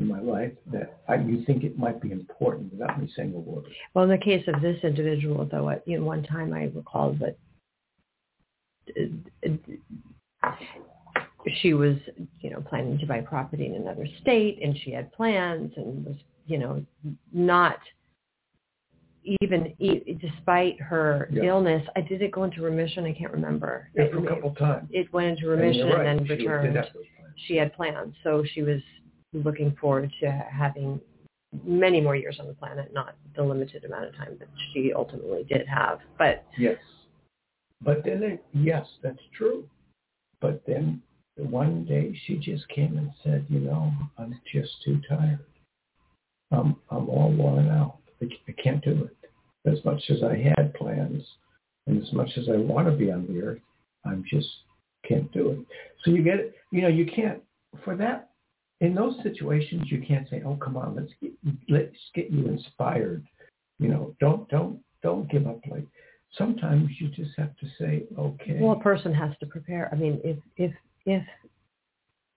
in 0.00 0.08
my 0.08 0.20
life 0.20 0.52
that 0.72 1.00
I, 1.08 1.16
you 1.16 1.44
think 1.44 1.62
it 1.62 1.78
might 1.78 2.00
be 2.00 2.10
important 2.10 2.72
without 2.72 3.00
me 3.00 3.10
saying 3.16 3.34
a 3.34 3.38
word. 3.38 3.66
Well, 3.94 4.04
in 4.04 4.10
the 4.10 4.18
case 4.18 4.44
of 4.48 4.60
this 4.60 4.78
individual, 4.82 5.48
though, 5.50 5.70
at 5.70 5.86
you 5.86 5.98
know, 5.98 6.04
one 6.04 6.24
time 6.24 6.52
I 6.52 6.70
recall 6.74 7.12
that 7.20 7.36
she 11.60 11.74
was, 11.74 11.96
you 12.40 12.50
know, 12.50 12.60
planning 12.60 12.98
to 12.98 13.06
buy 13.06 13.20
property 13.20 13.66
in 13.66 13.74
another 13.74 14.06
state, 14.20 14.58
and 14.62 14.76
she 14.84 14.90
had 14.90 15.12
plans, 15.12 15.72
and 15.76 16.04
was, 16.04 16.16
you 16.46 16.58
know, 16.58 16.84
not 17.32 17.78
even 19.42 19.74
despite 20.20 20.80
her 20.80 21.28
Yeah. 21.32 21.44
illness. 21.44 21.86
I 21.96 22.00
did 22.00 22.22
it 22.22 22.30
go 22.30 22.44
into 22.44 22.62
remission? 22.62 23.04
I 23.04 23.12
can't 23.12 23.32
remember. 23.32 23.90
Yeah, 23.94 24.08
for 24.08 24.18
a 24.18 24.26
couple 24.26 24.54
times. 24.54 24.88
It 24.92 25.12
went 25.12 25.28
into 25.28 25.48
remission 25.48 25.88
you're 25.88 26.00
and, 26.00 26.20
then 26.20 26.26
she 26.26 26.46
returned. 26.46 26.90
She 27.46 27.56
had 27.56 27.72
plans, 27.74 28.14
so 28.22 28.42
she 28.44 28.62
was 28.62 28.80
looking 29.32 29.76
forward 29.80 30.10
to 30.20 30.30
having 30.30 31.00
many 31.64 32.00
more 32.00 32.16
years 32.16 32.38
on 32.40 32.46
the 32.46 32.54
planet, 32.54 32.92
not 32.92 33.16
the 33.34 33.42
limited 33.42 33.84
amount 33.84 34.06
of 34.06 34.16
time 34.16 34.36
that 34.38 34.48
she 34.72 34.92
ultimately 34.92 35.44
did 35.44 35.66
have. 35.66 36.00
But 36.16 36.44
Yes. 36.56 36.78
But 37.82 38.04
then, 38.04 38.22
it, 38.22 38.44
yes, 38.52 38.86
that's 39.02 39.22
true. 39.36 39.68
But 40.40 40.62
then 40.66 41.02
one 41.36 41.84
day 41.84 42.18
she 42.26 42.36
just 42.36 42.68
came 42.68 42.98
and 42.98 43.10
said, 43.22 43.46
you 43.48 43.60
know, 43.60 43.92
I'm 44.18 44.38
just 44.52 44.72
too 44.84 45.00
tired. 45.08 45.44
I'm, 46.50 46.76
I'm 46.90 47.08
all 47.08 47.32
worn 47.32 47.68
out. 47.68 47.98
I, 48.20 48.26
I 48.48 48.52
can't 48.62 48.82
do 48.82 49.04
it. 49.04 49.70
As 49.70 49.84
much 49.84 50.02
as 50.10 50.22
I 50.22 50.36
had 50.36 50.74
plans 50.74 51.22
and 51.86 52.02
as 52.02 52.12
much 52.12 52.30
as 52.36 52.48
I 52.48 52.56
want 52.56 52.86
to 52.88 52.96
be 52.96 53.10
on 53.10 53.26
the 53.26 53.40
earth, 53.42 53.60
I'm 54.04 54.24
just 54.28 54.48
can't 55.06 55.30
do 55.32 55.50
it. 55.50 55.58
So 56.04 56.10
you 56.10 56.22
get, 56.22 56.40
it. 56.40 56.54
you 56.72 56.82
know, 56.82 56.88
you 56.88 57.06
can't, 57.06 57.42
for 57.84 57.96
that, 57.96 58.30
in 58.80 58.94
those 58.94 59.16
situations, 59.22 59.82
you 59.86 60.02
can't 60.06 60.28
say, 60.28 60.42
oh, 60.44 60.56
come 60.56 60.76
on, 60.76 60.94
let's 60.94 61.12
get, 61.20 61.32
let's 61.68 61.96
get 62.14 62.30
you 62.30 62.46
inspired. 62.46 63.24
You 63.78 63.88
know, 63.88 64.16
don't, 64.20 64.48
don't, 64.48 64.80
don't 65.02 65.30
give 65.30 65.46
up 65.46 65.60
like, 65.70 65.86
sometimes 66.36 66.90
you 67.00 67.08
just 67.08 67.30
have 67.36 67.56
to 67.56 67.66
say, 67.78 68.04
okay. 68.18 68.58
Well, 68.60 68.72
a 68.72 68.80
person 68.80 69.14
has 69.14 69.32
to 69.40 69.46
prepare. 69.46 69.88
I 69.92 69.96
mean, 69.96 70.20
if, 70.24 70.36
if, 70.56 70.72
if, 71.06 71.22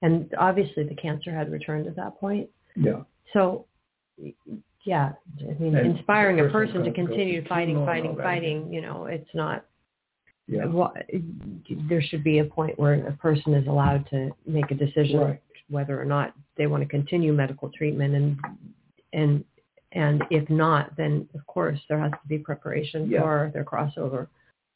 and 0.01 0.33
obviously 0.37 0.83
the 0.83 0.95
cancer 0.95 1.31
had 1.35 1.51
returned 1.51 1.87
at 1.87 1.95
that 1.95 2.17
point. 2.19 2.49
Yeah. 2.75 3.01
So, 3.33 3.65
yeah, 4.83 5.11
I 5.41 5.53
mean, 5.59 5.75
And 5.75 5.97
inspiring 5.97 6.37
the 6.37 6.45
a 6.45 6.49
person 6.49 6.81
person 6.81 6.85
to 6.85 6.91
continue 6.93 7.45
fighting, 7.47 7.85
fighting, 7.85 8.15
fighting, 8.17 8.73
you 8.73 8.81
know, 8.81 9.05
it's 9.05 9.29
not, 9.33 9.65
Yeah. 10.47 10.65
wha- 10.65 10.93
there 11.87 12.01
should 12.01 12.23
be 12.23 12.39
a 12.39 12.45
point 12.45 12.79
where 12.79 13.05
a 13.07 13.13
person 13.13 13.53
is 13.53 13.67
allowed 13.67 14.07
to 14.09 14.31
make 14.45 14.71
a 14.71 14.75
decision 14.75 15.19
Right. 15.19 15.41
whether 15.69 15.99
or 16.01 16.05
not 16.05 16.33
they 16.55 16.67
want 16.67 16.81
to 16.83 16.89
continue 16.89 17.31
medical 17.31 17.69
treatment 17.69 18.15
and, 18.15 18.39
and, 19.13 19.45
and 19.93 20.23
if 20.29 20.49
not, 20.49 20.95
then 20.95 21.27
of 21.35 21.45
course 21.47 21.79
there 21.89 21.99
has 21.99 22.11
to 22.11 22.27
be 22.27 22.37
preparation 22.37 23.09
Yeah. 23.09 23.21
for 23.21 23.51
their 23.53 23.65
crossover. 23.65 24.27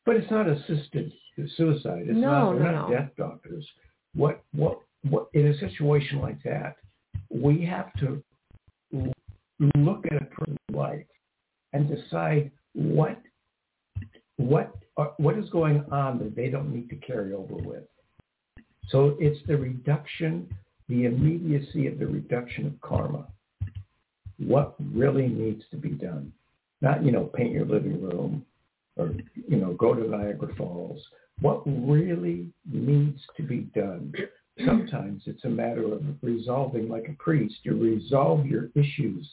But 0.06 0.18
it's 0.18 0.30
not 0.30 0.48
assisted 0.48 1.12
suicide. 1.56 2.04
It's 2.08 2.18
No, 2.18 2.54
not, 2.54 2.60
no, 2.60 2.72
not 2.72 2.90
no. 2.90 2.96
death 2.96 3.12
doctors. 3.18 3.66
What, 4.14 4.44
what, 4.54 4.80
what, 5.10 5.28
in 5.34 5.48
a 5.48 5.58
situation 5.58 6.20
like 6.22 6.42
that, 6.44 6.78
we 7.30 7.66
have 7.66 7.92
to 8.00 8.22
look 9.76 10.06
at 10.12 10.22
a 10.22 10.26
person's 10.26 10.58
life 10.72 11.06
and 11.74 11.90
decide 11.90 12.52
what, 12.74 13.20
what, 14.38 14.76
uh, 14.98 15.08
what 15.18 15.38
is 15.38 15.50
going 15.50 15.84
on 15.92 16.20
that 16.20 16.36
they 16.36 16.50
don't 16.50 16.74
need 16.74 16.90
to 16.90 16.96
carry 16.98 17.34
over 17.34 17.56
with. 17.56 17.84
So 18.90 19.18
it's 19.20 19.46
the 19.48 19.58
reduction, 19.58 20.48
the 20.88 21.06
immediacy 21.06 21.88
of 21.88 22.00
the 22.00 22.08
reduction 22.08 22.68
of 22.68 22.80
karma. 22.82 23.28
What 24.38 24.76
really 24.94 25.28
needs 25.28 25.64
to 25.72 25.78
be 25.78 25.90
done? 25.90 26.32
Not, 26.82 27.04
you 27.04 27.12
know, 27.12 27.26
paint 27.26 27.54
your 27.54 27.66
living 27.66 28.02
room, 28.02 28.46
or 28.98 29.12
you 29.48 29.58
know 29.58 29.74
go 29.74 29.94
to 29.94 30.08
Niagara 30.08 30.54
Falls. 30.56 31.02
What 31.42 31.64
really 31.66 32.48
needs 32.70 33.22
to 33.38 33.44
be 33.44 33.70
done? 33.76 34.14
Sometimes 34.66 35.24
it's 35.26 35.44
a 35.44 35.50
matter 35.50 35.84
of 35.94 36.02
resolving, 36.22 36.88
like 36.88 37.08
a 37.10 37.14
priest. 37.22 37.56
You 37.64 37.76
resolve 37.78 38.46
your 38.46 38.70
issues 38.76 39.30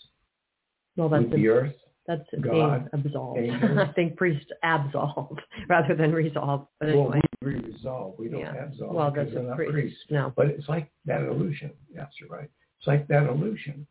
Well, 0.96 1.08
that's 1.08 1.22
with 1.24 1.32
the 1.32 1.48
earth. 1.48 1.74
That's 2.08 2.28
God, 2.40 2.88
absolve. 2.92 3.36
I 3.78 3.92
think 3.94 4.16
priest 4.16 4.46
absolve 4.64 5.36
rather 5.68 5.94
than 5.94 6.12
resolve. 6.12 6.66
But 6.80 6.88
Well, 6.88 7.12
anyway, 7.12 7.20
we 7.40 7.72
resolve. 7.72 8.14
We 8.18 8.28
don't 8.28 8.40
yeah. 8.40 8.64
absolve 8.64 8.94
well, 8.94 9.10
because 9.10 9.26
that's 9.28 9.36
we're 9.36 9.44
a 9.44 9.48
not 9.48 9.56
priest. 9.56 9.72
priests. 9.72 10.00
No. 10.10 10.32
But 10.36 10.46
it's 10.46 10.68
like 10.68 10.90
that 11.06 11.22
illusion. 11.22 11.70
Yes, 11.94 12.08
you're 12.20 12.28
right. 12.28 12.50
It's 12.78 12.86
like 12.88 13.06
that 13.06 13.28
illusion 13.28 13.86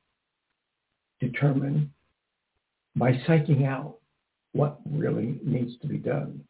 determined 1.22 1.90
by 2.96 3.14
psyching 3.28 3.66
out 3.66 3.96
what 4.52 4.80
really 4.90 5.40
needs 5.46 5.78
to 5.82 5.88
be 5.88 5.98
done. 5.98 6.44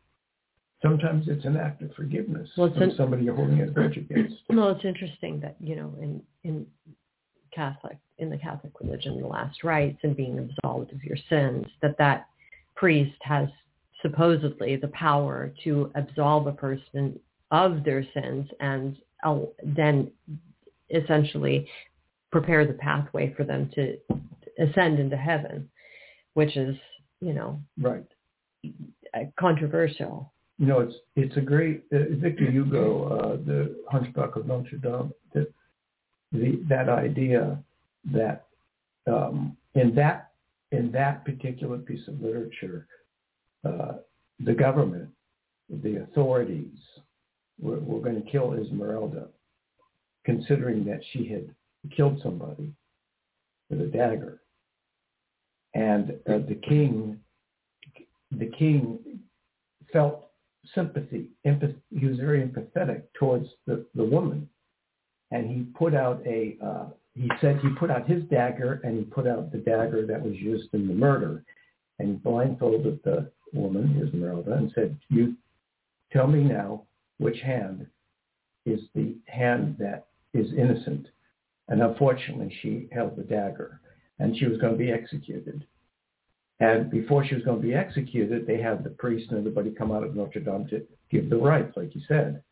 Sometimes 0.81 1.27
it's 1.27 1.45
an 1.45 1.57
act 1.57 1.83
of 1.83 1.93
forgiveness 1.93 2.49
Well, 2.57 2.73
from 2.73 2.83
an- 2.83 2.95
somebody 2.97 3.25
you're 3.25 3.35
holding 3.35 3.61
a 3.61 3.67
grudge 3.67 3.97
against. 3.97 4.35
Well, 4.49 4.71
it's 4.71 4.85
interesting 4.85 5.39
that 5.41 5.55
you 5.59 5.75
know 5.75 5.93
in 6.01 6.23
in 6.43 6.65
Catholic 7.53 7.97
in 8.17 8.29
the 8.29 8.37
Catholic 8.37 8.73
religion, 8.79 9.21
the 9.21 9.27
last 9.27 9.63
rites 9.63 9.99
and 10.03 10.15
being 10.15 10.39
absolved 10.39 10.91
of 10.91 11.03
your 11.03 11.17
sins, 11.29 11.67
that 11.81 11.97
that 11.99 12.27
priest 12.75 13.17
has 13.21 13.47
supposedly 14.01 14.75
the 14.75 14.87
power 14.89 15.53
to 15.63 15.91
absolve 15.93 16.47
a 16.47 16.51
person 16.51 17.19
of 17.51 17.83
their 17.83 18.03
sins 18.13 18.47
and 18.59 18.97
uh, 19.23 19.37
then 19.63 20.09
essentially 20.89 21.67
prepare 22.31 22.65
the 22.65 22.73
pathway 22.73 23.31
for 23.35 23.43
them 23.43 23.69
to 23.75 23.97
ascend 24.59 24.99
into 24.99 25.17
heaven, 25.17 25.69
which 26.33 26.55
is 26.57 26.75
you 27.21 27.33
know 27.33 27.61
Right. 27.79 28.05
uh, 29.13 29.19
controversial. 29.39 30.33
You 30.57 30.67
know, 30.67 30.79
it's 30.81 30.95
it's 31.15 31.37
a 31.37 31.41
great 31.41 31.83
uh, 31.91 31.97
Victor 32.11 32.49
Hugo, 32.49 33.07
uh, 33.17 33.35
the 33.37 33.75
Hunchback 33.89 34.35
of 34.35 34.45
Notre 34.45 34.77
Dame. 34.77 35.11
The, 35.33 35.47
the 36.31 36.63
that 36.69 36.89
idea 36.89 37.63
that 38.11 38.45
um, 39.07 39.57
in 39.75 39.95
that 39.95 40.31
in 40.71 40.91
that 40.91 41.25
particular 41.25 41.77
piece 41.77 42.07
of 42.07 42.21
literature, 42.21 42.87
uh, 43.65 43.93
the 44.39 44.53
government, 44.53 45.09
the 45.69 46.03
authorities, 46.03 46.77
were, 47.59 47.79
were 47.79 47.99
going 47.99 48.21
to 48.21 48.29
kill 48.29 48.53
Esmeralda, 48.53 49.27
considering 50.25 50.85
that 50.85 51.01
she 51.11 51.27
had 51.27 51.53
killed 51.95 52.19
somebody 52.23 52.71
with 53.71 53.81
a 53.81 53.87
dagger, 53.87 54.41
and 55.73 56.11
uh, 56.29 56.39
the 56.47 56.59
king, 56.67 57.19
the 58.31 58.51
king 58.57 58.99
felt 59.91 60.27
sympathy. 60.75 61.29
Empath- 61.45 61.81
he 61.89 62.05
was 62.05 62.17
very 62.17 62.45
empathetic 62.45 63.03
towards 63.13 63.47
the, 63.65 63.85
the 63.95 64.03
woman. 64.03 64.47
And 65.31 65.49
he 65.49 65.63
put 65.77 65.95
out 65.95 66.21
a, 66.25 66.57
uh, 66.63 66.85
he 67.15 67.29
said 67.39 67.59
he 67.61 67.69
put 67.79 67.89
out 67.89 68.07
his 68.07 68.23
dagger 68.25 68.81
and 68.83 68.97
he 68.97 69.03
put 69.05 69.27
out 69.27 69.51
the 69.51 69.57
dagger 69.59 70.05
that 70.05 70.21
was 70.21 70.35
used 70.35 70.69
in 70.73 70.87
the 70.87 70.93
murder. 70.93 71.43
And 71.99 72.09
he 72.09 72.13
blindfolded 72.15 72.99
the 73.03 73.31
woman, 73.53 74.01
Esmeralda, 74.05 74.53
and 74.53 74.71
said, 74.75 74.97
you 75.09 75.35
tell 76.11 76.27
me 76.27 76.43
now 76.43 76.83
which 77.17 77.39
hand 77.41 77.87
is 78.65 78.81
the 78.93 79.15
hand 79.27 79.77
that 79.79 80.07
is 80.33 80.47
innocent. 80.57 81.07
And 81.71 81.81
unfortunately, 81.81 82.53
she 82.61 82.89
held 82.91 83.15
the 83.15 83.23
dagger 83.23 83.79
and 84.19 84.37
she 84.37 84.45
was 84.45 84.57
going 84.59 84.73
to 84.73 84.77
be 84.77 84.91
executed. 84.91 85.65
And 86.59 86.91
before 86.91 87.25
she 87.25 87.33
was 87.33 87.45
going 87.45 87.61
to 87.61 87.67
be 87.67 87.73
executed, 87.73 88.45
they 88.45 88.61
had 88.61 88.83
the 88.83 88.89
priest 88.89 89.31
and 89.31 89.39
everybody 89.39 89.71
come 89.71 89.89
out 89.89 90.03
of 90.03 90.13
Notre 90.13 90.41
Dame 90.41 90.67
to 90.67 90.85
give 91.09 91.29
the 91.29 91.37
rites, 91.37 91.75
like 91.77 91.95
you 91.95 92.01
said. 92.09 92.43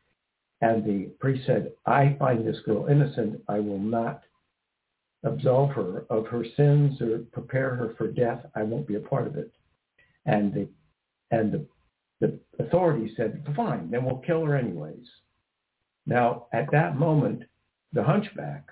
And 0.61 0.85
the 0.85 1.11
priest 1.19 1.45
said, 1.45 1.73
I 1.85 2.15
find 2.17 2.47
this 2.47 2.61
girl 2.65 2.87
innocent. 2.87 3.41
I 3.49 3.59
will 3.59 3.77
not 3.77 4.21
absolve 5.23 5.71
her 5.71 6.05
of 6.09 6.25
her 6.27 6.45
sins 6.55 7.01
or 7.01 7.19
prepare 7.33 7.75
her 7.75 7.95
for 7.97 8.07
death. 8.07 8.39
I 8.55 8.63
won't 8.63 8.87
be 8.87 8.95
a 8.95 9.01
part 9.01 9.27
of 9.27 9.35
it. 9.35 9.51
And 10.25 10.53
the, 10.53 10.69
and 11.31 11.51
the, 11.51 11.65
the 12.21 12.39
authorities 12.63 13.11
said, 13.17 13.45
fine, 13.53 13.91
then 13.91 14.05
we'll 14.05 14.23
kill 14.25 14.45
her 14.45 14.55
anyways. 14.55 15.05
Now, 16.05 16.47
at 16.53 16.71
that 16.71 16.97
moment, 16.97 17.43
the 17.91 18.03
hunchback, 18.03 18.63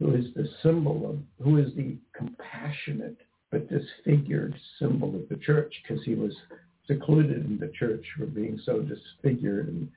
who 0.00 0.14
is 0.14 0.26
the 0.34 0.48
symbol 0.62 1.08
of, 1.08 1.44
who 1.44 1.58
is 1.58 1.74
the 1.76 1.96
compassionate 2.16 3.18
but 3.50 3.68
disfigured 3.68 4.54
symbol 4.78 5.14
of 5.14 5.28
the 5.28 5.36
church 5.36 5.72
because 5.82 6.04
he 6.04 6.14
was 6.14 6.34
secluded 6.86 7.44
in 7.44 7.58
the 7.58 7.72
church 7.78 8.04
for 8.18 8.26
being 8.26 8.60
so 8.64 8.80
disfigured 8.80 9.68
and 9.68 9.88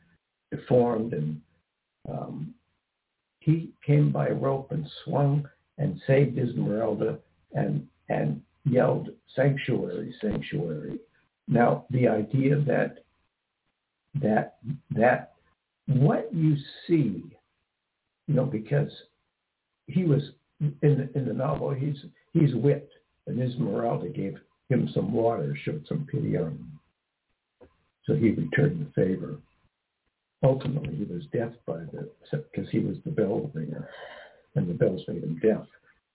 deformed 0.51 1.13
and 1.13 1.41
um, 2.09 2.53
he 3.39 3.71
came 3.85 4.11
by 4.11 4.29
rope 4.29 4.71
and 4.71 4.85
swung 5.03 5.47
and 5.77 6.01
saved 6.05 6.37
Esmeralda 6.37 7.17
and 7.53 7.87
and 8.09 8.41
yelled 8.65 9.09
sanctuary 9.35 10.13
sanctuary. 10.21 10.99
Now 11.47 11.85
the 11.89 12.07
idea 12.07 12.59
that 12.61 13.03
that 14.15 14.57
that 14.91 15.33
what 15.87 16.33
you 16.33 16.55
see 16.85 17.23
you 18.27 18.33
know 18.33 18.45
because 18.45 18.91
he 19.87 20.03
was 20.03 20.21
in 20.59 20.73
the 20.81 21.09
in 21.17 21.25
the 21.27 21.33
novel 21.33 21.71
he's 21.71 21.97
he's 22.33 22.53
whipped 22.55 22.93
and 23.27 23.41
Esmeralda 23.41 24.09
gave 24.09 24.37
him 24.69 24.89
some 24.93 25.11
water, 25.13 25.55
showed 25.63 25.85
some 25.87 26.07
pity 26.11 26.37
on 26.37 26.45
him. 26.51 26.79
So 28.05 28.15
he 28.15 28.31
returned 28.31 28.85
the 28.85 28.91
favor. 29.01 29.37
Ultimately, 30.43 30.95
he 30.95 31.03
was 31.05 31.23
deaf 31.33 31.51
by 31.65 31.79
the 31.91 32.09
because 32.31 32.69
he 32.69 32.79
was 32.79 32.97
the 33.05 33.11
bell 33.11 33.49
ringer, 33.53 33.89
and 34.55 34.69
the 34.69 34.73
bells 34.73 35.01
made 35.07 35.23
him 35.23 35.39
deaf. 35.41 35.65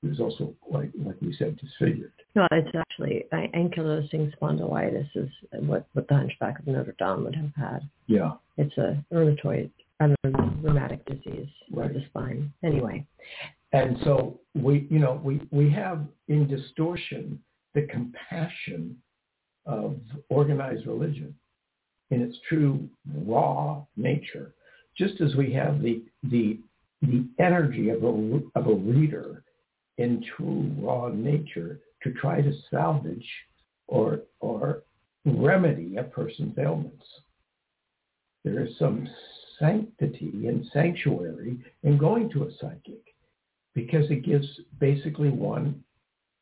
He 0.01 0.09
was 0.09 0.21
also, 0.21 0.55
like 0.71 0.91
like 1.05 1.17
we 1.21 1.35
said, 1.39 1.57
disfigured. 1.59 2.13
No, 2.35 2.47
it's 2.51 2.75
actually 2.77 3.25
ankylosing 3.33 4.33
spondylitis 4.37 5.09
is 5.15 5.29
what, 5.61 5.87
what 5.93 6.09
the 6.09 6.15
Hunchback 6.15 6.59
of 6.59 6.67
Notre 6.67 6.95
Dame 6.99 7.25
would 7.25 7.37
have 7.37 7.53
had. 7.57 7.81
Yeah, 8.07 8.33
It's 8.57 8.77
a 8.79 9.05
rheumatoid, 9.13 9.71
I 10.01 10.07
mean, 10.09 10.59
rheumatic 10.63 11.05
disease 11.05 11.47
Right. 11.71 11.87
of 11.91 11.95
the 11.95 12.05
spine. 12.07 12.53
Anyway, 12.65 13.07
and 13.73 13.97
so 14.05 14.41
we, 14.55 14.87
you 14.91 14.99
know, 14.99 15.21
we 15.25 15.41
we 15.51 15.71
have 15.71 16.01
in 16.29 16.47
distortion 16.47 17.39
the 17.75 17.83
compassion 17.83 18.97
of 19.65 19.97
organized 20.29 20.87
religion 20.87 21.35
in 22.11 22.21
its 22.21 22.37
true 22.49 22.89
raw 23.27 23.83
nature. 23.97 24.55
just 24.97 25.21
as 25.21 25.35
we 25.37 25.53
have 25.53 25.81
the 25.81 26.03
the 26.25 26.59
the 27.03 27.27
energy 27.39 27.89
of 27.91 28.03
a 28.05 28.41
of 28.55 28.67
a 28.67 28.75
reader 28.75 29.43
in 29.99 30.23
true 30.37 30.71
raw 30.79 31.09
nature 31.09 31.81
to 32.03 32.13
try 32.13 32.41
to 32.41 32.53
salvage 32.71 33.29
or 33.87 34.21
or 34.41 34.83
remedy 35.25 35.97
a 35.97 36.03
person's 36.03 36.59
ailments. 36.59 37.07
There 38.45 38.65
is 38.65 38.77
some 38.79 39.09
sanctity 39.59 40.49
and 40.49 40.67
sanctuary 40.73 41.59
in 41.85 41.97
going 41.97 42.29
to 42.31 42.45
a 42.45 42.51
psychic 42.61 43.12
because 43.75 44.11
it 44.11 44.25
gives 44.25 44.47
basically 44.79 45.31
one 45.31 45.83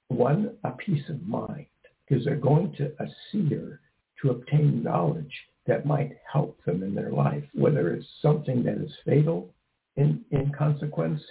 one 0.09 0.57
a 0.65 0.73
peace 0.73 1.09
of 1.09 1.23
mind 1.27 1.67
because 2.07 2.25
they're 2.25 2.37
going 2.37 2.73
to 2.77 2.93
a 2.99 3.07
seer 3.31 3.81
to 4.21 4.31
obtain 4.31 4.83
knowledge 4.83 5.33
that 5.67 5.87
might 5.87 6.13
help 6.31 6.59
them 6.65 6.83
in 6.83 6.95
their 6.95 7.13
life, 7.13 7.45
whether 7.55 7.95
it's 7.95 8.07
something 8.21 8.65
that 8.65 8.75
is 8.79 8.93
fatal 9.05 9.55
in, 9.97 10.21
in 10.33 10.51
consequence 10.53 11.23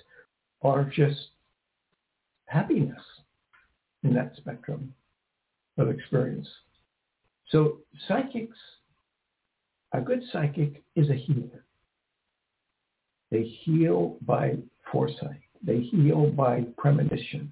or 0.61 0.89
just 0.95 1.29
happiness 2.45 3.01
in 4.03 4.13
that 4.13 4.33
spectrum 4.37 4.93
of 5.77 5.89
experience. 5.89 6.47
So 7.49 7.79
psychics, 8.07 8.57
a 9.93 9.99
good 9.99 10.21
psychic 10.31 10.83
is 10.95 11.09
a 11.09 11.15
healer. 11.15 11.65
They 13.31 13.43
heal 13.43 14.17
by 14.21 14.55
foresight. 14.91 15.41
They 15.63 15.81
heal 15.81 16.29
by 16.31 16.65
premonition. 16.77 17.51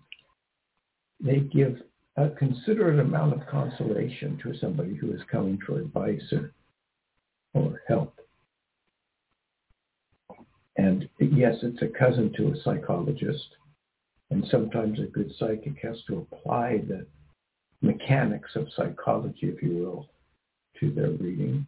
They 1.20 1.39
give 1.39 1.82
a 2.16 2.30
considerate 2.30 2.99
amount 2.99 3.34
of 3.34 3.47
consolation 3.47 4.39
to 4.43 4.58
somebody 4.58 4.95
who 4.95 5.14
is 5.14 5.22
coming 5.32 5.60
for 5.66 5.80
advice 5.80 6.22
or, 6.32 6.51
or 7.53 7.82
help. 7.88 8.20
And 10.78 11.10
yes, 11.20 11.55
it's 11.64 11.82
a 11.82 11.88
cousin 11.88 12.34
to 12.38 12.51
a 12.51 12.62
psychologist. 12.64 13.47
And 14.30 14.45
sometimes 14.51 14.99
a 14.99 15.03
good 15.03 15.32
psychic 15.39 15.78
has 15.84 15.97
to 16.08 16.28
apply 16.32 16.80
the 16.88 17.05
mechanics 17.82 18.51
of 18.55 18.68
psychology, 18.76 19.47
if 19.47 19.62
you 19.62 19.78
will, 19.78 20.10
to 20.80 20.91
their 20.91 21.12
reading 21.12 21.66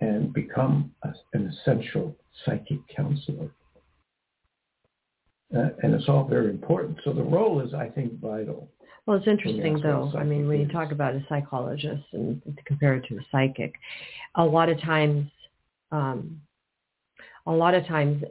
and 0.00 0.32
become 0.32 0.92
a, 1.02 1.12
an 1.32 1.46
essential 1.46 2.16
psychic 2.44 2.80
counselor. 2.94 3.50
Uh, 5.56 5.68
and 5.82 5.94
it's 5.94 6.08
all 6.08 6.24
very 6.24 6.50
important. 6.50 6.98
So 7.04 7.12
the 7.12 7.22
role 7.22 7.60
is, 7.60 7.74
I 7.74 7.88
think, 7.88 8.20
vital. 8.20 8.68
Well, 9.06 9.16
it's 9.16 9.26
interesting 9.26 9.80
though. 9.82 10.12
I 10.16 10.22
mean, 10.22 10.46
when 10.46 10.60
you 10.60 10.68
talk 10.68 10.92
about 10.92 11.14
a 11.14 11.24
psychologist 11.28 12.04
and 12.12 12.40
compare 12.64 12.94
it 12.94 13.04
to 13.08 13.16
a 13.16 13.20
psychic, 13.32 13.74
a 14.36 14.44
lot 14.44 14.68
of 14.68 14.80
times, 14.80 15.28
um, 15.90 16.40
a 17.46 17.52
lot 17.52 17.74
of 17.74 17.84
times 17.86 18.22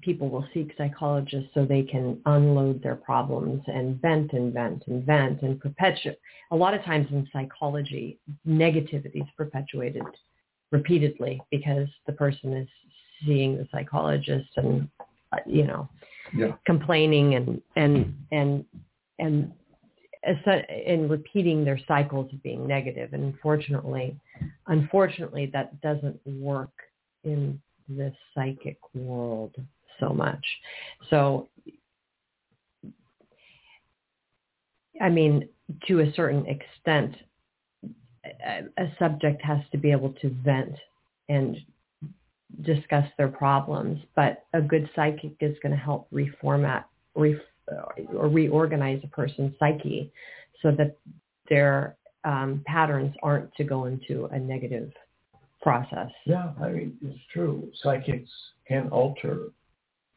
people 0.00 0.28
will 0.28 0.46
seek 0.54 0.72
psychologists 0.78 1.50
so 1.54 1.64
they 1.64 1.82
can 1.82 2.20
unload 2.26 2.80
their 2.80 2.94
problems 2.94 3.60
and 3.66 4.00
vent 4.00 4.32
and 4.32 4.54
vent 4.54 4.84
and 4.86 5.04
vent 5.04 5.42
and 5.42 5.60
perpetuate. 5.60 6.20
A 6.52 6.56
lot 6.56 6.74
of 6.74 6.82
times 6.84 7.08
in 7.10 7.28
psychology, 7.32 8.20
negativity 8.46 9.22
is 9.22 9.28
perpetuated 9.36 10.04
repeatedly 10.70 11.42
because 11.50 11.88
the 12.06 12.12
person 12.12 12.52
is 12.52 12.68
seeing 13.26 13.56
the 13.56 13.66
psychologist 13.72 14.48
and, 14.56 14.88
uh, 15.32 15.38
you 15.44 15.66
know, 15.66 15.88
yeah. 16.34 16.52
complaining 16.66 17.34
and 17.34 17.62
and 17.76 18.14
and 18.30 18.64
and 19.18 19.52
in 20.86 21.08
repeating 21.08 21.64
their 21.64 21.78
cycles 21.88 22.32
of 22.32 22.42
being 22.42 22.66
negative. 22.66 23.12
And 23.12 23.24
unfortunately, 23.24 24.18
unfortunately, 24.66 25.50
that 25.52 25.80
doesn't 25.80 26.20
work 26.26 26.72
in 27.24 27.60
the 27.88 28.12
psychic 28.34 28.78
world 28.94 29.54
so 29.98 30.10
much. 30.10 30.44
So, 31.08 31.48
I 35.00 35.08
mean, 35.08 35.48
to 35.86 36.00
a 36.00 36.12
certain 36.12 36.46
extent, 36.46 37.16
a, 38.24 38.82
a 38.82 38.92
subject 38.98 39.42
has 39.42 39.60
to 39.72 39.78
be 39.78 39.90
able 39.90 40.12
to 40.20 40.28
vent 40.44 40.74
and 41.28 41.56
discuss 42.62 43.04
their 43.16 43.28
problems, 43.28 44.00
but 44.16 44.44
a 44.52 44.60
good 44.60 44.88
psychic 44.94 45.32
is 45.40 45.56
going 45.62 45.72
to 45.72 45.78
help 45.78 46.10
reformat 46.10 46.84
re, 47.14 47.38
or 48.14 48.28
reorganize 48.28 49.00
a 49.04 49.08
person's 49.08 49.54
psyche 49.58 50.12
so 50.62 50.70
that 50.72 50.96
their 51.48 51.96
um, 52.24 52.62
patterns 52.66 53.14
aren't 53.22 53.52
to 53.54 53.64
go 53.64 53.86
into 53.86 54.26
a 54.26 54.38
negative 54.38 54.92
process. 55.62 56.10
Yeah, 56.26 56.52
I 56.60 56.68
mean, 56.68 56.96
it's 57.02 57.18
true. 57.32 57.70
Psychics 57.82 58.30
can 58.66 58.88
alter 58.88 59.48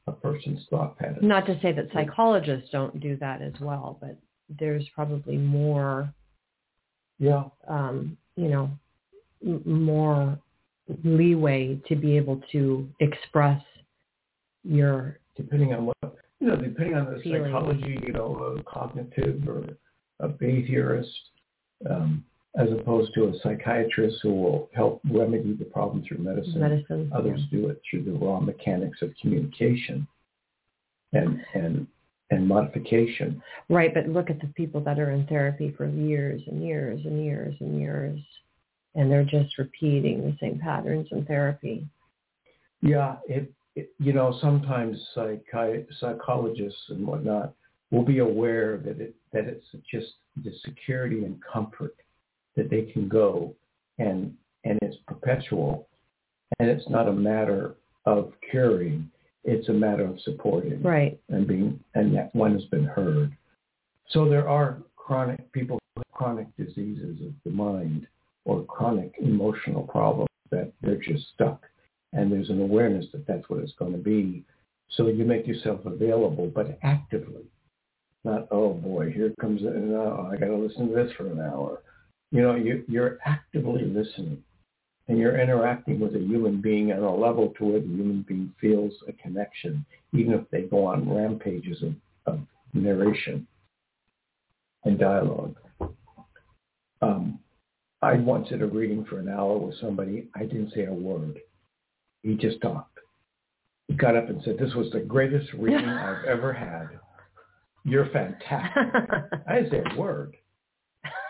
a 0.07 0.11
person's 0.11 0.65
thought 0.69 0.97
pattern. 0.97 1.19
Not 1.21 1.45
to 1.45 1.59
say 1.61 1.71
that 1.73 1.87
psychologists 1.93 2.69
don't 2.71 2.99
do 2.99 3.15
that 3.17 3.41
as 3.41 3.53
well, 3.61 3.97
but 4.01 4.17
there's 4.59 4.87
probably 4.93 5.37
more, 5.37 6.13
yeah, 7.19 7.43
um, 7.67 8.17
you 8.35 8.49
know, 8.49 8.69
m- 9.45 9.63
more 9.65 10.37
leeway 11.03 11.79
to 11.87 11.95
be 11.95 12.17
able 12.17 12.41
to 12.51 12.87
express 12.99 13.61
your 14.63 15.19
depending 15.35 15.73
on 15.73 15.85
what 15.85 15.97
you 16.39 16.49
know, 16.49 16.57
depending 16.57 16.95
on 16.95 17.05
the 17.05 17.21
feelings. 17.21 17.45
psychology, 17.45 17.97
you 18.05 18.11
know, 18.11 18.57
a 18.59 18.63
cognitive 18.63 19.47
or 19.47 19.63
a 20.19 20.27
behaviorist, 20.27 21.07
um, 21.89 22.23
as 22.57 22.67
opposed 22.71 23.13
to 23.13 23.27
a 23.27 23.39
psychiatrist 23.41 24.17
who 24.21 24.33
will 24.33 24.69
help 24.73 24.99
remedy 25.09 25.53
the 25.53 25.63
problem 25.65 26.03
through 26.05 26.17
medicine. 26.17 26.59
Medicine. 26.59 27.11
Others 27.15 27.39
yeah. 27.49 27.59
do 27.59 27.69
it 27.69 27.81
through 27.89 28.03
the 28.03 28.11
raw 28.11 28.41
mechanics 28.41 29.01
of 29.01 29.13
communication 29.21 30.05
and 31.13 31.39
and 31.53 31.87
and 32.29 32.47
modification. 32.47 33.41
Right, 33.69 33.93
but 33.93 34.09
look 34.09 34.29
at 34.29 34.41
the 34.41 34.47
people 34.47 34.81
that 34.81 34.99
are 34.99 35.11
in 35.11 35.25
therapy 35.27 35.73
for 35.77 35.87
years 35.87 36.41
and 36.47 36.61
years 36.61 36.99
and 37.05 37.23
years 37.23 37.55
and 37.61 37.79
years 37.79 38.19
and 38.95 39.11
they're 39.11 39.23
just 39.23 39.57
repeating 39.57 40.21
the 40.21 40.37
same 40.39 40.59
patterns 40.59 41.07
in 41.11 41.25
therapy. 41.25 41.85
Yeah, 42.81 43.17
it, 43.27 43.51
it 43.75 43.93
you 43.99 44.13
know 44.13 44.37
sometimes 44.41 44.97
psychi- 45.15 45.85
psychologists 45.99 46.81
and 46.89 47.05
whatnot 47.05 47.53
will 47.91 48.05
be 48.05 48.19
aware 48.19 48.77
that 48.77 48.99
it 48.99 49.15
that 49.31 49.45
it's 49.45 49.65
just 49.89 50.13
the 50.43 50.51
security 50.65 51.23
and 51.23 51.39
comfort 51.51 51.95
that 52.55 52.69
they 52.69 52.83
can 52.83 53.07
go 53.07 53.55
and 53.99 54.33
and 54.63 54.79
it's 54.81 54.97
perpetual. 55.07 55.87
And 56.59 56.69
it's 56.69 56.87
not 56.87 57.07
a 57.07 57.13
matter 57.13 57.75
of 58.05 58.31
curing 58.51 59.09
it's 59.43 59.67
a 59.69 59.73
matter 59.73 60.05
of 60.05 60.19
supporting 60.21 60.81
right. 60.81 61.19
and 61.29 61.47
being 61.47 61.79
and 61.95 62.15
that 62.15 62.33
one 62.33 62.53
has 62.53 62.63
been 62.65 62.85
heard. 62.85 63.35
So 64.09 64.29
there 64.29 64.47
are 64.47 64.77
chronic 64.95 65.51
people 65.51 65.79
with 65.95 66.07
chronic 66.11 66.47
diseases 66.57 67.17
of 67.25 67.33
the 67.43 67.51
mind 67.51 68.07
or 68.45 68.63
chronic 68.65 69.13
emotional 69.19 69.83
problems 69.83 70.29
that 70.51 70.71
they're 70.81 70.95
just 70.95 71.25
stuck. 71.33 71.63
And 72.11 72.31
there's 72.31 72.49
an 72.49 72.61
awareness 72.61 73.05
that 73.11 73.25
that's 73.25 73.49
what 73.49 73.59
it's 73.59 73.73
going 73.73 73.93
to 73.93 73.97
be. 73.97 74.43
So 74.89 75.07
you 75.07 75.25
make 75.25 75.47
yourself 75.47 75.85
available, 75.85 76.51
but 76.53 76.77
actively. 76.83 77.43
Not, 78.23 78.47
oh 78.51 78.73
boy, 78.73 79.11
here 79.11 79.33
comes, 79.41 79.61
oh, 79.65 80.29
I 80.31 80.37
got 80.37 80.47
to 80.47 80.55
listen 80.55 80.89
to 80.89 80.95
this 80.95 81.11
for 81.17 81.27
an 81.27 81.39
hour. 81.39 81.81
You 82.31 82.41
know, 82.41 82.55
you, 82.55 82.83
you're 82.87 83.19
actively 83.25 83.83
listening 83.83 84.43
and 85.07 85.17
you're 85.17 85.39
interacting 85.39 85.99
with 85.99 86.15
a 86.15 86.19
human 86.19 86.61
being 86.61 86.91
on 86.93 87.03
a 87.03 87.15
level 87.15 87.53
to 87.57 87.65
where 87.65 87.79
the 87.79 87.87
human 87.87 88.23
being 88.27 88.53
feels 88.61 88.93
a 89.07 89.13
connection, 89.13 89.85
even 90.13 90.33
if 90.33 90.49
they 90.49 90.61
go 90.61 90.85
on 90.85 91.13
rampages 91.13 91.83
of, 91.83 91.93
of 92.25 92.39
narration 92.73 93.45
and 94.85 94.97
dialogue. 94.97 95.57
Um, 97.01 97.39
I 98.03 98.15
once 98.15 98.49
did 98.49 98.61
a 98.61 98.67
reading 98.67 99.05
for 99.05 99.19
an 99.19 99.29
hour 99.29 99.57
with 99.57 99.79
somebody. 99.79 100.27
I 100.35 100.39
didn't 100.39 100.73
say 100.75 100.85
a 100.85 100.93
word. 100.93 101.39
He 102.21 102.35
just 102.35 102.61
talked. 102.61 102.99
He 103.87 103.93
got 103.93 104.17
up 104.17 104.29
and 104.29 104.41
said, 104.43 104.57
this 104.57 104.73
was 104.75 104.91
the 104.91 104.99
greatest 104.99 105.51
reading 105.53 105.87
I've 105.87 106.25
ever 106.27 106.51
had. 106.51 106.89
You're 107.85 108.09
fantastic. 108.09 108.93
I 109.47 109.55
didn't 109.55 109.71
say 109.71 109.83
a 109.89 109.99
word. 109.99 110.35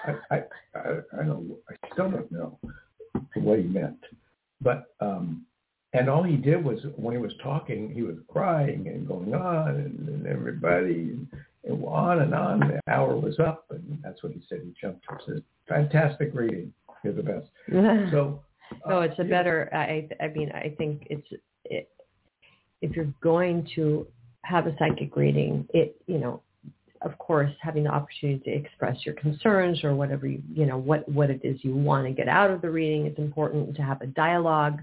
I, 0.06 0.36
I, 0.36 0.44
I, 0.76 0.80
I 1.20 1.24
don't, 1.24 1.56
I 1.70 1.88
still 1.94 2.10
don't 2.10 2.32
know 2.32 2.60
what 3.36 3.60
he 3.60 3.66
meant. 3.66 4.00
But, 4.60 4.96
um, 5.00 5.46
and 5.94 6.10
all 6.10 6.24
he 6.24 6.38
did 6.38 6.64
was 6.64 6.80
when 6.96 7.16
he 7.16 7.22
was 7.22 7.34
talking, 7.44 7.92
he 7.94 8.02
was 8.02 8.16
crying 8.28 8.88
and 8.88 9.08
going 9.08 9.36
on 9.36 9.70
and, 9.70 10.10
and 10.10 10.28
everybody, 10.28 11.18
and 11.66 11.86
on 11.86 12.22
and 12.22 12.34
on. 12.34 12.60
The 12.60 12.92
hour 12.92 13.16
was 13.16 13.38
up, 13.40 13.66
and 13.70 14.00
that's 14.04 14.24
what 14.24 14.32
he 14.32 14.42
said. 14.50 14.62
He 14.64 14.74
jumped 14.82 15.06
up 15.08 15.20
and 15.28 15.36
said, 15.36 15.44
fantastic 15.68 16.32
reading. 16.34 16.74
You're 17.04 17.14
the 17.14 17.24
best. 17.24 17.48
So, 18.12 18.42
no, 18.88 19.02
it's 19.02 19.20
a 19.20 19.24
better. 19.24 19.70
I, 19.74 20.08
I 20.24 20.30
mean, 20.30 20.52
I 20.52 20.74
think 20.78 21.06
it's 21.10 21.28
it, 21.66 21.90
if 22.82 22.96
you're 22.96 23.14
going 23.22 23.68
to 23.76 24.08
have 24.44 24.68
a 24.68 24.76
psychic 24.80 25.16
reading, 25.16 25.68
it 25.74 25.96
you 26.08 26.18
know, 26.18 26.42
of 27.02 27.18
course, 27.20 27.52
having 27.62 27.84
the 27.84 27.92
opportunity 27.92 28.40
to 28.46 28.52
express 28.52 28.98
your 29.06 29.16
concerns 29.16 29.84
or 29.84 29.96
whatever 29.96 30.26
you 30.28 30.42
you 30.52 30.66
know 30.66 30.78
what 30.78 31.08
what 31.10 31.30
it 31.30 31.42
is 31.44 31.58
you 31.62 31.76
want 31.76 32.08
to 32.08 32.14
get 32.14 32.28
out 32.28 32.50
of 32.50 32.62
the 32.62 32.70
reading 32.70 33.06
is 33.06 33.18
important. 33.18 33.76
To 33.76 33.82
have 33.84 34.02
a 34.02 34.08
dialogue 34.08 34.82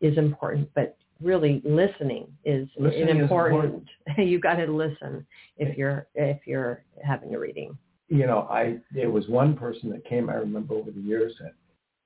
is 0.00 0.16
important, 0.18 0.68
but 0.74 0.96
really 1.22 1.60
listening 1.64 2.26
is 2.44 2.68
Listening 2.78 3.16
is 3.16 3.22
important. 3.22 3.64
important. 3.64 3.88
you 4.28 4.40
got 4.40 4.56
to 4.56 4.66
listen 4.66 5.26
if 5.56 5.76
you're 5.76 6.06
if 6.14 6.38
you're 6.46 6.82
having 7.04 7.34
a 7.34 7.38
reading. 7.38 7.76
You 8.10 8.26
know, 8.26 8.48
I 8.50 8.78
there 8.92 9.10
was 9.10 9.28
one 9.28 9.56
person 9.56 9.88
that 9.90 10.04
came. 10.04 10.28
I 10.28 10.34
remember 10.34 10.74
over 10.74 10.90
the 10.90 11.00
years 11.00 11.32
that 11.40 11.54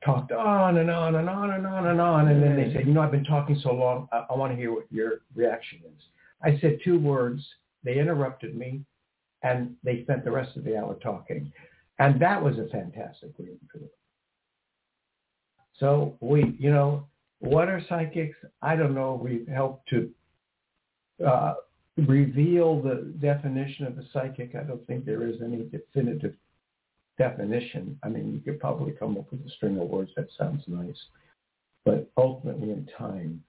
talked 0.05 0.33
on 0.33 0.77
and 0.77 0.91
on 0.91 1.17
and 1.17 1.29
on 1.29 1.51
and 1.53 1.67
on 1.67 1.87
and 1.87 2.01
on, 2.01 2.29
and 2.29 2.43
then 2.43 2.57
they 2.57 2.73
said, 2.73 2.87
"You 2.87 2.93
know, 2.93 3.01
I've 3.01 3.11
been 3.11 3.25
talking 3.25 3.59
so 3.63 3.73
long. 3.73 4.07
I, 4.13 4.27
I 4.31 4.35
want 4.35 4.53
to 4.53 4.57
hear 4.57 4.73
what 4.73 4.85
your 4.91 5.23
reaction 5.35 5.81
is." 5.87 6.03
I 6.43 6.59
said 6.61 6.79
two 6.85 6.99
words. 6.99 7.43
They 7.85 7.99
interrupted 7.99 8.55
me, 8.55 8.83
and 9.43 9.75
they 9.83 10.03
spent 10.03 10.25
the 10.25 10.31
rest 10.31 10.57
of 10.57 10.65
the 10.65 10.77
hour 10.77 10.95
talking, 11.03 11.51
and 11.99 12.21
that 12.21 12.43
was 12.43 12.59
a 12.59 12.69
fantastic 12.69 13.31
reading 13.39 13.59
for 13.73 13.79
them. 13.79 13.89
So 15.81 16.17
we, 16.21 16.55
you 16.59 16.71
know, 16.71 17.07
what 17.41 17.69
are 17.69 17.83
psychics? 17.89 18.37
I 18.63 18.77
don't 18.77 18.95
know. 18.95 19.19
We've 19.23 19.49
helped 19.49 19.89
to 19.89 20.11
uh, 21.27 21.55
reveal 21.97 22.83
the 22.83 23.13
definition 23.21 23.87
of 23.87 23.99
a 23.99 24.03
psychic. 24.13 24.55
I 24.55 24.63
don't 24.63 24.85
think 24.87 25.05
there 25.05 25.27
is 25.27 25.37
any 25.43 25.65
definitive 25.65 26.35
definition. 27.19 27.99
I 28.03 28.09
mean, 28.09 28.33
you 28.33 28.41
could 28.41 28.61
probably 28.61 28.93
come 28.93 29.17
up 29.17 29.31
with 29.31 29.47
a 29.47 29.51
string 29.51 29.79
of 29.79 29.89
words 29.89 30.11
that 30.17 30.27
sounds 30.37 30.63
nice. 30.67 30.99
But 31.85 32.11
ultimately 32.17 32.71
in 32.71 32.89
time, 32.99 33.43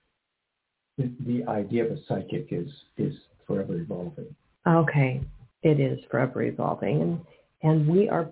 the, 0.98 1.12
the 1.26 1.44
idea 1.50 1.86
of 1.86 1.92
a 1.92 1.98
psychic 2.08 2.50
is, 2.52 2.70
is 2.98 3.16
forever 3.48 3.76
evolving. 3.76 4.36
Okay, 4.68 5.22
it 5.64 5.80
is 5.80 6.00
forever 6.10 6.42
evolving, 6.44 7.02
and 7.02 7.22
and 7.64 7.88
we 7.88 8.10
are 8.10 8.32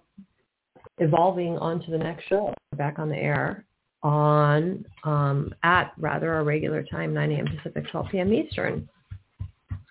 evolving 1.00 1.58
on 1.58 1.82
to 1.84 1.92
the 1.92 1.98
next 1.98 2.28
show. 2.28 2.54
Back 2.76 3.00
on 3.00 3.10
the 3.10 3.18
air 3.18 3.66
on 4.04 4.86
um, 5.04 5.54
at 5.64 5.94
rather 5.98 6.34
our 6.34 6.44
regular 6.44 6.84
time, 6.84 7.14
9 7.14 7.32
a.m. 7.32 7.46
Pacific, 7.48 7.90
12 7.92 8.08
p.m. 8.12 8.34
Eastern. 8.34 8.88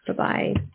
Bye 0.06 0.14
bye. 0.14 0.71